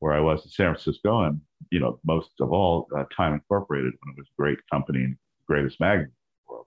where 0.00 0.12
I 0.12 0.20
was 0.20 0.44
in 0.44 0.50
San 0.50 0.66
Francisco, 0.74 1.22
and 1.22 1.40
you 1.70 1.80
know, 1.80 1.98
most 2.04 2.30
of 2.40 2.52
all, 2.52 2.88
uh, 2.96 3.04
Time 3.16 3.32
Incorporated, 3.34 3.92
when 4.00 4.14
it 4.14 4.18
was 4.18 4.26
a 4.26 4.40
great 4.40 4.58
company 4.70 5.04
and 5.04 5.16
greatest 5.46 5.80
magazine 5.80 6.12
in 6.12 6.12
the 6.46 6.52
world. 6.52 6.66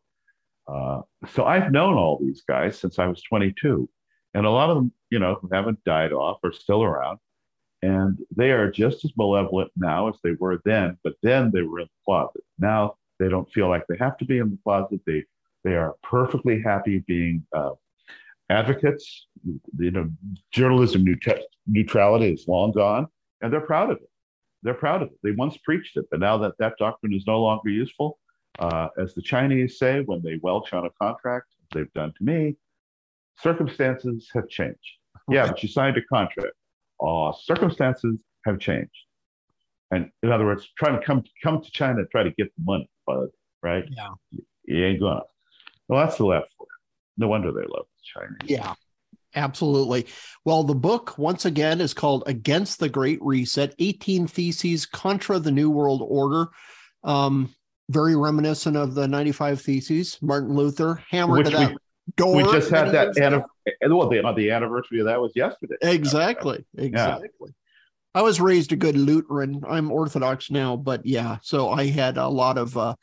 Uh, 0.68 1.28
so 1.28 1.46
I've 1.46 1.72
known 1.72 1.96
all 1.96 2.18
these 2.20 2.42
guys 2.48 2.80
since 2.80 2.98
I 2.98 3.06
was 3.08 3.22
22, 3.24 3.88
and 4.34 4.46
a 4.46 4.50
lot 4.50 4.70
of 4.70 4.78
them, 4.78 4.92
you 5.12 5.20
know, 5.20 5.40
haven't 5.52 5.84
died 5.84 6.14
off 6.14 6.40
or 6.44 6.52
still 6.52 6.84
around, 6.84 7.20
and 7.82 8.18
they 8.36 8.52
are 8.52 8.70
just 8.70 9.06
as 9.06 9.12
malevolent 9.18 9.72
now 9.76 10.10
as 10.10 10.16
they 10.24 10.34
were 10.40 10.62
then. 10.66 10.98
But 11.04 11.14
then 11.24 11.52
they 11.52 11.62
were 11.62 11.80
in 11.80 11.86
the 11.86 12.06
closet. 12.06 12.44
Now 12.58 12.96
they 13.20 13.30
don't 13.30 13.52
feel 13.52 13.70
like 13.70 13.86
they 13.88 13.98
have 13.98 14.18
to 14.18 14.26
be 14.26 14.38
in 14.38 14.50
the 14.52 14.60
closet. 14.64 15.02
They 15.06 15.24
they 15.64 15.76
are 15.76 15.96
perfectly 16.04 16.62
happy 16.62 17.00
being 17.08 17.46
uh, 17.54 17.72
advocates. 18.50 19.28
You 19.78 19.92
know, 19.92 20.10
journalism 20.52 21.06
neutrality 21.68 22.34
is 22.34 22.48
long 22.48 22.72
gone, 22.72 23.08
and 23.42 23.52
they're 23.52 23.62
proud 23.62 23.92
of 23.92 23.98
it. 23.98 24.10
They're 24.64 24.74
proud 24.74 25.02
of 25.02 25.10
it. 25.10 25.18
They 25.24 25.32
once 25.32 25.58
preached 25.58 25.96
it, 25.98 26.06
but 26.12 26.20
now 26.20 26.38
that 26.40 26.54
that 26.60 26.74
doctrine 26.78 27.14
is 27.14 27.26
no 27.26 27.42
longer 27.42 27.70
useful, 27.70 28.20
uh, 28.60 28.90
as 28.98 29.14
the 29.14 29.22
Chinese 29.22 29.78
say 29.78 30.02
when 30.02 30.22
they 30.22 30.40
welch 30.42 30.74
on 30.74 30.86
a 30.86 30.90
contract, 31.02 31.48
they've 31.74 31.92
done 31.94 32.14
to 32.18 32.24
me, 32.24 32.58
circumstances 33.42 34.30
have 34.34 34.50
changed. 34.50 34.78
Okay. 35.30 35.38
Yeah, 35.38 35.48
but 35.48 35.64
you 35.64 35.70
signed 35.70 35.98
a 35.98 36.02
contract. 36.04 36.54
Uh, 37.06 37.32
circumstances 37.44 38.22
have 38.46 38.60
changed. 38.60 38.92
And 39.92 40.10
in 40.22 40.32
other 40.32 40.46
words, 40.46 40.68
trying 40.78 41.00
to 41.00 41.06
come 41.06 41.24
come 41.44 41.62
to 41.62 41.72
China 41.72 42.04
try 42.12 42.24
to 42.24 42.32
get 42.32 42.54
the 42.56 42.64
money, 42.64 42.90
but 43.08 43.30
right? 43.64 43.86
Yeah. 43.90 44.10
You 44.66 44.86
ain't 44.86 45.00
gonna. 45.00 45.22
Well, 45.88 46.06
that's 46.06 46.18
the 46.18 46.26
left 46.26 46.48
for 46.58 46.68
No 47.18 47.28
wonder 47.28 47.52
they 47.52 47.62
love 47.62 47.86
Chinese. 48.04 48.38
Yeah. 48.46 48.74
Absolutely. 49.36 50.08
Well, 50.44 50.64
the 50.64 50.76
book, 50.76 51.18
once 51.18 51.46
again, 51.46 51.82
is 51.82 51.94
called 51.94 52.24
Against 52.26 52.80
the 52.80 52.90
Great 52.90 53.20
Reset 53.22 53.76
18 53.78 54.26
Theses 54.26 54.88
Contra 54.88 55.38
the 55.38 55.52
New 55.52 55.70
World 55.70 56.02
Order. 56.04 56.48
Um, 57.04 57.54
very 57.90 58.16
reminiscent 58.16 58.76
of 58.76 58.96
the 58.96 59.08
95 59.08 59.62
Theses. 59.62 60.18
Martin 60.22 60.56
Luther 60.56 61.04
hammered 61.10 61.46
Which 61.46 61.54
that 61.54 61.76
door. 62.16 62.36
We 62.36 62.44
just 62.44 62.70
had 62.70 62.92
that. 62.92 63.16
Anniv- 63.16 63.46
well, 63.88 64.10
the, 64.10 64.34
the 64.36 64.52
anniversary 64.52 65.00
of 65.00 65.06
that 65.06 65.20
was 65.22 65.32
yesterday. 65.36 65.76
Exactly. 65.82 66.66
Exactly. 66.78 67.30
Yeah. 67.40 67.48
I 68.16 68.22
was 68.22 68.42
raised 68.42 68.72
a 68.72 68.76
good 68.76 68.98
Lutheran. 68.98 69.64
I'm 69.68 69.92
Orthodox 69.92 70.50
now, 70.50 70.76
but 70.76 71.06
yeah, 71.06 71.38
so 71.44 71.70
I 71.70 71.88
had 71.88 72.18
a 72.18 72.28
lot 72.28 72.58
of 72.58 72.76
uh, 72.76 72.96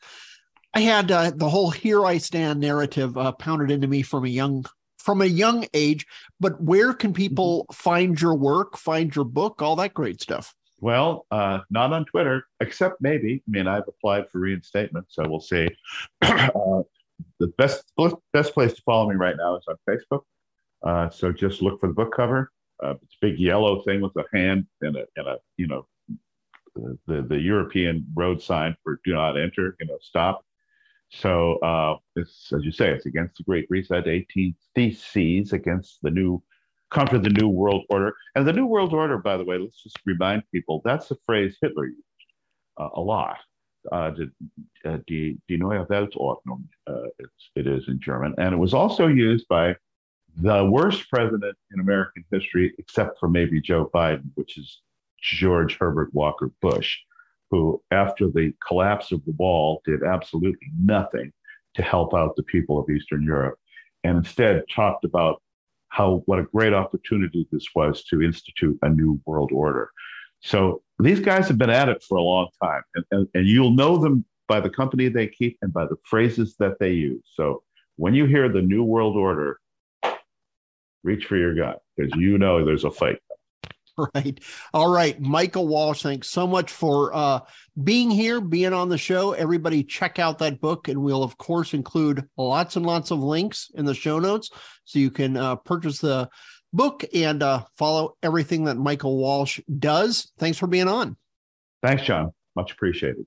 I 0.73 0.81
had 0.81 1.11
uh, 1.11 1.31
the 1.33 1.49
whole 1.49 1.71
"Here 1.71 2.05
I 2.05 2.17
Stand" 2.17 2.59
narrative 2.59 3.17
uh, 3.17 3.31
pounded 3.31 3.71
into 3.71 3.87
me 3.87 4.01
from 4.01 4.25
a 4.25 4.29
young 4.29 4.65
from 4.99 5.21
a 5.21 5.25
young 5.25 5.65
age. 5.73 6.05
But 6.39 6.61
where 6.61 6.93
can 6.93 7.13
people 7.13 7.63
mm-hmm. 7.63 7.73
find 7.73 8.21
your 8.21 8.35
work, 8.35 8.77
find 8.77 9.15
your 9.15 9.25
book, 9.25 9.61
all 9.61 9.77
that 9.77 9.93
great 9.93 10.21
stuff? 10.21 10.53
Well, 10.79 11.25
uh, 11.31 11.61
not 11.71 11.93
on 11.93 12.05
Twitter, 12.05 12.45
except 12.59 13.01
maybe. 13.01 13.41
I 13.47 13.49
mean, 13.49 13.67
I've 13.67 13.87
applied 13.87 14.29
for 14.29 14.39
reinstatement, 14.39 15.07
so 15.09 15.27
we'll 15.27 15.39
see. 15.39 15.67
uh, 16.21 16.83
the 17.39 17.47
best 17.57 17.91
best 18.33 18.53
place 18.53 18.73
to 18.73 18.81
follow 18.83 19.09
me 19.09 19.15
right 19.15 19.35
now 19.37 19.55
is 19.55 19.65
on 19.67 19.75
Facebook. 19.89 20.21
Uh, 20.85 21.09
so 21.09 21.31
just 21.31 21.61
look 21.61 21.79
for 21.79 21.87
the 21.87 21.93
book 21.93 22.13
cover. 22.15 22.51
Uh, 22.83 22.93
it's 23.01 23.15
a 23.21 23.25
big 23.25 23.39
yellow 23.39 23.81
thing 23.83 24.01
with 24.01 24.15
a 24.17 24.25
hand 24.33 24.65
and 24.81 24.95
a, 24.95 25.05
and 25.15 25.27
a 25.27 25.37
you 25.57 25.67
know 25.67 25.87
the 27.07 27.23
the 27.23 27.39
European 27.39 28.05
road 28.15 28.41
sign 28.41 28.75
for 28.83 28.99
"Do 29.03 29.13
not 29.13 29.37
enter," 29.37 29.75
you 29.79 29.87
know, 29.87 29.97
stop. 30.01 30.43
So 31.09 31.57
uh, 31.59 31.97
it's 32.15 32.51
as 32.53 32.63
you 32.63 32.71
say, 32.71 32.91
it's 32.91 33.05
against 33.05 33.37
the 33.37 33.43
Great 33.43 33.67
Reset, 33.69 34.07
18 34.07 34.55
theses 34.75 35.53
against 35.53 35.99
the 36.01 36.11
new 36.11 36.41
contra 36.89 37.19
the 37.19 37.29
new 37.29 37.49
world 37.49 37.85
order. 37.89 38.13
And 38.35 38.47
the 38.47 38.53
new 38.53 38.65
world 38.65 38.93
order, 38.93 39.17
by 39.17 39.37
the 39.37 39.45
way, 39.45 39.57
let's 39.57 39.81
just 39.81 39.99
remind 40.05 40.43
people 40.53 40.81
that's 40.85 41.07
the 41.07 41.17
phrase 41.25 41.57
Hitler 41.61 41.87
used 41.87 42.01
uh, 42.77 42.89
a 42.93 43.01
lot. 43.01 43.37
Uh, 43.91 44.09
die, 44.11 44.23
uh, 44.85 44.97
die, 45.07 45.37
die 45.47 45.57
neue 45.57 45.85
Weltordnung, 45.85 46.63
uh, 46.87 47.07
it 47.55 47.67
is 47.67 47.87
in 47.87 47.99
German. 47.99 48.33
And 48.37 48.53
it 48.53 48.57
was 48.57 48.73
also 48.73 49.07
used 49.07 49.47
by 49.47 49.75
the 50.35 50.65
worst 50.65 51.09
president 51.09 51.55
in 51.71 51.79
American 51.79 52.23
history, 52.31 52.73
except 52.77 53.19
for 53.19 53.29
maybe 53.29 53.61
Joe 53.61 53.89
Biden, 53.93 54.29
which 54.35 54.57
is 54.57 54.81
George 55.21 55.77
Herbert 55.79 56.13
Walker 56.13 56.51
Bush 56.61 56.97
who, 57.49 57.81
after 57.91 58.27
the 58.27 58.53
collapse 58.65 59.11
of 59.11 59.23
the 59.25 59.31
wall, 59.33 59.81
did 59.85 60.03
absolutely 60.03 60.67
nothing 60.79 61.31
to 61.75 61.81
help 61.81 62.13
out 62.13 62.35
the 62.35 62.43
people 62.43 62.79
of 62.79 62.89
Eastern 62.89 63.23
Europe, 63.23 63.57
and 64.03 64.17
instead 64.17 64.63
talked 64.73 65.05
about 65.05 65.41
how 65.89 66.21
what 66.25 66.39
a 66.39 66.43
great 66.43 66.73
opportunity 66.73 67.47
this 67.51 67.67
was 67.75 68.03
to 68.03 68.21
institute 68.21 68.77
a 68.81 68.89
new 68.89 69.19
world 69.25 69.51
order. 69.53 69.89
So 70.47 70.81
these 70.97 71.19
guys 71.19 71.49
have 71.49 71.57
been 71.57 71.69
at 71.69 71.89
it 71.89 72.01
for 72.01 72.17
a 72.17 72.21
long 72.21 72.47
time, 72.63 72.81
and, 72.95 73.05
and, 73.11 73.27
and 73.33 73.45
you'll 73.45 73.71
know 73.71 73.97
them 73.97 74.23
by 74.47 74.61
the 74.61 74.69
company 74.69 75.09
they 75.09 75.27
keep 75.27 75.57
and 75.61 75.73
by 75.73 75.85
the 75.85 75.97
phrases 76.05 76.55
that 76.59 76.79
they 76.79 76.93
use. 76.93 77.21
So 77.33 77.63
when 77.97 78.13
you 78.13 78.25
hear 78.27 78.47
the 78.47 78.61
new 78.61 78.81
world 78.81 79.17
order, 79.17 79.59
reach 81.03 81.25
for 81.25 81.35
your 81.35 81.53
gun 81.53 81.75
because 81.95 82.13
you 82.17 82.37
know 82.37 82.63
there's 82.65 82.85
a 82.85 82.91
fight 82.91 83.19
right. 84.15 84.39
All 84.73 84.89
right. 84.89 85.19
Michael 85.19 85.67
Walsh, 85.67 86.03
thanks 86.03 86.27
so 86.27 86.45
much 86.45 86.71
for 86.71 87.13
uh, 87.15 87.39
being 87.83 88.11
here, 88.11 88.39
being 88.41 88.73
on 88.73 88.89
the 88.89 88.97
show. 88.97 89.31
Everybody, 89.33 89.83
check 89.83 90.19
out 90.19 90.37
that 90.39 90.61
book. 90.61 90.87
And 90.87 91.01
we'll, 91.01 91.23
of 91.23 91.37
course, 91.37 91.73
include 91.73 92.27
lots 92.37 92.75
and 92.75 92.85
lots 92.85 93.11
of 93.11 93.19
links 93.19 93.71
in 93.73 93.85
the 93.85 93.95
show 93.95 94.19
notes 94.19 94.49
so 94.85 94.99
you 94.99 95.09
can 95.09 95.35
uh, 95.35 95.55
purchase 95.55 95.99
the 95.99 96.29
book 96.77 97.03
and 97.13 97.43
uh, 97.43 97.65
follow 97.75 98.15
everything 98.23 98.63
that 98.65 98.77
Michael 98.77 99.17
Walsh 99.17 99.59
does. 99.79 100.31
Thanks 100.37 100.57
for 100.57 100.67
being 100.67 100.87
on. 100.87 101.17
Thanks, 101.83 102.03
Jon. 102.03 102.31
Much 102.55 102.71
appreciated. 102.71 103.25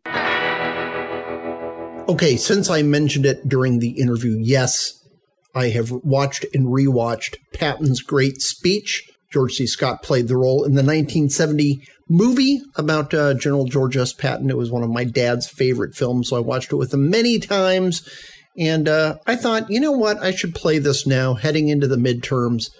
Okay. 2.08 2.36
Since 2.36 2.70
I 2.70 2.82
mentioned 2.82 3.26
it 3.26 3.46
during 3.46 3.78
the 3.78 3.90
interview, 3.90 4.38
yes, 4.40 5.06
I 5.54 5.68
have 5.68 5.90
watched 5.90 6.46
and 6.54 6.66
rewatched 6.66 7.36
Patton's 7.52 8.00
great 8.00 8.40
speech 8.40 9.06
George 9.32 9.54
C. 9.54 9.66
Scott 9.66 10.02
played 10.02 10.28
the 10.28 10.36
role 10.36 10.64
in 10.64 10.72
the 10.74 10.82
1970 10.82 11.82
movie 12.08 12.60
about 12.74 13.14
uh, 13.14 13.34
General 13.34 13.64
George 13.64 13.96
S. 13.96 14.12
Patton. 14.12 14.50
It 14.50 14.56
was 14.56 14.70
one 14.70 14.82
of 14.82 14.90
my 14.90 15.04
dad's 15.04 15.48
favorite 15.48 15.94
films, 15.94 16.28
so 16.28 16.36
I 16.36 16.40
watched 16.40 16.72
it 16.72 16.76
with 16.76 16.92
him 16.92 17.08
many 17.08 17.38
times. 17.38 18.06
And 18.58 18.88
uh, 18.88 19.18
I 19.26 19.36
thought, 19.36 19.70
you 19.70 19.78
know 19.78 19.92
what? 19.92 20.18
I 20.18 20.32
should 20.32 20.54
play 20.54 20.78
this 20.78 21.06
now, 21.06 21.34
heading 21.34 21.68
into 21.68 21.86
the 21.86 21.96
midterms. 21.96 22.70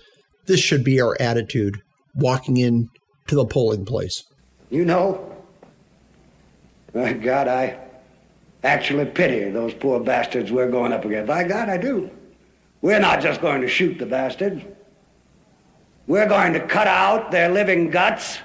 This 0.47 0.61
should 0.61 0.85
be 0.85 1.01
our 1.01 1.17
attitude 1.21 1.81
walking 2.15 2.57
in 2.57 2.89
to 3.29 3.35
the 3.35 3.45
polling 3.45 3.85
place. 3.85 4.25
You 4.71 4.85
know, 4.85 5.35
my 6.95 7.13
God, 7.13 7.49
I 7.49 7.79
actually 8.65 9.07
pity 9.07 9.51
those 9.51 9.75
poor 9.75 10.01
bastards 10.01 10.51
we're 10.51 10.71
going 10.71 10.93
up 10.93 11.05
against. 11.05 11.29
By 11.29 11.45
God, 11.45 11.69
I 11.69 11.77
do. 11.77 12.11
We're 12.83 13.01
not 13.01 13.21
just 13.21 13.41
going 13.41 13.61
to 13.61 13.69
shoot 13.69 13.99
the 13.99 14.07
bastards. 14.07 14.63
We're 16.07 16.29
going 16.29 16.53
to 16.55 16.61
cut 16.67 16.87
out 16.87 17.31
their 17.31 17.49
living 17.49 17.91
guts 17.91 18.39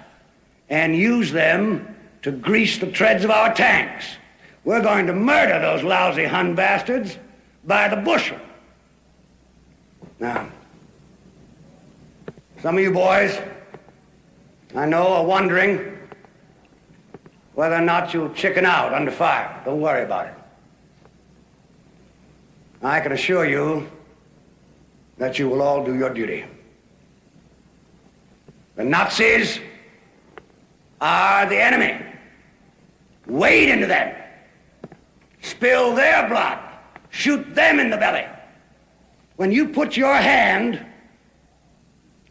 and 0.70 0.96
use 0.96 1.32
them 1.32 1.96
to 2.22 2.32
grease 2.32 2.78
the 2.78 2.92
treads 2.92 3.24
of 3.24 3.32
our 3.32 3.54
tanks. 3.54 4.06
We're 4.64 4.82
going 4.82 5.08
to 5.08 5.14
murder 5.14 5.60
those 5.60 5.84
lousy 5.84 6.26
Hun 6.26 6.56
bastards 6.56 7.18
by 7.64 7.88
the 7.88 7.98
bushel. 7.98 8.40
Now, 10.20 10.50
some 12.66 12.78
of 12.78 12.82
you 12.82 12.90
boys, 12.90 13.40
I 14.74 14.88
know, 14.88 15.06
are 15.10 15.24
wondering 15.24 16.00
whether 17.54 17.76
or 17.76 17.82
not 17.82 18.12
you'll 18.12 18.34
chicken 18.34 18.66
out 18.66 18.92
under 18.92 19.12
fire. 19.12 19.62
Don't 19.66 19.82
worry 19.82 20.04
about 20.04 20.26
it. 20.26 20.34
I 22.82 23.02
can 23.02 23.12
assure 23.12 23.46
you 23.46 23.88
that 25.20 25.38
you 25.38 25.48
will 25.48 25.62
all 25.62 25.86
do 25.86 25.96
your 25.96 26.12
duty. 26.12 26.44
The 28.78 28.84
Nazis 28.84 29.60
are 31.00 31.46
the 31.46 31.62
enemy. 31.62 32.04
Wade 33.28 33.70
into 33.70 33.86
them. 33.86 34.16
Spill 35.44 35.94
their 35.94 36.28
blood. 36.28 36.58
Shoot 37.12 37.54
them 37.54 37.80
in 37.80 37.92
the 37.92 37.98
belly. 37.98 38.26
When 39.36 39.52
you 39.52 39.68
put 39.68 39.96
your 39.96 40.16
hand 40.16 40.84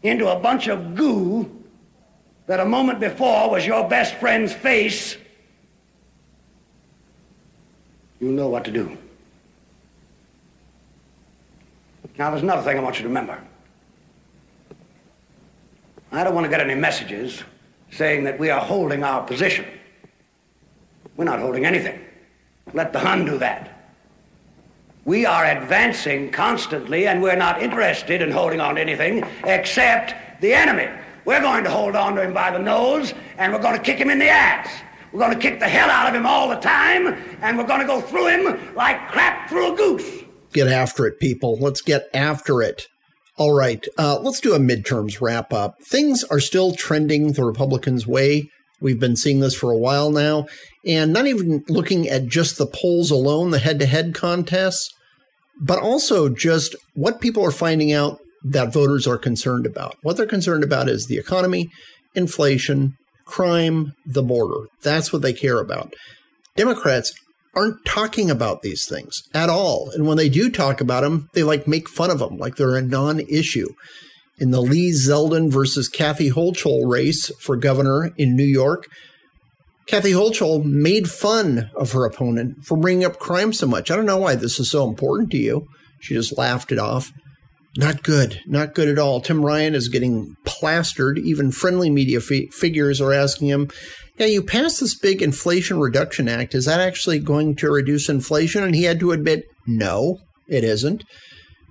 into 0.04 0.30
a 0.30 0.38
bunch 0.38 0.68
of 0.68 0.94
goo 0.94 1.50
that 2.46 2.60
a 2.60 2.64
moment 2.64 3.00
before 3.00 3.50
was 3.50 3.66
your 3.66 3.88
best 3.88 4.14
friend's 4.16 4.52
face, 4.52 5.16
you'll 8.20 8.32
know 8.32 8.48
what 8.48 8.64
to 8.66 8.70
do. 8.70 8.96
Now, 12.18 12.30
there's 12.30 12.42
another 12.42 12.62
thing 12.62 12.78
I 12.78 12.82
want 12.82 12.96
you 12.96 13.02
to 13.02 13.08
remember. 13.08 13.42
I 16.12 16.22
don't 16.22 16.34
want 16.34 16.44
to 16.44 16.50
get 16.50 16.60
any 16.60 16.74
messages 16.74 17.42
saying 17.90 18.24
that 18.24 18.38
we 18.38 18.50
are 18.50 18.60
holding 18.60 19.02
our 19.02 19.26
position. 19.26 19.64
We're 21.16 21.24
not 21.24 21.40
holding 21.40 21.64
anything. 21.64 21.98
Let 22.72 22.92
the 22.92 22.98
Hun 22.98 23.24
do 23.24 23.38
that. 23.38 23.73
We 25.06 25.26
are 25.26 25.44
advancing 25.44 26.30
constantly, 26.30 27.06
and 27.06 27.20
we're 27.20 27.36
not 27.36 27.62
interested 27.62 28.22
in 28.22 28.30
holding 28.30 28.58
on 28.58 28.76
to 28.76 28.80
anything 28.80 29.22
except 29.44 30.40
the 30.40 30.54
enemy. 30.54 30.88
We're 31.26 31.42
going 31.42 31.62
to 31.64 31.70
hold 31.70 31.94
on 31.94 32.14
to 32.14 32.22
him 32.22 32.32
by 32.32 32.50
the 32.50 32.58
nose, 32.58 33.12
and 33.36 33.52
we're 33.52 33.60
going 33.60 33.76
to 33.76 33.82
kick 33.82 33.98
him 33.98 34.08
in 34.08 34.18
the 34.18 34.30
ass. 34.30 34.66
We're 35.12 35.20
going 35.20 35.34
to 35.34 35.38
kick 35.38 35.60
the 35.60 35.68
hell 35.68 35.90
out 35.90 36.08
of 36.08 36.14
him 36.14 36.24
all 36.24 36.48
the 36.48 36.56
time, 36.56 37.08
and 37.42 37.58
we're 37.58 37.66
going 37.66 37.82
to 37.82 37.86
go 37.86 38.00
through 38.00 38.28
him 38.28 38.74
like 38.74 39.08
crap 39.08 39.50
through 39.50 39.74
a 39.74 39.76
goose. 39.76 40.24
Get 40.54 40.68
after 40.68 41.06
it, 41.06 41.20
people. 41.20 41.58
Let's 41.60 41.82
get 41.82 42.04
after 42.14 42.62
it. 42.62 42.86
All 43.36 43.52
right, 43.52 43.84
uh, 43.98 44.20
let's 44.20 44.40
do 44.40 44.54
a 44.54 44.58
midterms 44.58 45.20
wrap 45.20 45.52
up. 45.52 45.74
Things 45.90 46.24
are 46.30 46.40
still 46.40 46.72
trending 46.72 47.32
the 47.32 47.44
Republicans' 47.44 48.06
way. 48.06 48.48
We've 48.80 49.00
been 49.00 49.16
seeing 49.16 49.40
this 49.40 49.54
for 49.54 49.70
a 49.70 49.78
while 49.78 50.10
now, 50.10 50.46
and 50.86 51.12
not 51.12 51.26
even 51.26 51.64
looking 51.68 52.08
at 52.08 52.26
just 52.26 52.58
the 52.58 52.66
polls 52.66 53.10
alone, 53.10 53.50
the 53.50 53.58
head 53.58 53.78
to 53.80 53.86
head 53.86 54.14
contests, 54.14 54.93
but 55.60 55.80
also 55.80 56.28
just 56.28 56.74
what 56.94 57.20
people 57.20 57.44
are 57.44 57.50
finding 57.50 57.92
out 57.92 58.18
that 58.44 58.72
voters 58.72 59.06
are 59.06 59.18
concerned 59.18 59.66
about. 59.66 59.96
What 60.02 60.16
they're 60.16 60.26
concerned 60.26 60.64
about 60.64 60.88
is 60.88 61.06
the 61.06 61.16
economy, 61.16 61.70
inflation, 62.14 62.96
crime, 63.24 63.94
the 64.04 64.22
border. 64.22 64.68
That's 64.82 65.12
what 65.12 65.22
they 65.22 65.32
care 65.32 65.58
about. 65.58 65.94
Democrats 66.56 67.12
aren't 67.56 67.84
talking 67.84 68.30
about 68.30 68.62
these 68.62 68.86
things 68.86 69.22
at 69.32 69.48
all. 69.48 69.90
And 69.90 70.06
when 70.06 70.16
they 70.16 70.28
do 70.28 70.50
talk 70.50 70.80
about 70.80 71.02
them, 71.02 71.28
they 71.34 71.42
like 71.42 71.66
make 71.66 71.88
fun 71.88 72.10
of 72.10 72.18
them 72.18 72.36
like 72.36 72.56
they're 72.56 72.76
a 72.76 72.82
non 72.82 73.20
issue. 73.20 73.68
In 74.38 74.50
the 74.50 74.60
Lee 74.60 74.90
Zeldin 74.90 75.50
versus 75.50 75.88
Kathy 75.88 76.30
Hochul 76.30 76.90
race 76.90 77.30
for 77.38 77.56
governor 77.56 78.10
in 78.16 78.34
New 78.34 78.42
York, 78.44 78.88
Kathy 79.86 80.12
Hochul 80.12 80.64
made 80.64 81.10
fun 81.10 81.70
of 81.76 81.92
her 81.92 82.06
opponent 82.06 82.64
for 82.64 82.76
bringing 82.76 83.04
up 83.04 83.18
crime 83.18 83.52
so 83.52 83.66
much. 83.66 83.90
I 83.90 83.96
don't 83.96 84.06
know 84.06 84.16
why 84.16 84.34
this 84.34 84.58
is 84.58 84.70
so 84.70 84.88
important 84.88 85.30
to 85.32 85.36
you. 85.36 85.66
She 86.00 86.14
just 86.14 86.38
laughed 86.38 86.72
it 86.72 86.78
off. 86.78 87.12
Not 87.76 88.02
good. 88.02 88.40
Not 88.46 88.74
good 88.74 88.88
at 88.88 88.98
all. 88.98 89.20
Tim 89.20 89.44
Ryan 89.44 89.74
is 89.74 89.88
getting 89.88 90.36
plastered. 90.44 91.18
Even 91.18 91.50
friendly 91.50 91.90
media 91.90 92.20
fi- 92.20 92.48
figures 92.48 93.00
are 93.00 93.12
asking 93.12 93.48
him, 93.48 93.68
Yeah, 94.16 94.26
you 94.26 94.42
passed 94.42 94.80
this 94.80 94.96
big 94.96 95.20
Inflation 95.20 95.80
Reduction 95.80 96.28
Act. 96.28 96.54
Is 96.54 96.66
that 96.66 96.80
actually 96.80 97.18
going 97.18 97.56
to 97.56 97.70
reduce 97.70 98.08
inflation? 98.08 98.62
And 98.62 98.74
he 98.74 98.84
had 98.84 99.00
to 99.00 99.12
admit, 99.12 99.44
No, 99.66 100.18
it 100.48 100.62
isn't. 100.62 101.02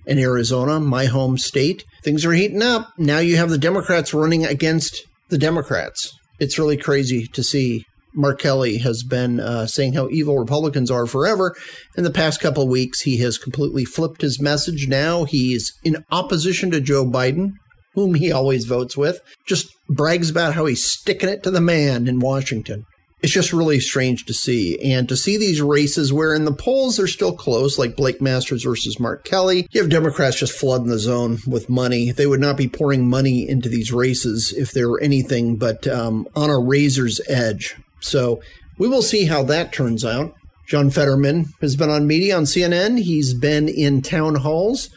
In 0.05 0.19
Arizona, 0.19 0.81
my 0.81 1.05
home 1.05 1.37
state, 1.37 1.85
things 2.03 2.25
are 2.25 2.33
heating 2.33 2.61
up. 2.61 2.89
Now 2.97 3.19
you 3.19 3.37
have 3.37 3.49
the 3.49 3.57
Democrats 3.57 4.13
running 4.13 4.45
against 4.45 5.03
the 5.29 5.37
Democrats. 5.37 6.11
It's 6.39 6.59
really 6.59 6.75
crazy 6.75 7.27
to 7.27 7.41
see 7.41 7.85
Mark 8.15 8.39
Kelly 8.39 8.77
has 8.77 9.03
been 9.03 9.39
uh, 9.39 9.65
saying 9.65 9.93
how 9.93 10.09
evil 10.09 10.37
Republicans 10.37 10.91
are 10.91 11.05
forever. 11.05 11.55
In 11.97 12.03
the 12.03 12.11
past 12.11 12.41
couple 12.41 12.63
of 12.63 12.69
weeks, 12.69 13.01
he 13.01 13.17
has 13.17 13.37
completely 13.37 13.85
flipped 13.85 14.21
his 14.21 14.41
message. 14.41 14.87
Now 14.87 15.25
he's 15.25 15.73
in 15.83 16.05
opposition 16.11 16.71
to 16.71 16.81
Joe 16.81 17.05
Biden, 17.05 17.53
whom 17.93 18.15
he 18.15 18.31
always 18.31 18.65
votes 18.65 18.97
with, 18.97 19.19
just 19.47 19.67
brags 19.89 20.29
about 20.29 20.53
how 20.53 20.65
he's 20.65 20.83
sticking 20.83 21.29
it 21.29 21.43
to 21.43 21.51
the 21.51 21.61
man 21.61 22.07
in 22.07 22.19
Washington. 22.19 22.85
It's 23.23 23.31
just 23.31 23.53
really 23.53 23.79
strange 23.79 24.25
to 24.25 24.33
see. 24.33 24.77
And 24.83 25.07
to 25.07 25.15
see 25.15 25.37
these 25.37 25.61
races 25.61 26.11
where 26.11 26.33
in 26.33 26.43
the 26.43 26.53
polls 26.53 26.99
are 26.99 27.07
still 27.07 27.33
close, 27.33 27.79
like 27.79 27.95
Blake 27.95 28.21
Masters 28.21 28.63
versus 28.63 28.99
Mark 28.99 29.23
Kelly, 29.23 29.65
you 29.71 29.81
have 29.81 29.89
Democrats 29.89 30.39
just 30.39 30.59
flooding 30.59 30.87
the 30.87 30.99
zone 30.99 31.37
with 31.47 31.69
money. 31.69 32.11
They 32.11 32.27
would 32.27 32.41
not 32.41 32.57
be 32.57 32.67
pouring 32.67 33.07
money 33.07 33.47
into 33.47 33.69
these 33.69 33.93
races 33.93 34.53
if 34.55 34.71
they 34.71 34.83
were 34.83 34.99
anything 34.99 35.55
but 35.55 35.87
um, 35.87 36.27
on 36.35 36.49
a 36.49 36.59
razor's 36.59 37.21
edge. 37.29 37.77
So 38.03 38.41
we 38.77 38.87
will 38.87 39.01
see 39.01 39.25
how 39.25 39.43
that 39.43 39.71
turns 39.71 40.03
out. 40.05 40.33
John 40.67 40.89
Fetterman 40.89 41.45
has 41.61 41.75
been 41.75 41.89
on 41.89 42.07
media 42.07 42.37
on 42.37 42.43
CNN. 42.43 42.99
He's 42.99 43.33
been 43.33 43.67
in 43.67 44.01
town 44.01 44.35
halls 44.35 44.89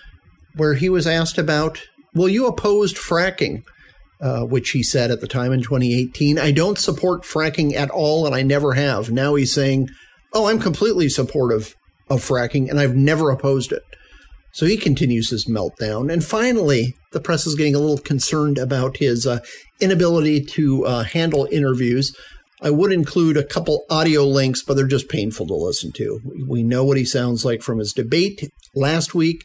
where 0.54 0.74
he 0.74 0.88
was 0.88 1.06
asked 1.06 1.38
about, 1.38 1.82
Will 2.14 2.28
you 2.28 2.46
opposed 2.46 2.96
fracking? 2.96 3.62
Uh, 4.18 4.44
which 4.44 4.70
he 4.70 4.82
said 4.82 5.10
at 5.10 5.20
the 5.20 5.28
time 5.28 5.52
in 5.52 5.60
2018, 5.60 6.38
I 6.38 6.50
don't 6.50 6.78
support 6.78 7.24
fracking 7.24 7.74
at 7.74 7.90
all, 7.90 8.24
and 8.24 8.34
I 8.34 8.42
never 8.42 8.72
have. 8.72 9.10
Now 9.10 9.34
he's 9.34 9.52
saying, 9.52 9.90
Oh, 10.32 10.46
I'm 10.46 10.58
completely 10.58 11.10
supportive 11.10 11.74
of 12.08 12.22
fracking, 12.22 12.70
and 12.70 12.80
I've 12.80 12.96
never 12.96 13.30
opposed 13.30 13.72
it. 13.72 13.82
So 14.52 14.64
he 14.64 14.78
continues 14.78 15.28
his 15.28 15.44
meltdown. 15.44 16.10
And 16.10 16.24
finally, 16.24 16.94
the 17.12 17.20
press 17.20 17.46
is 17.46 17.56
getting 17.56 17.74
a 17.74 17.78
little 17.78 17.98
concerned 17.98 18.56
about 18.56 18.96
his 18.96 19.26
uh, 19.26 19.40
inability 19.80 20.42
to 20.44 20.86
uh, 20.86 21.02
handle 21.02 21.46
interviews. 21.52 22.16
I 22.62 22.70
would 22.70 22.92
include 22.92 23.36
a 23.36 23.44
couple 23.44 23.84
audio 23.90 24.24
links, 24.24 24.62
but 24.62 24.74
they're 24.74 24.86
just 24.86 25.08
painful 25.08 25.46
to 25.46 25.54
listen 25.54 25.92
to. 25.92 26.20
We 26.48 26.62
know 26.62 26.84
what 26.84 26.96
he 26.96 27.04
sounds 27.04 27.44
like 27.44 27.62
from 27.62 27.78
his 27.78 27.92
debate 27.92 28.50
last 28.74 29.14
week, 29.14 29.44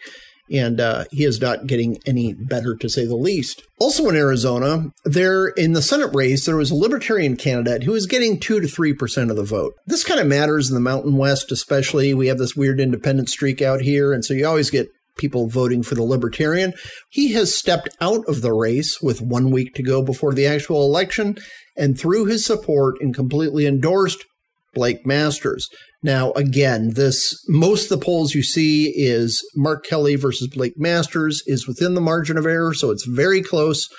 and 0.51 0.79
uh, 0.79 1.05
he 1.11 1.25
is 1.25 1.41
not 1.41 1.67
getting 1.67 1.97
any 2.05 2.33
better, 2.33 2.75
to 2.75 2.89
say 2.89 3.05
the 3.05 3.15
least. 3.15 3.63
Also 3.79 4.07
in 4.07 4.15
Arizona, 4.15 4.91
there 5.03 5.47
in 5.47 5.73
the 5.73 5.81
Senate 5.81 6.11
race, 6.13 6.45
there 6.45 6.57
was 6.57 6.71
a 6.71 6.75
Libertarian 6.75 7.35
candidate 7.35 7.83
who 7.83 7.91
was 7.91 8.05
getting 8.05 8.39
2 8.39 8.61
to 8.61 8.67
3% 8.67 9.29
of 9.29 9.35
the 9.35 9.43
vote. 9.43 9.73
This 9.85 10.03
kind 10.03 10.19
of 10.19 10.27
matters 10.27 10.69
in 10.69 10.75
the 10.75 10.81
Mountain 10.81 11.17
West, 11.17 11.51
especially. 11.51 12.13
We 12.13 12.27
have 12.27 12.37
this 12.37 12.55
weird 12.55 12.79
independent 12.79 13.29
streak 13.29 13.61
out 13.61 13.81
here, 13.81 14.13
and 14.13 14.23
so 14.23 14.33
you 14.33 14.47
always 14.47 14.69
get 14.69 14.87
people 15.17 15.47
voting 15.47 15.83
for 15.83 15.95
the 15.95 16.03
Libertarian. 16.03 16.73
He 17.09 17.33
has 17.33 17.53
stepped 17.53 17.89
out 17.99 18.25
of 18.27 18.41
the 18.41 18.53
race 18.53 19.01
with 19.01 19.21
one 19.21 19.51
week 19.51 19.75
to 19.75 19.83
go 19.83 20.01
before 20.01 20.33
the 20.33 20.47
actual 20.47 20.83
election 20.83 21.37
and 21.81 21.99
through 21.99 22.25
his 22.25 22.45
support 22.45 22.95
and 23.01 23.13
completely 23.13 23.65
endorsed 23.65 24.23
Blake 24.73 25.03
Masters. 25.05 25.67
Now, 26.03 26.31
again, 26.33 26.91
this 26.93 27.35
most 27.49 27.91
of 27.91 27.99
the 27.99 28.05
polls 28.05 28.35
you 28.35 28.43
see 28.43 28.93
is 28.95 29.43
Mark 29.55 29.83
Kelly 29.83 30.15
versus 30.15 30.47
Blake 30.47 30.77
Masters 30.77 31.41
is 31.47 31.67
within 31.67 31.95
the 31.95 31.99
margin 32.01 32.37
of 32.37 32.45
error, 32.45 32.73
so 32.75 32.91
it's 32.91 33.05
very 33.05 33.41
close. 33.41 33.89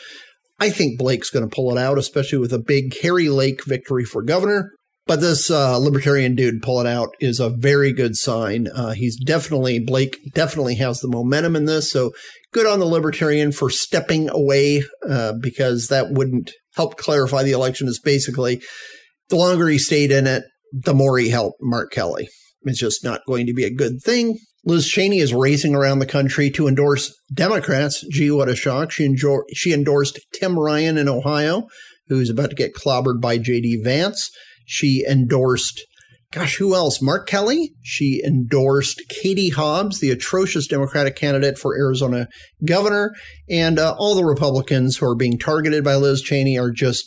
I 0.61 0.71
think 0.71 0.97
Blake's 0.97 1.29
going 1.29 1.49
to 1.49 1.55
pull 1.55 1.77
it 1.77 1.79
out, 1.79 1.99
especially 1.99 2.39
with 2.39 2.53
a 2.53 2.59
big 2.59 2.93
Kari 2.93 3.29
Lake 3.29 3.65
victory 3.65 4.05
for 4.05 4.23
governor. 4.23 4.71
But 5.07 5.21
this 5.21 5.51
uh, 5.51 5.79
libertarian 5.79 6.37
dude 6.37 6.63
pulling 6.63 6.87
out 6.87 7.11
is 7.19 7.41
a 7.41 7.51
very 7.51 7.93
good 7.93 8.17
sign. 8.17 8.69
Uh, 8.69 8.93
he's 8.93 9.19
definitely 9.19 9.81
Blake 9.81 10.17
definitely 10.33 10.77
has 10.77 11.01
the 11.01 11.09
momentum 11.09 11.57
in 11.57 11.65
this, 11.65 11.91
so 11.91 12.13
good 12.53 12.67
on 12.67 12.79
the 12.79 12.87
libertarian 12.87 13.51
for 13.51 13.69
stepping 13.69 14.29
away 14.31 14.85
uh, 15.09 15.33
because 15.41 15.89
that 15.89 16.13
wouldn't 16.13 16.53
help 16.77 16.97
clarify 16.97 17.43
the 17.43 17.53
election. 17.53 17.89
Is 17.89 17.99
basically 17.99 18.63
the 19.29 19.37
longer 19.37 19.69
he 19.69 19.79
stayed 19.79 20.13
in 20.13 20.27
it, 20.27 20.45
the 20.73 20.95
more 20.95 21.19
he 21.19 21.31
helped 21.31 21.59
Mark 21.61 21.91
Kelly. 21.91 22.29
It's 22.63 22.79
just 22.79 23.03
not 23.03 23.23
going 23.27 23.47
to 23.47 23.55
be 23.55 23.65
a 23.65 23.75
good 23.75 24.01
thing. 24.05 24.39
Liz 24.65 24.87
Cheney 24.87 25.19
is 25.19 25.35
racing 25.35 25.75
around 25.75 25.99
the 25.99 26.07
country 26.07 26.49
to 26.51 26.69
endorse 26.69 27.13
Democrats. 27.35 28.05
Gee, 28.13 28.31
what 28.31 28.49
a 28.49 28.55
shock! 28.55 28.93
She, 28.93 29.09
enjo- 29.09 29.43
she 29.53 29.73
endorsed 29.73 30.21
Tim 30.33 30.57
Ryan 30.57 30.97
in 30.97 31.09
Ohio, 31.09 31.67
who's 32.07 32.31
about 32.31 32.51
to 32.51 32.57
get 32.57 32.75
clobbered 32.75 33.21
by 33.21 33.39
J.D. 33.39 33.81
Vance. 33.83 34.31
She 34.67 35.05
endorsed, 35.09 35.85
gosh, 36.33 36.57
who 36.57 36.75
else? 36.75 37.03
Mark 37.03 37.29
Kelly. 37.29 37.73
She 37.83 38.23
endorsed 38.25 39.03
Katie 39.09 39.51
Hobbs, 39.51 40.01
the 40.01 40.11
atrocious 40.11 40.67
Democratic 40.67 41.17
candidate 41.17 41.59
for 41.59 41.77
Arizona 41.77 42.29
governor. 42.67 43.13
And 43.49 43.79
uh, 43.79 43.95
all 43.99 44.15
the 44.15 44.25
Republicans 44.25 44.97
who 44.97 45.07
are 45.07 45.17
being 45.17 45.39
targeted 45.39 45.85
by 45.85 45.97
Liz 45.97 46.23
Cheney 46.23 46.59
are 46.59 46.71
just 46.71 47.07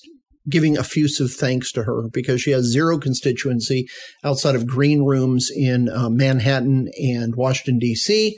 giving 0.49 0.78
effusive 0.78 1.32
thanks 1.32 1.72
to 1.72 1.84
her 1.84 2.08
because 2.14 2.41
she 2.41 2.51
has 2.51 2.72
zero 2.72 2.99
constituency 2.99 3.88
outside 4.24 4.56
of 4.56 4.68
green 4.68 5.03
rooms 5.03 5.49
in 5.53 5.89
uh, 5.89 6.10
Manhattan 6.10 6.88
and 7.01 7.36
Washington, 7.36 7.80
D.C. 7.80 8.38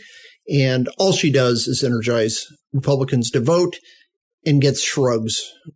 And 0.54 0.88
all 0.98 1.12
she 1.12 1.32
does 1.32 1.68
is 1.68 1.84
energize 1.84 2.46
Republicans 2.72 3.30
to 3.32 3.42
vote 3.42 3.78
and 4.48 4.62
gets 4.62 4.82
shrugs 4.82 5.36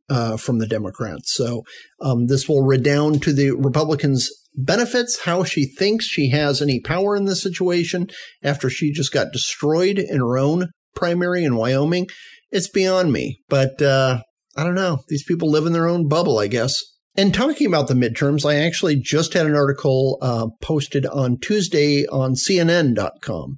uh, 0.09 0.37
from 0.37 0.59
the 0.59 0.67
Democrats. 0.67 1.33
So 1.35 1.63
um, 1.99 2.27
this 2.27 2.47
will 2.47 2.63
redound 2.63 3.21
to 3.23 3.33
the 3.33 3.51
Republicans' 3.51 4.31
benefits. 4.55 5.25
How 5.25 5.43
she 5.43 5.65
thinks 5.65 6.05
she 6.05 6.29
has 6.29 6.61
any 6.61 6.79
power 6.79 7.15
in 7.15 7.25
this 7.25 7.43
situation 7.43 8.07
after 8.41 8.69
she 8.69 8.91
just 8.91 9.11
got 9.11 9.33
destroyed 9.33 9.99
in 9.99 10.19
her 10.19 10.37
own 10.37 10.69
primary 10.95 11.43
in 11.43 11.55
Wyoming, 11.55 12.07
it's 12.49 12.69
beyond 12.69 13.11
me. 13.11 13.41
But 13.49 13.81
uh, 13.81 14.21
I 14.55 14.63
don't 14.63 14.75
know. 14.75 14.99
These 15.09 15.23
people 15.23 15.51
live 15.51 15.65
in 15.65 15.73
their 15.73 15.87
own 15.87 16.07
bubble, 16.07 16.39
I 16.39 16.47
guess. 16.47 16.73
And 17.17 17.33
talking 17.33 17.67
about 17.67 17.89
the 17.89 17.93
midterms, 17.93 18.49
I 18.49 18.55
actually 18.55 18.95
just 18.95 19.33
had 19.33 19.45
an 19.45 19.55
article 19.55 20.17
uh, 20.21 20.47
posted 20.61 21.05
on 21.05 21.39
Tuesday 21.39 22.05
on 22.07 22.35
CNN.com. 22.35 23.57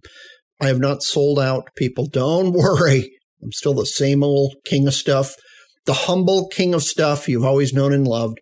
I 0.60 0.68
have 0.68 0.80
not 0.80 1.04
sold 1.04 1.40
out, 1.40 1.70
people. 1.76 2.08
Don't 2.08 2.52
worry. 2.54 3.12
I'm 3.44 3.52
still 3.52 3.74
the 3.74 3.86
same 3.86 4.24
old 4.24 4.56
king 4.66 4.88
of 4.88 4.94
stuff, 4.94 5.36
the 5.86 5.94
humble 5.94 6.48
king 6.48 6.74
of 6.74 6.84
stuff 6.84 7.28
you've 7.28 7.46
always 7.46 7.74
known 7.74 7.94
and 7.94 8.08
loved. 8.08 8.40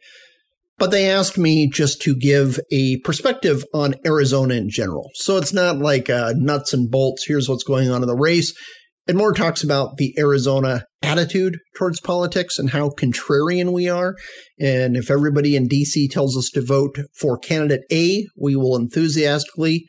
But 0.78 0.89
they 0.89 1.10
asked 1.10 1.38
me 1.38 1.70
just 1.70 2.02
to 2.04 2.16
give 2.16 2.60
a 2.72 2.97
perspective 3.02 3.64
on 3.74 3.95
Arizona 4.06 4.56
in 4.56 4.70
general. 4.70 5.12
So 5.14 5.38
it's 5.38 5.54
not 5.54 5.78
like 5.78 6.10
uh, 6.10 6.34
nuts 6.36 6.74
and 6.74 6.89
bolts. 6.89 7.26
Here's 7.28 7.47
what's 7.47 7.64
going 7.64 7.91
on 7.91 8.02
in 8.02 8.08
the 8.08 8.16
race. 8.16 8.54
And 9.08 9.18
more 9.18 9.34
talks 9.34 9.64
about 9.64 9.97
the 9.97 10.16
Arizona 10.18 10.86
attitude 11.04 11.58
towards 11.76 11.99
politics 11.99 12.58
and 12.58 12.70
how 12.70 12.89
contrarian 12.89 13.74
we 13.74 13.89
are. 13.89 14.16
And 14.60 14.95
if 14.95 15.12
everybody 15.12 15.56
in 15.56 15.68
DC 15.68 16.10
tells 16.10 16.38
us 16.38 16.49
to 16.54 16.66
vote 16.66 16.97
for 17.20 17.38
candidate 17.38 17.82
A, 17.91 18.26
we 18.36 18.56
will 18.56 18.76
enthusiastically 18.76 19.86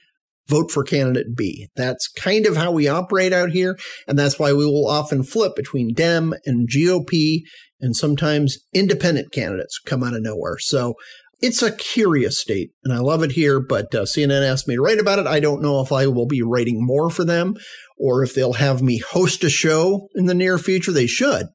vote 0.48 0.70
for 0.70 0.82
candidate 0.82 1.36
B. 1.36 1.68
That's 1.76 2.08
kind 2.08 2.46
of 2.46 2.56
how 2.56 2.72
we 2.72 2.88
operate 2.88 3.32
out 3.32 3.50
here. 3.50 3.78
And 4.06 4.18
that's 4.18 4.38
why 4.38 4.52
we 4.52 4.66
will 4.66 4.88
often 4.88 5.22
flip 5.22 5.54
between 5.56 5.94
Dem 5.94 6.34
and 6.44 6.68
GOP 6.68 7.40
and 7.80 7.96
sometimes 7.96 8.58
independent 8.72 9.32
candidates 9.32 9.78
come 9.78 10.02
out 10.02 10.14
of 10.14 10.22
nowhere. 10.22 10.58
So 10.58 10.94
it's 11.40 11.62
a 11.62 11.72
curious 11.72 12.40
state 12.40 12.70
and 12.84 12.94
I 12.94 12.98
love 12.98 13.22
it 13.22 13.32
here, 13.32 13.60
but 13.60 13.94
uh, 13.94 14.02
CNN 14.02 14.48
asked 14.48 14.68
me 14.68 14.76
to 14.76 14.80
write 14.80 15.00
about 15.00 15.18
it. 15.18 15.26
I 15.26 15.40
don't 15.40 15.62
know 15.62 15.80
if 15.80 15.90
I 15.90 16.06
will 16.06 16.26
be 16.26 16.42
writing 16.42 16.78
more 16.78 17.10
for 17.10 17.24
them 17.24 17.56
or 17.98 18.22
if 18.22 18.34
they'll 18.34 18.54
have 18.54 18.80
me 18.82 18.98
host 18.98 19.42
a 19.44 19.50
show 19.50 20.08
in 20.14 20.26
the 20.26 20.34
near 20.34 20.58
future. 20.58 20.92
They 20.92 21.08
should. 21.08 21.46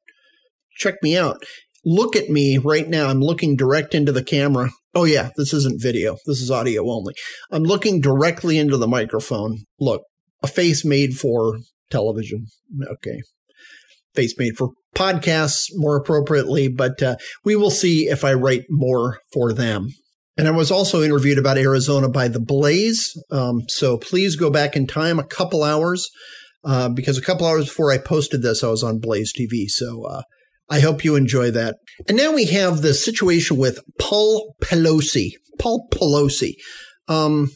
Check 0.76 1.02
me 1.02 1.16
out. 1.16 1.42
Look 1.88 2.16
at 2.16 2.28
me 2.28 2.58
right 2.58 2.86
now. 2.86 3.08
I'm 3.08 3.20
looking 3.20 3.56
direct 3.56 3.94
into 3.94 4.12
the 4.12 4.22
camera 4.22 4.70
Oh, 4.98 5.04
yeah, 5.04 5.30
this 5.36 5.52
isn't 5.52 5.80
video. 5.80 6.16
This 6.26 6.40
is 6.40 6.50
audio 6.50 6.90
only. 6.90 7.14
I'm 7.52 7.62
looking 7.62 8.00
directly 8.00 8.58
into 8.58 8.76
the 8.76 8.88
microphone. 8.88 9.58
Look, 9.78 10.02
a 10.42 10.48
face 10.48 10.84
made 10.84 11.14
for 11.14 11.58
television. 11.90 12.46
Okay. 12.82 13.22
Face 14.14 14.34
made 14.38 14.56
for 14.56 14.70
podcasts 14.96 15.66
more 15.74 15.96
appropriately, 15.96 16.66
but 16.66 17.00
uh, 17.00 17.16
we 17.44 17.54
will 17.54 17.70
see 17.70 18.08
if 18.08 18.24
I 18.24 18.32
write 18.32 18.64
more 18.70 19.20
for 19.32 19.52
them. 19.52 19.90
And 20.36 20.48
I 20.48 20.52
was 20.52 20.72
also 20.72 21.02
interviewed 21.02 21.38
about 21.38 21.58
Arizona 21.58 22.08
by 22.08 22.26
The 22.26 22.40
Blaze. 22.40 23.12
Um, 23.30 23.62
so 23.68 23.98
please 23.98 24.34
go 24.34 24.50
back 24.50 24.74
in 24.74 24.88
time 24.88 25.20
a 25.20 25.26
couple 25.26 25.62
hours 25.62 26.08
uh, 26.64 26.88
because 26.88 27.18
a 27.18 27.22
couple 27.22 27.46
hours 27.46 27.66
before 27.66 27.92
I 27.92 27.98
posted 27.98 28.42
this, 28.42 28.64
I 28.64 28.68
was 28.68 28.82
on 28.82 28.98
Blaze 28.98 29.32
TV. 29.32 29.66
So 29.68 30.04
uh, 30.06 30.22
I 30.70 30.80
hope 30.80 31.04
you 31.04 31.16
enjoy 31.16 31.50
that. 31.52 31.76
And 32.06 32.16
now 32.16 32.32
we 32.32 32.46
have 32.46 32.82
the 32.82 32.94
situation 32.94 33.56
with 33.56 33.80
Paul 33.98 34.54
Pelosi. 34.60 35.32
Paul 35.58 35.88
Pelosi. 35.90 36.54
Um, 37.08 37.50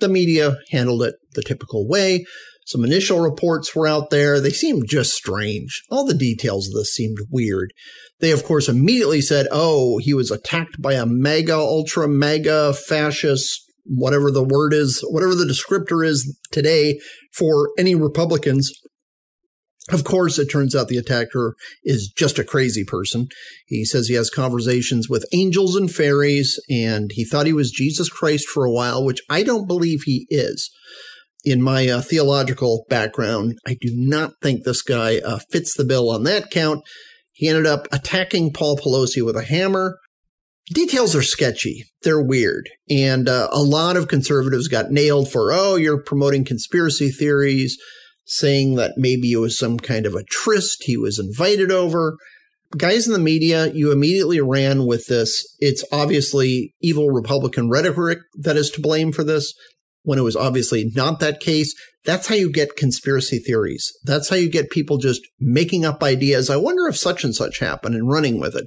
the 0.00 0.08
media 0.08 0.56
handled 0.70 1.02
it 1.02 1.14
the 1.34 1.42
typical 1.42 1.88
way. 1.88 2.24
Some 2.66 2.84
initial 2.84 3.20
reports 3.20 3.74
were 3.76 3.86
out 3.86 4.10
there. 4.10 4.40
They 4.40 4.50
seemed 4.50 4.88
just 4.88 5.12
strange. 5.12 5.84
All 5.90 6.04
the 6.04 6.14
details 6.14 6.66
of 6.66 6.74
this 6.74 6.92
seemed 6.92 7.18
weird. 7.30 7.72
They, 8.18 8.32
of 8.32 8.44
course, 8.44 8.68
immediately 8.68 9.20
said, 9.20 9.46
oh, 9.52 9.98
he 9.98 10.12
was 10.12 10.32
attacked 10.32 10.82
by 10.82 10.94
a 10.94 11.06
MAGA, 11.06 11.54
ultra 11.54 12.08
MAGA 12.08 12.72
fascist, 12.72 13.62
whatever 13.84 14.32
the 14.32 14.42
word 14.42 14.72
is, 14.72 15.00
whatever 15.08 15.36
the 15.36 15.44
descriptor 15.44 16.04
is 16.04 16.36
today 16.50 16.98
for 17.32 17.70
any 17.78 17.94
Republicans 17.94 18.72
of 19.92 20.02
course, 20.02 20.38
it 20.38 20.46
turns 20.46 20.74
out 20.74 20.88
the 20.88 20.96
attacker 20.96 21.54
is 21.84 22.08
just 22.08 22.38
a 22.38 22.44
crazy 22.44 22.84
person. 22.84 23.28
He 23.66 23.84
says 23.84 24.08
he 24.08 24.14
has 24.14 24.30
conversations 24.30 25.08
with 25.08 25.28
angels 25.32 25.76
and 25.76 25.90
fairies, 25.90 26.60
and 26.68 27.12
he 27.12 27.24
thought 27.24 27.46
he 27.46 27.52
was 27.52 27.70
Jesus 27.70 28.08
Christ 28.08 28.48
for 28.48 28.64
a 28.64 28.70
while, 28.70 29.04
which 29.04 29.22
I 29.30 29.44
don't 29.44 29.68
believe 29.68 30.02
he 30.02 30.26
is. 30.28 30.70
In 31.44 31.62
my 31.62 31.88
uh, 31.88 32.00
theological 32.00 32.84
background, 32.88 33.58
I 33.64 33.76
do 33.80 33.90
not 33.92 34.32
think 34.42 34.64
this 34.64 34.82
guy 34.82 35.18
uh, 35.18 35.38
fits 35.52 35.76
the 35.76 35.84
bill 35.84 36.10
on 36.10 36.24
that 36.24 36.50
count. 36.50 36.82
He 37.32 37.48
ended 37.48 37.66
up 37.66 37.86
attacking 37.92 38.52
Paul 38.52 38.78
Pelosi 38.78 39.24
with 39.24 39.36
a 39.36 39.44
hammer. 39.44 40.00
Details 40.74 41.14
are 41.14 41.22
sketchy. 41.22 41.84
They're 42.02 42.20
weird. 42.20 42.68
And 42.90 43.28
uh, 43.28 43.48
a 43.52 43.62
lot 43.62 43.96
of 43.96 44.08
conservatives 44.08 44.66
got 44.66 44.90
nailed 44.90 45.30
for, 45.30 45.52
oh, 45.52 45.76
you're 45.76 46.02
promoting 46.02 46.44
conspiracy 46.44 47.10
theories 47.10 47.78
saying 48.26 48.74
that 48.74 48.94
maybe 48.96 49.32
it 49.32 49.38
was 49.38 49.58
some 49.58 49.78
kind 49.78 50.04
of 50.04 50.14
a 50.14 50.24
tryst 50.24 50.82
he 50.84 50.96
was 50.96 51.18
invited 51.18 51.70
over. 51.70 52.16
Guys 52.76 53.06
in 53.06 53.12
the 53.12 53.18
media, 53.18 53.72
you 53.72 53.92
immediately 53.92 54.40
ran 54.40 54.84
with 54.84 55.06
this. 55.06 55.56
It's 55.60 55.84
obviously 55.92 56.74
evil 56.82 57.10
Republican 57.10 57.70
rhetoric 57.70 58.18
that 58.34 58.56
is 58.56 58.70
to 58.72 58.80
blame 58.80 59.12
for 59.12 59.22
this 59.22 59.54
when 60.02 60.18
it 60.18 60.22
was 60.22 60.36
obviously 60.36 60.90
not 60.94 61.20
that 61.20 61.38
case. 61.40 61.74
That's 62.04 62.26
how 62.26 62.34
you 62.34 62.50
get 62.50 62.76
conspiracy 62.76 63.38
theories. 63.38 63.92
That's 64.04 64.28
how 64.28 64.36
you 64.36 64.50
get 64.50 64.70
people 64.70 64.98
just 64.98 65.22
making 65.38 65.84
up 65.84 66.02
ideas. 66.02 66.50
I 66.50 66.56
wonder 66.56 66.88
if 66.88 66.96
such 66.96 67.22
and 67.22 67.34
such 67.34 67.60
happened 67.60 67.94
and 67.94 68.08
running 68.08 68.40
with 68.40 68.56
it. 68.56 68.66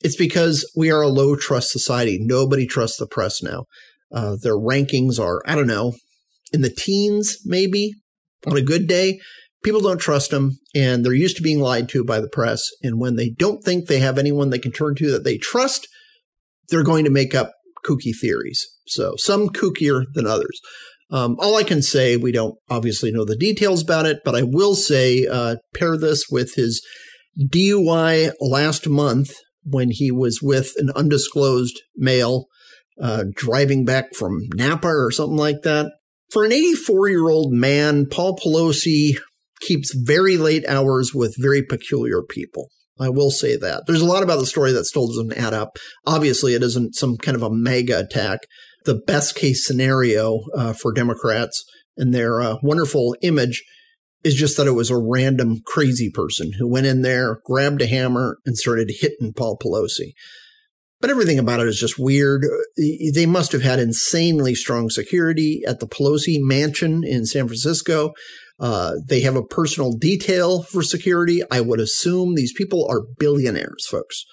It's 0.00 0.16
because 0.16 0.68
we 0.76 0.90
are 0.90 1.02
a 1.02 1.08
low 1.08 1.36
trust 1.36 1.70
society. 1.70 2.18
Nobody 2.20 2.66
trusts 2.66 2.98
the 2.98 3.06
press 3.06 3.42
now. 3.42 3.64
Uh, 4.12 4.36
their 4.40 4.56
rankings 4.56 5.18
are, 5.18 5.42
I 5.46 5.54
don't 5.54 5.66
know, 5.66 5.94
in 6.52 6.60
the 6.60 6.70
teens, 6.70 7.38
maybe 7.44 7.94
on 8.46 8.56
a 8.56 8.62
good 8.62 8.86
day, 8.86 9.20
people 9.62 9.80
don't 9.80 10.00
trust 10.00 10.30
them 10.30 10.58
and 10.74 11.04
they're 11.04 11.12
used 11.12 11.36
to 11.36 11.42
being 11.42 11.60
lied 11.60 11.88
to 11.90 12.04
by 12.04 12.20
the 12.20 12.28
press. 12.28 12.62
And 12.82 13.00
when 13.00 13.16
they 13.16 13.30
don't 13.30 13.62
think 13.62 13.86
they 13.86 13.98
have 13.98 14.18
anyone 14.18 14.50
they 14.50 14.58
can 14.58 14.72
turn 14.72 14.94
to 14.96 15.10
that 15.10 15.24
they 15.24 15.38
trust, 15.38 15.88
they're 16.68 16.84
going 16.84 17.04
to 17.04 17.10
make 17.10 17.34
up 17.34 17.52
kooky 17.84 18.12
theories. 18.18 18.66
So 18.86 19.14
some 19.16 19.48
kookier 19.48 20.04
than 20.14 20.26
others. 20.26 20.60
Um, 21.10 21.36
all 21.38 21.56
I 21.56 21.62
can 21.62 21.82
say, 21.82 22.16
we 22.16 22.32
don't 22.32 22.56
obviously 22.68 23.12
know 23.12 23.24
the 23.24 23.36
details 23.36 23.82
about 23.82 24.06
it, 24.06 24.18
but 24.24 24.34
I 24.34 24.42
will 24.42 24.74
say, 24.74 25.24
uh, 25.26 25.56
pair 25.74 25.96
this 25.96 26.24
with 26.28 26.54
his 26.54 26.84
DUI 27.38 28.32
last 28.40 28.88
month 28.88 29.32
when 29.62 29.90
he 29.90 30.10
was 30.10 30.40
with 30.42 30.72
an 30.76 30.90
undisclosed 30.96 31.80
male 31.96 32.46
uh, 33.00 33.24
driving 33.34 33.84
back 33.84 34.14
from 34.14 34.40
Napa 34.54 34.88
or 34.88 35.10
something 35.10 35.36
like 35.36 35.62
that. 35.62 35.92
For 36.32 36.44
an 36.44 36.52
84 36.52 37.08
year 37.08 37.28
old 37.28 37.52
man, 37.52 38.06
Paul 38.06 38.36
Pelosi 38.36 39.16
keeps 39.60 39.94
very 39.94 40.36
late 40.36 40.66
hours 40.68 41.12
with 41.14 41.36
very 41.38 41.62
peculiar 41.62 42.22
people. 42.22 42.68
I 42.98 43.10
will 43.10 43.30
say 43.30 43.56
that. 43.56 43.84
There's 43.86 44.00
a 44.00 44.06
lot 44.06 44.22
about 44.22 44.38
the 44.38 44.46
story 44.46 44.72
that 44.72 44.86
still 44.86 45.06
doesn't 45.06 45.36
add 45.36 45.52
up. 45.52 45.78
Obviously, 46.06 46.54
it 46.54 46.62
isn't 46.62 46.94
some 46.94 47.16
kind 47.16 47.36
of 47.36 47.42
a 47.42 47.50
MAGA 47.50 47.98
attack. 47.98 48.40
The 48.84 48.94
best 49.06 49.34
case 49.34 49.66
scenario 49.66 50.40
uh, 50.56 50.72
for 50.72 50.92
Democrats 50.92 51.64
and 51.96 52.14
their 52.14 52.40
uh, 52.40 52.56
wonderful 52.62 53.16
image 53.22 53.62
is 54.24 54.34
just 54.34 54.56
that 54.56 54.66
it 54.66 54.72
was 54.72 54.90
a 54.90 54.98
random 54.98 55.60
crazy 55.66 56.10
person 56.10 56.52
who 56.58 56.68
went 56.68 56.86
in 56.86 57.02
there, 57.02 57.38
grabbed 57.44 57.82
a 57.82 57.86
hammer, 57.86 58.38
and 58.46 58.56
started 58.56 58.90
hitting 59.00 59.32
Paul 59.32 59.58
Pelosi. 59.62 60.12
But 61.06 61.12
everything 61.12 61.38
about 61.38 61.60
it 61.60 61.68
is 61.68 61.78
just 61.78 62.00
weird. 62.00 62.44
They 63.14 63.26
must 63.26 63.52
have 63.52 63.62
had 63.62 63.78
insanely 63.78 64.56
strong 64.56 64.90
security 64.90 65.62
at 65.64 65.78
the 65.78 65.86
Pelosi 65.86 66.38
mansion 66.40 67.04
in 67.04 67.26
San 67.26 67.46
Francisco. 67.46 68.12
Uh, 68.58 68.94
they 69.08 69.20
have 69.20 69.36
a 69.36 69.44
personal 69.44 69.92
detail 69.92 70.64
for 70.64 70.82
security. 70.82 71.42
I 71.48 71.60
would 71.60 71.78
assume 71.78 72.34
these 72.34 72.52
people 72.52 72.88
are 72.90 73.06
billionaires, 73.20 73.86
folks. 73.88 74.24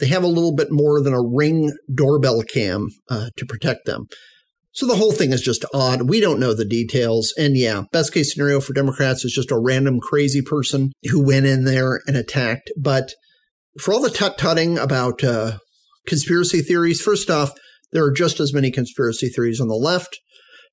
They 0.00 0.08
have 0.08 0.22
a 0.22 0.26
little 0.26 0.54
bit 0.54 0.70
more 0.70 1.00
than 1.00 1.14
a 1.14 1.22
ring 1.22 1.72
doorbell 1.90 2.42
cam 2.42 2.88
uh, 3.08 3.30
to 3.38 3.46
protect 3.46 3.86
them. 3.86 4.04
So 4.72 4.84
the 4.84 4.96
whole 4.96 5.12
thing 5.12 5.32
is 5.32 5.40
just 5.40 5.64
odd. 5.72 6.10
We 6.10 6.20
don't 6.20 6.38
know 6.38 6.52
the 6.52 6.66
details. 6.66 7.32
And 7.38 7.56
yeah, 7.56 7.84
best 7.90 8.12
case 8.12 8.34
scenario 8.34 8.60
for 8.60 8.74
Democrats 8.74 9.24
is 9.24 9.32
just 9.32 9.50
a 9.50 9.58
random 9.58 9.98
crazy 9.98 10.42
person 10.42 10.92
who 11.10 11.24
went 11.24 11.46
in 11.46 11.64
there 11.64 12.02
and 12.06 12.18
attacked. 12.18 12.70
But 12.78 13.14
for 13.80 13.94
all 13.94 14.02
the 14.02 14.10
tut 14.10 14.36
tutting 14.36 14.76
about 14.76 15.24
uh, 15.24 15.56
conspiracy 16.06 16.60
theories. 16.60 17.00
First 17.00 17.30
off, 17.30 17.52
there 17.92 18.04
are 18.04 18.12
just 18.12 18.40
as 18.40 18.54
many 18.54 18.70
conspiracy 18.70 19.28
theories 19.28 19.60
on 19.60 19.68
the 19.68 19.74
left. 19.74 20.18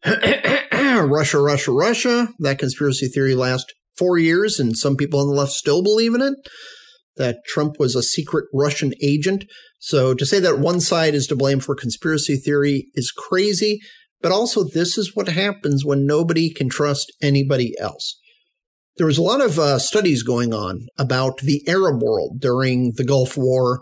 Russia, 0.74 1.40
Russia, 1.40 1.72
Russia. 1.72 2.30
That 2.40 2.60
conspiracy 2.60 3.08
theory 3.08 3.36
lasts 3.36 3.74
four 3.98 4.18
years, 4.18 4.60
and 4.60 4.78
some 4.78 4.96
people 4.96 5.20
on 5.20 5.28
the 5.28 5.34
left 5.34 5.52
still 5.52 5.84
believe 5.84 6.16
in 6.16 6.22
it. 6.22 6.34
That 7.18 7.40
Trump 7.46 7.76
was 7.80 7.96
a 7.96 8.04
secret 8.04 8.46
Russian 8.54 8.94
agent. 9.04 9.44
So 9.80 10.14
to 10.14 10.26
say 10.26 10.40
that 10.40 10.60
one 10.60 10.80
side 10.80 11.14
is 11.14 11.28
to 11.28 11.36
blame 11.36 11.60
for 11.60 11.76
conspiracy 11.76 12.38
theory 12.38 12.88
is 12.96 13.12
crazy. 13.12 13.80
But 14.22 14.32
also, 14.32 14.64
this 14.64 14.98
is 14.98 15.16
what 15.16 15.30
happens 15.30 15.86
when 15.86 16.06
nobody 16.06 16.54
can 16.54 16.70
trust 16.70 17.12
anybody 17.22 17.74
else. 17.80 18.20
There 18.98 19.08
was 19.08 19.18
a 19.18 19.24
lot 19.24 19.40
of 19.40 19.58
uh, 19.58 19.80
studies 19.80 20.24
going 20.24 20.54
on 20.54 20.88
about 20.98 21.38
the 21.38 21.64
Arab 21.70 22.02
world 22.02 22.42
during 22.42 22.94
the 22.98 23.06
Gulf 23.06 23.38
War 23.38 23.80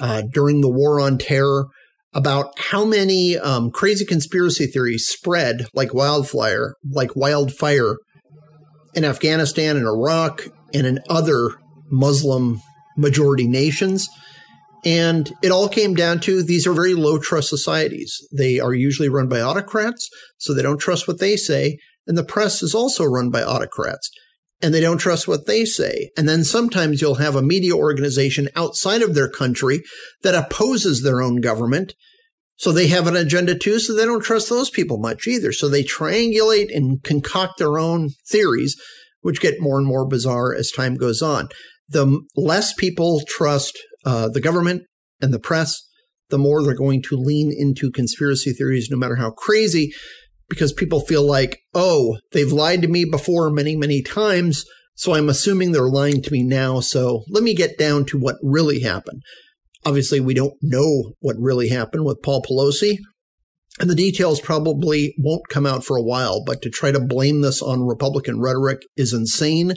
uh, 0.00 0.22
during 0.32 0.60
the 0.60 0.70
war 0.70 1.00
on 1.00 1.18
terror 1.18 1.66
about 2.12 2.58
how 2.58 2.84
many 2.84 3.38
um, 3.38 3.70
crazy 3.70 4.04
conspiracy 4.04 4.66
theories 4.66 5.06
spread 5.06 5.66
like 5.74 5.94
wildfire, 5.94 6.74
like 6.90 7.14
wildfire 7.14 7.96
in 8.94 9.04
Afghanistan 9.04 9.76
and 9.76 9.86
Iraq 9.86 10.46
and 10.74 10.86
in 10.86 10.98
other 11.08 11.50
Muslim 11.90 12.60
majority 12.96 13.46
nations. 13.46 14.08
And 14.84 15.30
it 15.42 15.52
all 15.52 15.68
came 15.68 15.94
down 15.94 16.20
to 16.20 16.42
these 16.42 16.66
are 16.66 16.72
very 16.72 16.94
low 16.94 17.18
trust 17.18 17.48
societies. 17.48 18.16
They 18.36 18.58
are 18.58 18.72
usually 18.72 19.10
run 19.10 19.28
by 19.28 19.40
autocrats, 19.40 20.08
so 20.38 20.54
they 20.54 20.62
don't 20.62 20.78
trust 20.78 21.06
what 21.06 21.20
they 21.20 21.36
say. 21.36 21.78
And 22.06 22.16
the 22.16 22.24
press 22.24 22.62
is 22.62 22.74
also 22.74 23.04
run 23.04 23.30
by 23.30 23.42
autocrats 23.42 24.10
and 24.62 24.74
they 24.74 24.80
don't 24.80 24.98
trust 24.98 25.26
what 25.26 25.46
they 25.46 25.64
say. 25.64 26.10
And 26.16 26.28
then 26.28 26.44
sometimes 26.44 27.00
you'll 27.00 27.16
have 27.16 27.36
a 27.36 27.42
media 27.42 27.74
organization 27.74 28.48
outside 28.54 29.02
of 29.02 29.14
their 29.14 29.28
country 29.28 29.82
that 30.22 30.34
opposes 30.34 31.02
their 31.02 31.22
own 31.22 31.40
government. 31.40 31.94
So 32.56 32.72
they 32.72 32.88
have 32.88 33.06
an 33.06 33.16
agenda 33.16 33.56
too, 33.56 33.78
so 33.78 33.94
they 33.94 34.04
don't 34.04 34.22
trust 34.22 34.50
those 34.50 34.68
people 34.68 34.98
much 34.98 35.26
either. 35.26 35.50
So 35.50 35.68
they 35.68 35.82
triangulate 35.82 36.74
and 36.74 37.02
concoct 37.02 37.58
their 37.58 37.78
own 37.78 38.10
theories 38.28 38.76
which 39.22 39.40
get 39.40 39.60
more 39.60 39.78
and 39.78 39.86
more 39.86 40.06
bizarre 40.06 40.54
as 40.54 40.70
time 40.70 40.96
goes 40.96 41.22
on. 41.22 41.48
The 41.88 42.20
less 42.36 42.72
people 42.72 43.22
trust 43.26 43.78
uh, 44.04 44.28
the 44.28 44.40
government 44.40 44.82
and 45.20 45.32
the 45.32 45.38
press, 45.38 45.82
the 46.30 46.38
more 46.38 46.62
they're 46.62 46.74
going 46.74 47.02
to 47.02 47.16
lean 47.16 47.52
into 47.54 47.90
conspiracy 47.90 48.52
theories, 48.52 48.88
no 48.90 48.96
matter 48.96 49.16
how 49.16 49.30
crazy, 49.30 49.92
because 50.50 50.72
people 50.72 51.00
feel 51.00 51.26
like, 51.26 51.60
oh, 51.72 52.18
they've 52.32 52.52
lied 52.52 52.82
to 52.82 52.88
me 52.88 53.06
before 53.06 53.48
many, 53.48 53.76
many 53.76 54.02
times. 54.02 54.66
So 54.94 55.14
I'm 55.14 55.30
assuming 55.30 55.72
they're 55.72 55.88
lying 55.88 56.20
to 56.20 56.32
me 56.32 56.42
now. 56.42 56.80
So 56.80 57.22
let 57.30 57.42
me 57.42 57.54
get 57.54 57.78
down 57.78 58.04
to 58.06 58.18
what 58.18 58.36
really 58.42 58.80
happened. 58.80 59.22
Obviously, 59.86 60.20
we 60.20 60.34
don't 60.34 60.52
know 60.60 61.12
what 61.20 61.36
really 61.38 61.68
happened 61.68 62.04
with 62.04 62.20
Paul 62.22 62.42
Pelosi. 62.42 62.98
And 63.78 63.88
the 63.88 63.94
details 63.94 64.40
probably 64.40 65.14
won't 65.16 65.48
come 65.48 65.64
out 65.64 65.84
for 65.84 65.96
a 65.96 66.02
while, 66.02 66.44
but 66.44 66.60
to 66.62 66.68
try 66.68 66.90
to 66.90 67.00
blame 67.00 67.40
this 67.40 67.62
on 67.62 67.86
Republican 67.86 68.40
rhetoric 68.40 68.82
is 68.96 69.14
insane. 69.14 69.74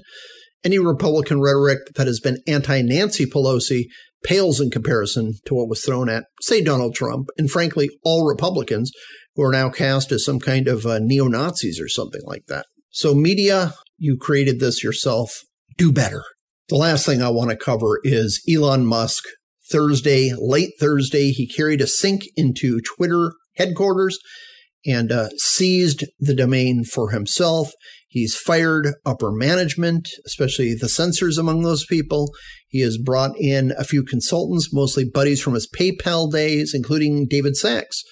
Any 0.66 0.80
Republican 0.80 1.40
rhetoric 1.40 1.80
that 1.96 2.08
has 2.08 2.20
been 2.20 2.40
anti 2.48 2.82
Nancy 2.82 3.26
Pelosi 3.26 3.86
pales 4.24 4.60
in 4.60 4.72
comparison 4.72 5.34
to 5.46 5.54
what 5.54 5.70
was 5.70 5.84
thrown 5.84 6.10
at, 6.10 6.26
say, 6.42 6.62
Donald 6.62 6.96
Trump, 6.96 7.28
and 7.38 7.52
frankly, 7.52 7.90
all 8.04 8.26
Republicans 8.28 8.92
who 9.36 9.44
are 9.44 9.52
now 9.52 9.70
cast 9.70 10.12
as 10.12 10.26
some 10.26 10.40
kind 10.40 10.68
of 10.68 10.86
uh, 10.86 11.00
neo 11.00 11.28
Nazis 11.28 11.80
or 11.80 11.88
something 11.88 12.22
like 12.26 12.46
that. 12.48 12.66
So, 12.90 13.14
media, 13.14 13.74
you 13.98 14.18
created 14.18 14.60
this 14.60 14.84
yourself. 14.84 15.42
Do 15.78 15.92
better. 15.92 16.24
The 16.70 16.76
last 16.76 17.06
thing 17.06 17.22
I 17.22 17.30
want 17.30 17.50
to 17.50 17.58
cover 17.58 18.00
is 18.04 18.42
Elon 18.52 18.86
Musk. 18.86 19.24
Thursday, 19.72 20.34
late 20.38 20.72
Thursday, 20.80 21.32
he 21.32 21.48
carried 21.48 21.82
a 21.82 21.88
sink 21.88 22.24
into 22.36 22.80
Twitter 22.82 23.34
headquarters 23.56 24.20
and 24.86 25.12
uh, 25.12 25.30
seized 25.38 26.06
the 26.20 26.36
domain 26.36 26.84
for 26.84 27.12
himself. 27.12 27.72
He's 28.08 28.36
fired 28.36 28.90
upper 29.06 29.32
management, 29.32 30.10
especially 30.26 30.76
the 30.76 30.90
censors 30.90 31.38
among 31.38 31.64
those 31.64 31.86
people. 31.86 32.32
He 32.68 32.82
has 32.82 32.98
brought 32.98 33.32
in 33.40 33.74
a 33.78 33.84
few 33.84 34.04
consultants, 34.04 34.72
mostly 34.72 35.06
buddies 35.06 35.42
from 35.42 35.56
his 35.56 35.68
PayPal 35.68 36.32
days, 36.32 36.74
including 36.76 37.28
David 37.28 37.56
Sacks, 37.56 38.04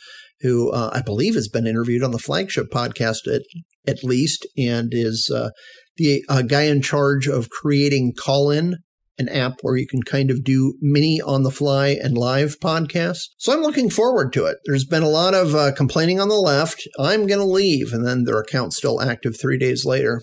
who 0.42 0.72
uh, 0.72 0.90
I 0.94 1.02
believe 1.02 1.36
has 1.36 1.48
been 1.48 1.68
interviewed 1.68 2.04
on 2.04 2.12
the 2.12 2.20
flagship 2.20 2.68
podcast 2.72 3.28
at, 3.28 3.42
at 3.88 4.04
least, 4.04 4.48
and 4.58 4.90
is 4.92 5.30
uh, 5.34 5.50
the 5.98 6.24
uh, 6.30 6.42
guy 6.42 6.64
in 6.64 6.82
charge 6.82 7.28
of 7.28 7.50
creating 7.50 8.14
Callin 8.18 8.78
an 9.22 9.30
app 9.30 9.60
where 9.62 9.78
you 9.78 9.88
can 9.88 10.02
kind 10.02 10.32
of 10.32 10.44
do 10.44 10.74
mini 10.82 11.22
on 11.22 11.44
the 11.44 11.52
fly 11.52 11.90
and 11.90 12.18
live 12.18 12.60
podcasts. 12.60 13.30
So 13.38 13.54
I'm 13.54 13.62
looking 13.62 13.90
forward 13.90 14.34
to 14.34 14.46
it. 14.46 14.58
There's 14.66 14.86
been 14.86 15.04
a 15.04 15.10
lot 15.10 15.34
of 15.34 15.54
uh, 15.54 15.74
complaining 15.74 16.20
on 16.20 16.30
the 16.30 16.36
left. 16.36 16.88
I'm 17.00 17.28
going 17.28 17.40
to 17.40 17.46
leave. 17.46 17.94
And 17.94 18.06
then 18.06 18.24
their 18.24 18.40
account's 18.40 18.78
still 18.78 19.02
active 19.02 19.40
three 19.40 19.58
days 19.58 19.86
later. 19.86 20.22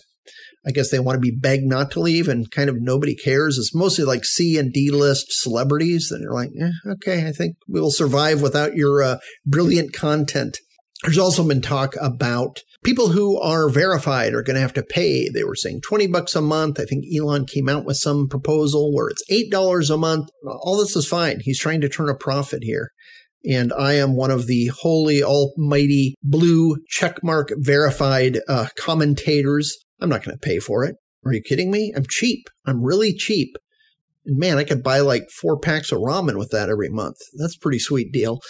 I 0.67 0.71
guess 0.71 0.91
they 0.91 0.99
want 0.99 1.17
to 1.17 1.21
be 1.21 1.35
begged 1.35 1.65
not 1.65 1.91
to 1.93 2.01
leave 2.01 2.29
and 2.29 2.51
kind 2.51 2.69
of 2.69 2.81
nobody 2.81 3.15
cares. 3.15 3.59
It's 3.59 3.75
mostly 3.75 4.05
like 4.05 4.25
C 4.25 4.59
and 4.59 4.73
D 4.73 4.91
list 4.91 5.27
celebrities 5.31 6.09
that 6.09 6.25
are 6.25 6.35
like, 6.35 6.51
eh, 6.61 6.71
okay, 6.93 7.27
I 7.27 7.33
think 7.33 7.57
we 7.69 7.81
will 7.81 7.91
survive 7.91 8.43
without 8.43 8.75
your 8.75 9.03
uh, 9.03 9.19
brilliant 9.47 9.93
content. 9.93 10.59
There's 11.05 11.19
also 11.19 11.47
been 11.47 11.63
talk 11.63 11.95
about 12.01 12.61
people 12.83 13.09
who 13.09 13.41
are 13.41 13.69
verified 13.69 14.35
are 14.35 14.43
going 14.43 14.57
to 14.57 14.61
have 14.61 14.75
to 14.75 14.83
pay. 14.83 15.29
They 15.29 15.45
were 15.45 15.55
saying 15.55 15.83
20 15.83 16.09
bucks 16.09 16.35
a 16.35 16.41
month. 16.41 16.81
I 16.81 16.85
think 16.85 17.05
Elon 17.15 17.47
came 17.47 17.69
out 17.69 17.85
with 17.85 17.97
some 17.97 18.29
proposal 18.29 18.93
where 18.93 19.09
it's 19.09 19.23
$8 19.31 19.95
a 19.95 19.97
month. 19.97 20.29
All 20.45 20.77
this 20.77 20.97
is 20.97 21.07
fine. 21.07 21.39
He's 21.41 21.61
trying 21.61 21.81
to 21.83 21.89
turn 21.89 22.09
a 22.09 22.15
profit 22.15 22.63
here. 22.63 22.91
And 23.49 23.73
I 23.73 23.95
am 23.95 24.17
one 24.17 24.33
of 24.33 24.47
the 24.49 24.67
holy, 24.67 25.23
almighty, 25.23 26.17
blue 26.23 26.77
checkmark 26.93 27.51
verified 27.57 28.41
uh, 28.49 28.67
commentators. 28.77 29.77
I'm 30.01 30.09
not 30.09 30.25
going 30.25 30.37
to 30.37 30.41
pay 30.41 30.59
for 30.59 30.85
it. 30.85 30.97
Are 31.25 31.33
you 31.33 31.43
kidding 31.43 31.71
me? 31.71 31.93
I'm 31.97 32.05
cheap. 32.09 32.49
I'm 32.67 32.83
really 32.85 33.13
cheap. 33.13 33.57
And 34.25 34.39
man, 34.39 34.59
I 34.59 34.65
could 34.65 34.83
buy 34.83 35.01
like 35.01 35.31
four 35.31 35.59
packs 35.59 35.93
of 35.93 35.99
ramen 35.99 36.39
with 36.39 36.51
that 36.51 36.69
every 36.69 36.89
month. 36.89 37.17
That's 37.35 37.57
pretty 37.57 37.79
sweet 37.79 38.13
deal 38.13 38.41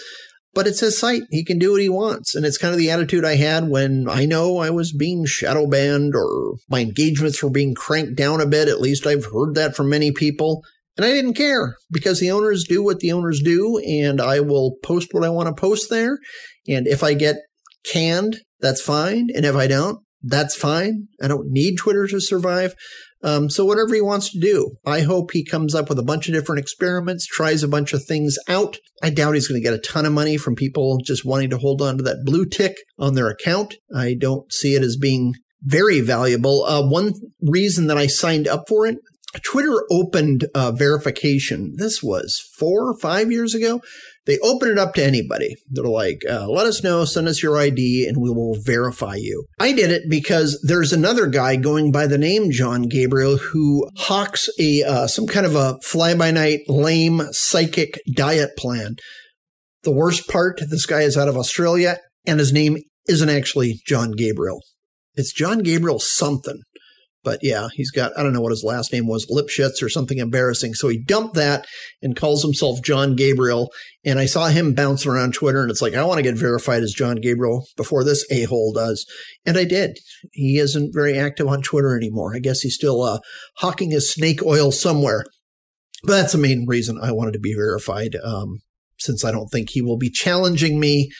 but 0.58 0.66
it's 0.66 0.80
his 0.80 0.98
site. 0.98 1.22
He 1.30 1.44
can 1.44 1.60
do 1.60 1.70
what 1.70 1.80
he 1.80 1.88
wants. 1.88 2.34
And 2.34 2.44
it's 2.44 2.58
kind 2.58 2.72
of 2.72 2.78
the 2.78 2.90
attitude 2.90 3.24
I 3.24 3.36
had 3.36 3.68
when 3.68 4.08
I 4.08 4.24
know 4.24 4.58
I 4.58 4.70
was 4.70 4.92
being 4.92 5.24
shadow 5.24 5.68
banned 5.68 6.16
or 6.16 6.56
my 6.68 6.80
engagements 6.80 7.40
were 7.40 7.50
being 7.50 7.76
cranked 7.76 8.16
down 8.16 8.40
a 8.40 8.46
bit. 8.46 8.66
At 8.66 8.80
least 8.80 9.06
I've 9.06 9.26
heard 9.26 9.54
that 9.54 9.76
from 9.76 9.88
many 9.88 10.10
people. 10.10 10.64
And 10.96 11.04
I 11.04 11.10
didn't 11.10 11.34
care 11.34 11.76
because 11.92 12.18
the 12.18 12.32
owners 12.32 12.64
do 12.68 12.82
what 12.82 12.98
the 12.98 13.12
owners 13.12 13.40
do, 13.40 13.78
and 13.78 14.20
I 14.20 14.40
will 14.40 14.78
post 14.82 15.10
what 15.12 15.22
I 15.22 15.28
want 15.28 15.46
to 15.46 15.54
post 15.54 15.90
there. 15.90 16.18
And 16.66 16.88
if 16.88 17.04
I 17.04 17.14
get 17.14 17.36
canned, 17.84 18.38
that's 18.58 18.82
fine. 18.82 19.28
And 19.32 19.44
if 19.46 19.54
I 19.54 19.68
don't, 19.68 20.00
that's 20.22 20.56
fine. 20.56 21.08
I 21.22 21.28
don't 21.28 21.50
need 21.50 21.76
Twitter 21.76 22.06
to 22.06 22.20
survive. 22.20 22.74
Um, 23.22 23.50
so 23.50 23.64
whatever 23.64 23.94
he 23.94 24.00
wants 24.00 24.30
to 24.30 24.38
do, 24.38 24.76
I 24.86 25.00
hope 25.00 25.32
he 25.32 25.44
comes 25.44 25.74
up 25.74 25.88
with 25.88 25.98
a 25.98 26.04
bunch 26.04 26.28
of 26.28 26.34
different 26.34 26.60
experiments, 26.60 27.26
tries 27.26 27.62
a 27.62 27.68
bunch 27.68 27.92
of 27.92 28.04
things 28.04 28.38
out. 28.48 28.76
I 29.02 29.10
doubt 29.10 29.34
he's 29.34 29.48
going 29.48 29.60
to 29.60 29.64
get 29.64 29.74
a 29.74 29.78
ton 29.78 30.06
of 30.06 30.12
money 30.12 30.36
from 30.36 30.54
people 30.54 30.98
just 31.04 31.24
wanting 31.24 31.50
to 31.50 31.58
hold 31.58 31.82
on 31.82 31.96
to 31.96 32.02
that 32.04 32.24
blue 32.24 32.46
tick 32.46 32.76
on 32.98 33.14
their 33.14 33.28
account. 33.28 33.74
I 33.94 34.14
don't 34.14 34.52
see 34.52 34.74
it 34.74 34.82
as 34.82 34.96
being 34.96 35.34
very 35.62 36.00
valuable. 36.00 36.64
Uh, 36.64 36.88
one 36.88 37.12
reason 37.42 37.88
that 37.88 37.98
I 37.98 38.06
signed 38.06 38.46
up 38.46 38.64
for 38.68 38.86
it, 38.86 38.98
Twitter 39.42 39.84
opened 39.90 40.46
uh, 40.54 40.72
verification. 40.72 41.74
This 41.76 42.02
was 42.02 42.40
four 42.56 42.90
or 42.90 42.98
five 42.98 43.30
years 43.30 43.54
ago 43.54 43.80
they 44.28 44.38
open 44.40 44.70
it 44.70 44.78
up 44.78 44.92
to 44.94 45.04
anybody. 45.04 45.56
They're 45.70 45.84
like, 45.84 46.20
uh, 46.28 46.46
let 46.48 46.66
us 46.66 46.84
know, 46.84 47.06
send 47.06 47.28
us 47.28 47.42
your 47.42 47.58
ID, 47.58 48.06
and 48.06 48.18
we 48.20 48.28
will 48.28 48.58
verify 48.62 49.14
you. 49.14 49.46
I 49.58 49.72
did 49.72 49.90
it 49.90 50.02
because 50.06 50.62
there's 50.62 50.92
another 50.92 51.28
guy 51.28 51.56
going 51.56 51.90
by 51.92 52.06
the 52.06 52.18
name 52.18 52.50
Jon 52.50 52.82
Gabriel 52.82 53.38
who 53.38 53.88
hawks 53.96 54.50
a 54.60 54.82
uh, 54.82 55.06
some 55.06 55.26
kind 55.26 55.46
of 55.46 55.56
a 55.56 55.78
fly 55.82 56.14
by 56.14 56.30
night 56.30 56.60
lame 56.68 57.22
psychic 57.32 57.98
diet 58.14 58.50
plan. 58.58 58.96
The 59.84 59.92
worst 59.92 60.28
part, 60.28 60.60
this 60.68 60.84
guy 60.84 61.00
is 61.00 61.16
out 61.16 61.28
of 61.28 61.36
Australia, 61.38 61.96
and 62.26 62.38
his 62.38 62.52
name 62.52 62.76
isn't 63.06 63.30
actually 63.30 63.80
Jon 63.86 64.12
Gabriel. 64.12 64.60
It's 65.14 65.32
Jon 65.32 65.60
Gabriel 65.60 66.00
something. 66.00 66.60
But 67.28 67.40
yeah, 67.42 67.68
he's 67.74 67.90
got, 67.90 68.16
I 68.16 68.22
don't 68.22 68.32
know 68.32 68.40
what 68.40 68.52
his 68.52 68.64
last 68.64 68.90
name 68.90 69.06
was, 69.06 69.26
Lipschitz 69.30 69.82
or 69.82 69.90
something 69.90 70.16
embarrassing. 70.16 70.72
So 70.72 70.88
he 70.88 70.96
dumped 70.96 71.34
that 71.34 71.66
and 72.00 72.16
calls 72.16 72.42
himself 72.42 72.80
Jon 72.82 73.16
Gabriel. 73.16 73.70
And 74.02 74.18
I 74.18 74.24
saw 74.24 74.46
him 74.46 74.72
bouncing 74.72 75.12
around 75.12 75.34
Twitter 75.34 75.60
and 75.60 75.70
it's 75.70 75.82
like, 75.82 75.92
I 75.92 76.04
want 76.04 76.16
to 76.16 76.22
get 76.22 76.36
verified 76.36 76.82
as 76.82 76.94
Jon 76.94 77.16
Gabriel 77.16 77.66
before 77.76 78.02
this 78.02 78.24
a 78.30 78.44
hole 78.44 78.72
does. 78.72 79.04
And 79.44 79.58
I 79.58 79.64
did. 79.64 79.98
He 80.32 80.56
isn't 80.56 80.94
very 80.94 81.18
active 81.18 81.48
on 81.48 81.60
Twitter 81.60 81.94
anymore. 81.94 82.34
I 82.34 82.38
guess 82.38 82.60
he's 82.60 82.76
still 82.76 83.02
uh, 83.02 83.18
hawking 83.58 83.90
his 83.90 84.10
snake 84.10 84.42
oil 84.42 84.72
somewhere. 84.72 85.26
But 86.04 86.12
that's 86.12 86.32
the 86.32 86.38
main 86.38 86.64
reason 86.66 86.98
I 86.98 87.12
wanted 87.12 87.32
to 87.32 87.40
be 87.40 87.52
verified, 87.52 88.16
um, 88.24 88.60
since 88.98 89.22
I 89.22 89.32
don't 89.32 89.48
think 89.48 89.68
he 89.68 89.82
will 89.82 89.98
be 89.98 90.08
challenging 90.08 90.80
me 90.80 91.10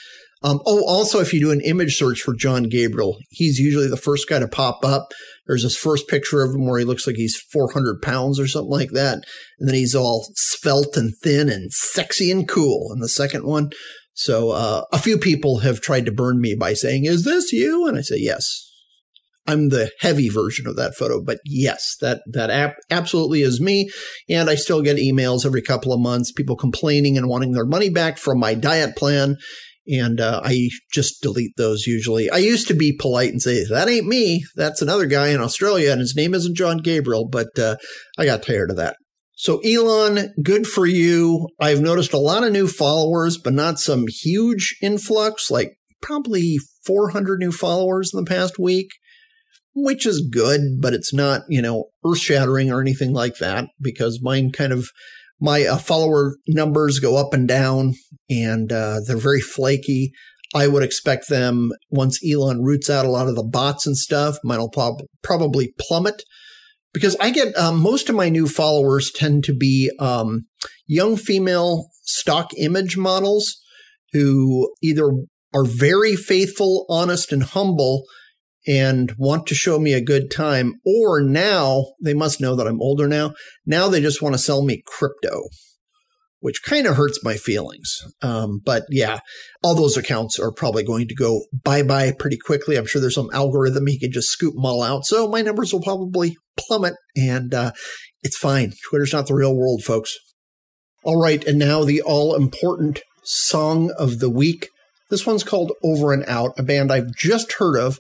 um, 0.43 0.61
oh, 0.67 0.85
also, 0.87 1.19
if 1.19 1.33
you 1.33 1.41
do 1.41 1.51
an 1.51 1.61
image 1.63 1.97
search 1.97 2.21
for 2.21 2.35
Jon 2.35 2.65
Gabriel, 2.65 3.19
he's 3.31 3.59
usually 3.59 3.89
the 3.89 3.97
first 3.97 4.29
guy 4.29 4.39
to 4.39 4.47
pop 4.47 4.85
up. 4.85 5.13
There's 5.47 5.65
this 5.65 5.77
first 5.77 6.07
picture 6.07 6.43
of 6.43 6.55
him 6.55 6.67
where 6.67 6.79
he 6.79 6.85
looks 6.85 7.07
like 7.07 7.17
he's 7.17 7.41
400 7.53 8.01
pounds 8.03 8.39
or 8.39 8.47
something 8.47 8.71
like 8.71 8.91
that. 8.91 9.25
And 9.59 9.69
then 9.69 9.75
he's 9.75 9.95
all 9.95 10.29
svelte 10.37 10.97
and 10.97 11.15
thin 11.23 11.49
and 11.49 11.73
sexy 11.73 12.31
and 12.31 12.47
cool 12.47 12.93
in 12.93 13.01
the 13.01 13.09
second 13.09 13.45
one. 13.45 13.71
So 14.15 14.51
uh, 14.51 14.85
a 14.93 14.99
few 14.99 15.19
people 15.19 15.61
have 15.61 15.81
tried 15.81 16.05
to 16.07 16.13
burn 16.13 16.41
me 16.41 16.55
by 16.55 16.75
saying, 16.75 17.05
Is 17.05 17.25
this 17.25 17.53
you? 17.53 17.87
And 17.87 17.99
I 17.99 18.03
say, 18.03 18.17
Yes. 18.19 18.65
I'm 19.47 19.71
the 19.71 19.91
heavy 20.01 20.29
version 20.29 20.67
of 20.67 20.77
that 20.77 20.95
photo, 20.95 21.23
but 21.25 21.39
yes, 21.43 21.97
that 22.03 22.21
that 22.31 22.51
app 22.51 22.77
absolutely 22.91 23.41
is 23.41 23.63
me. 23.63 23.89
And 24.29 24.51
I 24.51 24.57
still 24.57 24.83
get 24.83 24.99
emails 24.99 25.47
every 25.47 25.63
couple 25.63 25.91
of 25.91 26.01
months, 26.01 26.31
people 26.31 26.55
complaining 26.55 27.17
and 27.17 27.31
wanting 27.31 27.53
their 27.53 27.65
money 27.65 27.89
back 27.89 28.19
from 28.19 28.39
my 28.39 28.53
diet 28.53 28.95
plan 28.95 29.39
and 29.89 30.21
uh, 30.21 30.41
I 30.45 30.71
just 30.93 31.23
delete 31.23 31.57
those 31.57 31.87
usually. 31.87 32.31
I 32.31 32.39
used 32.39 32.69
to 32.69 32.75
be 32.75 32.93
polite 32.93 33.31
and 33.31 33.41
say, 33.41 33.65
that 33.65 33.89
ain't 33.89 34.07
me. 34.07 34.45
That's 34.55 34.83
another 34.83 35.07
guy 35.07 35.29
in 35.29 35.41
Australia, 35.41 35.91
and 35.91 36.01
his 36.01 36.15
name 36.15 36.35
isn't 36.35 36.57
Jon 36.57 36.79
Gabriel, 36.79 37.27
but 37.27 37.59
uh, 37.59 37.77
I 38.19 38.27
got 38.27 38.43
tired 38.43 38.71
of 38.71 38.77
that. 38.77 38.97
So, 39.35 39.61
Elon, 39.61 40.35
good 40.43 40.67
for 40.67 40.85
you. 40.85 41.49
I've 41.61 41.81
noticed 41.81 42.13
a 42.13 42.19
lot 42.19 42.43
of 42.43 42.53
new 42.53 42.67
followers, 42.67 43.39
but 43.39 43.53
not 43.53 43.79
some 43.79 44.07
huge 44.09 44.77
influx, 44.83 45.51
like 45.51 45.79
probably 46.03 46.59
400 46.85 47.39
new 47.39 47.53
followers 47.53 48.13
in 48.13 48.19
the 48.23 48.29
past 48.29 48.59
week, 48.59 48.89
which 49.75 50.07
is 50.07 50.29
good, 50.29 50.81
but 50.81 50.93
it's 50.93 51.15
not, 51.15 51.43
you 51.49 51.63
know, 51.63 51.85
earth 52.05 52.19
shattering 52.19 52.73
or 52.73 52.81
anything 52.81 53.13
like 53.13 53.37
that 53.37 53.69
because 53.81 54.21
mine 54.21 54.51
kind 54.51 54.73
of 54.73 54.89
my 55.41 55.65
uh, 55.65 55.79
follower 55.79 56.37
numbers 56.47 56.99
go 56.99 57.17
up 57.17 57.33
and 57.33 57.47
down 57.47 57.95
and 58.29 58.73
uh, 58.73 59.01
they're 59.07 59.17
very 59.17 59.41
flaky. 59.41 60.13
I 60.55 60.67
would 60.67 60.83
expect 60.83 61.29
them 61.29 61.73
once 61.91 62.21
Elon 62.27 62.63
roots 62.63 62.89
out 62.89 63.05
a 63.05 63.11
lot 63.11 63.29
of 63.29 63.37
the 63.37 63.45
bots 63.45 63.87
and 63.87 63.97
stuff, 63.97 64.39
mine 64.43 64.59
will 64.59 64.71
prob- 64.71 65.03
probably 65.23 65.75
plummet 65.79 66.23
because 66.93 67.17
I 67.21 67.31
get 67.31 67.57
um, 67.57 67.81
most 67.81 68.09
of 68.09 68.17
my 68.17 68.29
new 68.29 68.49
followers 68.49 69.13
tend 69.15 69.45
to 69.45 69.55
be 69.55 69.91
um, 69.99 70.47
young 70.87 71.17
female 71.17 71.91
stock 72.03 72.51
image 72.57 72.97
models 72.97 73.61
who 74.13 74.75
either 74.83 75.11
are 75.55 75.65
very 75.65 76.17
faithful, 76.17 76.87
honest, 76.89 77.33
and 77.33 77.43
humble, 77.43 78.05
and 78.67 79.13
want 79.17 79.47
to 79.47 79.55
show 79.55 79.79
me 79.79 79.93
a 79.93 80.01
good 80.01 80.31
time, 80.31 80.75
or 80.85 81.21
now 81.21 81.87
they 82.03 82.15
must 82.15 82.41
know 82.41 82.55
that 82.57 82.67
I'm 82.67 82.81
older 82.81 83.09
now. 83.09 83.35
Now 83.67 83.89
they 83.89 84.01
just 84.01 84.23
want 84.23 84.35
to 84.35 84.41
sell 84.41 84.63
me 84.63 84.83
crypto, 84.87 85.45
which 86.41 86.63
kind 86.63 86.87
of 86.87 86.97
hurts 86.97 87.25
my 87.25 87.35
feelings. 87.35 87.99
Um, 88.23 88.61
but 88.65 88.85
yeah, 88.91 89.21
all 89.63 89.75
those 89.75 89.97
accounts 89.97 90.39
are 90.39 90.53
probably 90.53 90.83
going 90.83 91.09
to 91.09 91.15
go 91.15 91.43
bye 91.65 91.83
bye 91.83 92.13
pretty 92.19 92.39
quickly. 92.39 92.77
I'm 92.77 92.87
sure 92.87 93.01
there's 93.01 93.15
some 93.15 93.31
algorithm 93.33 93.87
he 93.87 93.99
can 93.99 94.13
just 94.13 94.29
scoop 94.29 94.55
them 94.55 94.67
all 94.67 94.83
out. 94.83 95.05
So 95.07 95.29
my 95.29 95.41
numbers 95.41 95.73
will 95.73 95.83
probably 95.83 96.37
plummet, 96.57 96.95
and 97.17 97.55
uh, 97.55 97.73
it's 98.23 98.37
fine. 98.37 98.73
Twitter's 98.89 99.13
not 99.13 99.27
the 99.27 99.35
real 99.35 99.55
world, 99.55 99.83
folks. 99.85 100.17
All 101.05 101.21
right, 101.21 101.45
and 101.45 101.59
now 101.59 101.85
the 101.85 102.03
all 102.03 102.35
important 102.35 103.03
song 103.25 103.93
of 103.99 104.19
the 104.19 104.31
week. 104.31 104.69
This 105.11 105.27
one's 105.27 105.45
called 105.45 105.73
Over 105.83 106.13
and 106.13 106.25
Out, 106.27 106.53
a 106.59 106.63
band 106.63 106.93
I've 106.93 107.15
just 107.15 107.53
heard 107.53 107.79
of 107.79 107.99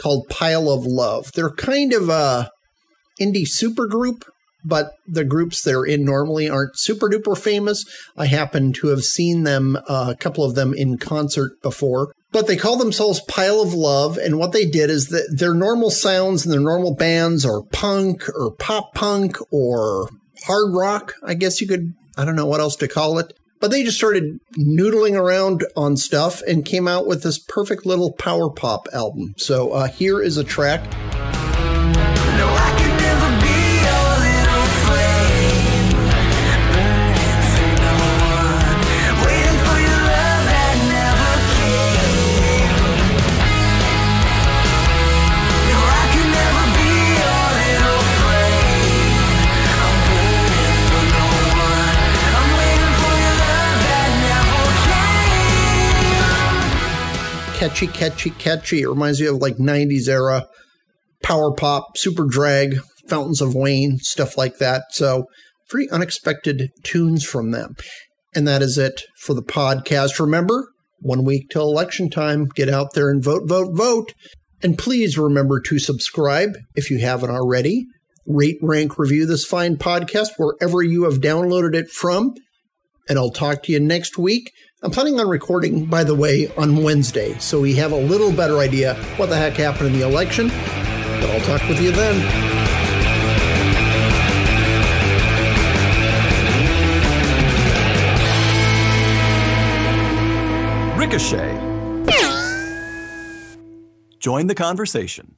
called 0.00 0.28
Pile 0.28 0.70
of 0.70 0.84
Love. 0.84 1.32
They're 1.32 1.50
kind 1.50 1.92
of 1.92 2.08
a 2.08 2.50
indie 3.20 3.46
supergroup, 3.46 4.22
but 4.64 4.92
the 5.06 5.24
groups 5.24 5.62
they're 5.62 5.84
in 5.84 6.04
normally 6.04 6.48
aren't 6.48 6.78
super 6.78 7.08
duper 7.08 7.36
famous. 7.36 7.84
I 8.16 8.26
happen 8.26 8.72
to 8.74 8.88
have 8.88 9.04
seen 9.04 9.44
them, 9.44 9.76
uh, 9.88 10.14
a 10.14 10.16
couple 10.16 10.44
of 10.44 10.54
them 10.54 10.74
in 10.74 10.98
concert 10.98 11.52
before. 11.62 12.12
But 12.30 12.46
they 12.46 12.56
call 12.56 12.76
themselves 12.76 13.22
Pile 13.26 13.62
of 13.62 13.72
Love, 13.72 14.18
and 14.18 14.38
what 14.38 14.52
they 14.52 14.66
did 14.66 14.90
is 14.90 15.08
that 15.08 15.36
their 15.38 15.54
normal 15.54 15.90
sounds 15.90 16.44
and 16.44 16.52
their 16.52 16.60
normal 16.60 16.94
bands 16.94 17.46
are 17.46 17.62
punk 17.72 18.28
or 18.34 18.54
pop 18.54 18.94
punk 18.94 19.38
or 19.50 20.10
hard 20.44 20.74
rock, 20.74 21.14
I 21.22 21.34
guess 21.34 21.60
you 21.60 21.66
could, 21.66 21.94
I 22.18 22.24
don't 22.24 22.36
know 22.36 22.46
what 22.46 22.60
else 22.60 22.76
to 22.76 22.88
call 22.88 23.18
it. 23.18 23.32
But 23.60 23.70
they 23.70 23.82
just 23.82 23.96
started 23.96 24.40
noodling 24.56 25.14
around 25.14 25.64
on 25.76 25.96
stuff 25.96 26.42
and 26.42 26.64
came 26.64 26.86
out 26.86 27.06
with 27.06 27.22
this 27.22 27.38
perfect 27.38 27.86
little 27.86 28.12
power 28.12 28.50
pop 28.50 28.88
album. 28.92 29.34
So 29.36 29.72
uh, 29.72 29.88
here 29.88 30.20
is 30.22 30.36
a 30.36 30.44
track. 30.44 30.82
Catchy, 57.68 57.86
catchy, 57.86 58.30
catchy. 58.30 58.80
It 58.80 58.88
reminds 58.88 59.20
me 59.20 59.26
of 59.26 59.36
like 59.36 59.58
90s 59.58 60.08
era 60.08 60.46
power 61.22 61.52
pop, 61.52 61.98
Superdrag, 61.98 62.78
Fountains 63.08 63.42
of 63.42 63.54
Wayne, 63.54 63.98
stuff 63.98 64.38
like 64.38 64.56
that. 64.56 64.84
So, 64.92 65.26
pretty 65.68 65.90
unexpected 65.90 66.70
tunes 66.82 67.26
from 67.26 67.50
them. 67.50 67.76
And 68.34 68.48
that 68.48 68.62
is 68.62 68.78
it 68.78 69.02
for 69.20 69.34
the 69.34 69.42
podcast. 69.42 70.18
Remember, 70.18 70.68
one 71.00 71.26
week 71.26 71.50
till 71.50 71.68
election 71.68 72.08
time, 72.08 72.46
get 72.46 72.70
out 72.70 72.94
there 72.94 73.10
and 73.10 73.22
vote, 73.22 73.42
vote, 73.46 73.76
vote. 73.76 74.14
And 74.62 74.78
please 74.78 75.18
remember 75.18 75.60
to 75.60 75.78
subscribe 75.78 76.56
if 76.74 76.90
you 76.90 77.00
haven't 77.00 77.30
already. 77.30 77.84
Rate, 78.26 78.56
rank, 78.62 78.98
review 78.98 79.26
this 79.26 79.44
fine 79.44 79.76
podcast 79.76 80.30
wherever 80.38 80.82
you 80.82 81.04
have 81.04 81.20
downloaded 81.20 81.74
it 81.74 81.90
from. 81.90 82.32
And 83.10 83.18
I'll 83.18 83.30
talk 83.30 83.62
to 83.64 83.72
you 83.72 83.78
next 83.78 84.16
week. 84.16 84.52
I'm 84.80 84.92
planning 84.92 85.18
on 85.18 85.28
recording, 85.28 85.86
by 85.86 86.04
the 86.04 86.14
way, 86.14 86.52
on 86.56 86.84
Wednesday, 86.84 87.36
so 87.40 87.60
we 87.60 87.74
have 87.74 87.90
a 87.90 87.96
little 87.96 88.30
better 88.30 88.58
idea 88.58 88.94
what 89.16 89.28
the 89.28 89.34
heck 89.34 89.54
happened 89.54 89.88
in 89.88 89.92
the 89.92 90.06
election. 90.06 90.46
But 90.46 91.30
I'll 91.30 91.40
talk 91.40 91.68
with 91.68 91.82
you 91.82 91.90
then. 91.90 92.14
Ricochet. 100.96 101.58
Join 104.20 104.46
the 104.46 104.54
conversation. 104.54 105.34